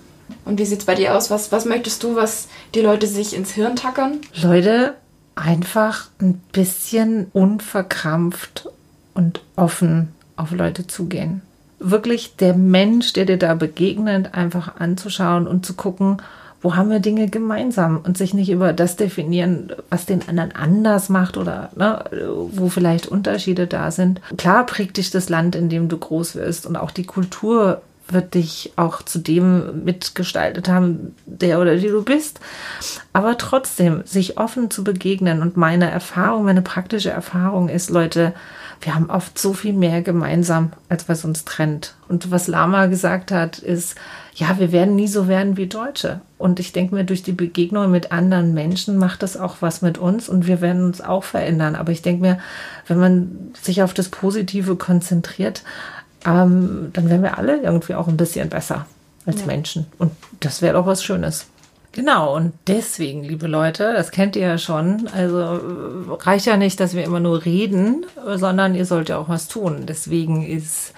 Und 0.45 0.59
wie 0.59 0.65
sieht 0.65 0.79
es 0.79 0.85
bei 0.85 0.95
dir 0.95 1.15
aus? 1.15 1.29
Was, 1.29 1.51
was 1.51 1.65
möchtest 1.65 2.03
du, 2.03 2.15
was 2.15 2.47
die 2.75 2.81
Leute 2.81 3.07
sich 3.07 3.35
ins 3.35 3.51
Hirn 3.51 3.75
tackern? 3.75 4.19
Leute, 4.33 4.95
einfach 5.35 6.09
ein 6.19 6.41
bisschen 6.51 7.27
unverkrampft 7.33 8.69
und 9.13 9.41
offen 9.55 10.13
auf 10.35 10.51
Leute 10.51 10.87
zugehen. 10.87 11.41
Wirklich 11.79 12.35
der 12.35 12.55
Mensch, 12.55 13.13
der 13.13 13.25
dir 13.25 13.37
da 13.37 13.53
begegnet, 13.53 14.33
einfach 14.33 14.79
anzuschauen 14.79 15.47
und 15.47 15.65
zu 15.65 15.75
gucken, 15.75 16.21
wo 16.61 16.75
haben 16.75 16.89
wir 16.89 16.99
Dinge 16.99 17.27
gemeinsam 17.29 18.01
und 18.03 18.17
sich 18.17 18.33
nicht 18.33 18.49
über 18.49 18.73
das 18.73 18.95
definieren, 18.95 19.71
was 19.89 20.05
den 20.05 20.27
anderen 20.27 20.53
anders 20.53 21.09
macht 21.09 21.37
oder 21.37 21.69
ne, 21.75 22.03
wo 22.51 22.69
vielleicht 22.69 23.07
Unterschiede 23.07 23.67
da 23.67 23.91
sind. 23.91 24.21
Klar 24.37 24.65
prägt 24.65 24.97
dich 24.97 25.11
das 25.11 25.29
Land, 25.29 25.55
in 25.55 25.69
dem 25.69 25.87
du 25.87 25.97
groß 25.97 26.35
wirst 26.35 26.65
und 26.65 26.75
auch 26.75 26.91
die 26.91 27.05
Kultur 27.05 27.81
wird 28.09 28.35
dich 28.35 28.71
auch 28.75 29.01
zu 29.01 29.19
dem 29.19 29.83
mitgestaltet 29.83 30.69
haben, 30.69 31.15
der 31.25 31.59
oder 31.59 31.75
die 31.75 31.89
du 31.89 32.03
bist. 32.03 32.39
Aber 33.13 33.37
trotzdem, 33.37 34.01
sich 34.05 34.37
offen 34.37 34.71
zu 34.71 34.83
begegnen 34.83 35.41
und 35.41 35.57
meine 35.57 35.89
Erfahrung, 35.89 36.45
meine 36.45 36.61
praktische 36.61 37.09
Erfahrung 37.09 37.69
ist, 37.69 37.89
Leute, 37.89 38.33
wir 38.81 38.95
haben 38.95 39.09
oft 39.09 39.37
so 39.39 39.53
viel 39.53 39.73
mehr 39.73 40.01
gemeinsam, 40.01 40.71
als 40.89 41.09
was 41.09 41.25
uns 41.25 41.45
trennt. 41.45 41.95
Und 42.07 42.31
was 42.31 42.47
Lama 42.47 42.85
gesagt 42.85 43.31
hat, 43.31 43.59
ist, 43.59 43.95
ja, 44.35 44.59
wir 44.59 44.71
werden 44.71 44.95
nie 44.95 45.07
so 45.07 45.27
werden 45.27 45.57
wie 45.57 45.67
Deutsche. 45.67 46.21
Und 46.37 46.59
ich 46.59 46.71
denke 46.71 46.93
mir, 46.93 47.03
durch 47.03 47.23
die 47.23 47.31
Begegnung 47.31 47.89
mit 47.89 48.11
anderen 48.11 48.53
Menschen 48.53 48.97
macht 48.97 49.23
das 49.23 49.35
auch 49.35 49.57
was 49.61 49.81
mit 49.81 49.97
uns 49.97 50.29
und 50.29 50.45
wir 50.45 50.61
werden 50.61 50.85
uns 50.85 51.01
auch 51.01 51.23
verändern. 51.23 51.75
Aber 51.75 51.91
ich 51.91 52.03
denke 52.03 52.21
mir, 52.21 52.39
wenn 52.87 52.99
man 52.99 53.51
sich 53.59 53.81
auf 53.81 53.93
das 53.93 54.09
Positive 54.09 54.75
konzentriert, 54.75 55.63
ähm, 56.25 56.91
dann 56.93 57.09
wären 57.09 57.23
wir 57.23 57.37
alle 57.37 57.61
irgendwie 57.61 57.95
auch 57.95 58.07
ein 58.07 58.17
bisschen 58.17 58.49
besser 58.49 58.85
als 59.25 59.41
ja. 59.41 59.47
Menschen. 59.47 59.87
Und 59.97 60.11
das 60.39 60.61
wäre 60.61 60.73
doch 60.73 60.85
was 60.85 61.03
Schönes. 61.03 61.47
Genau, 61.97 62.35
und 62.35 62.53
deswegen, 62.67 63.23
liebe 63.23 63.47
Leute, 63.47 63.91
das 63.91 64.11
kennt 64.11 64.35
ihr 64.35 64.43
ja 64.43 64.57
schon, 64.59 65.07
also 65.15 65.59
reicht 66.19 66.45
ja 66.45 66.55
nicht, 66.55 66.79
dass 66.79 66.93
wir 66.93 67.03
immer 67.03 67.19
nur 67.19 67.43
reden, 67.43 68.05
sondern 68.35 68.75
ihr 68.75 68.85
sollt 68.85 69.09
ja 69.09 69.17
auch 69.17 69.29
was 69.29 69.47
tun. 69.47 69.87
Deswegen 69.87 70.45
ist 70.45 70.93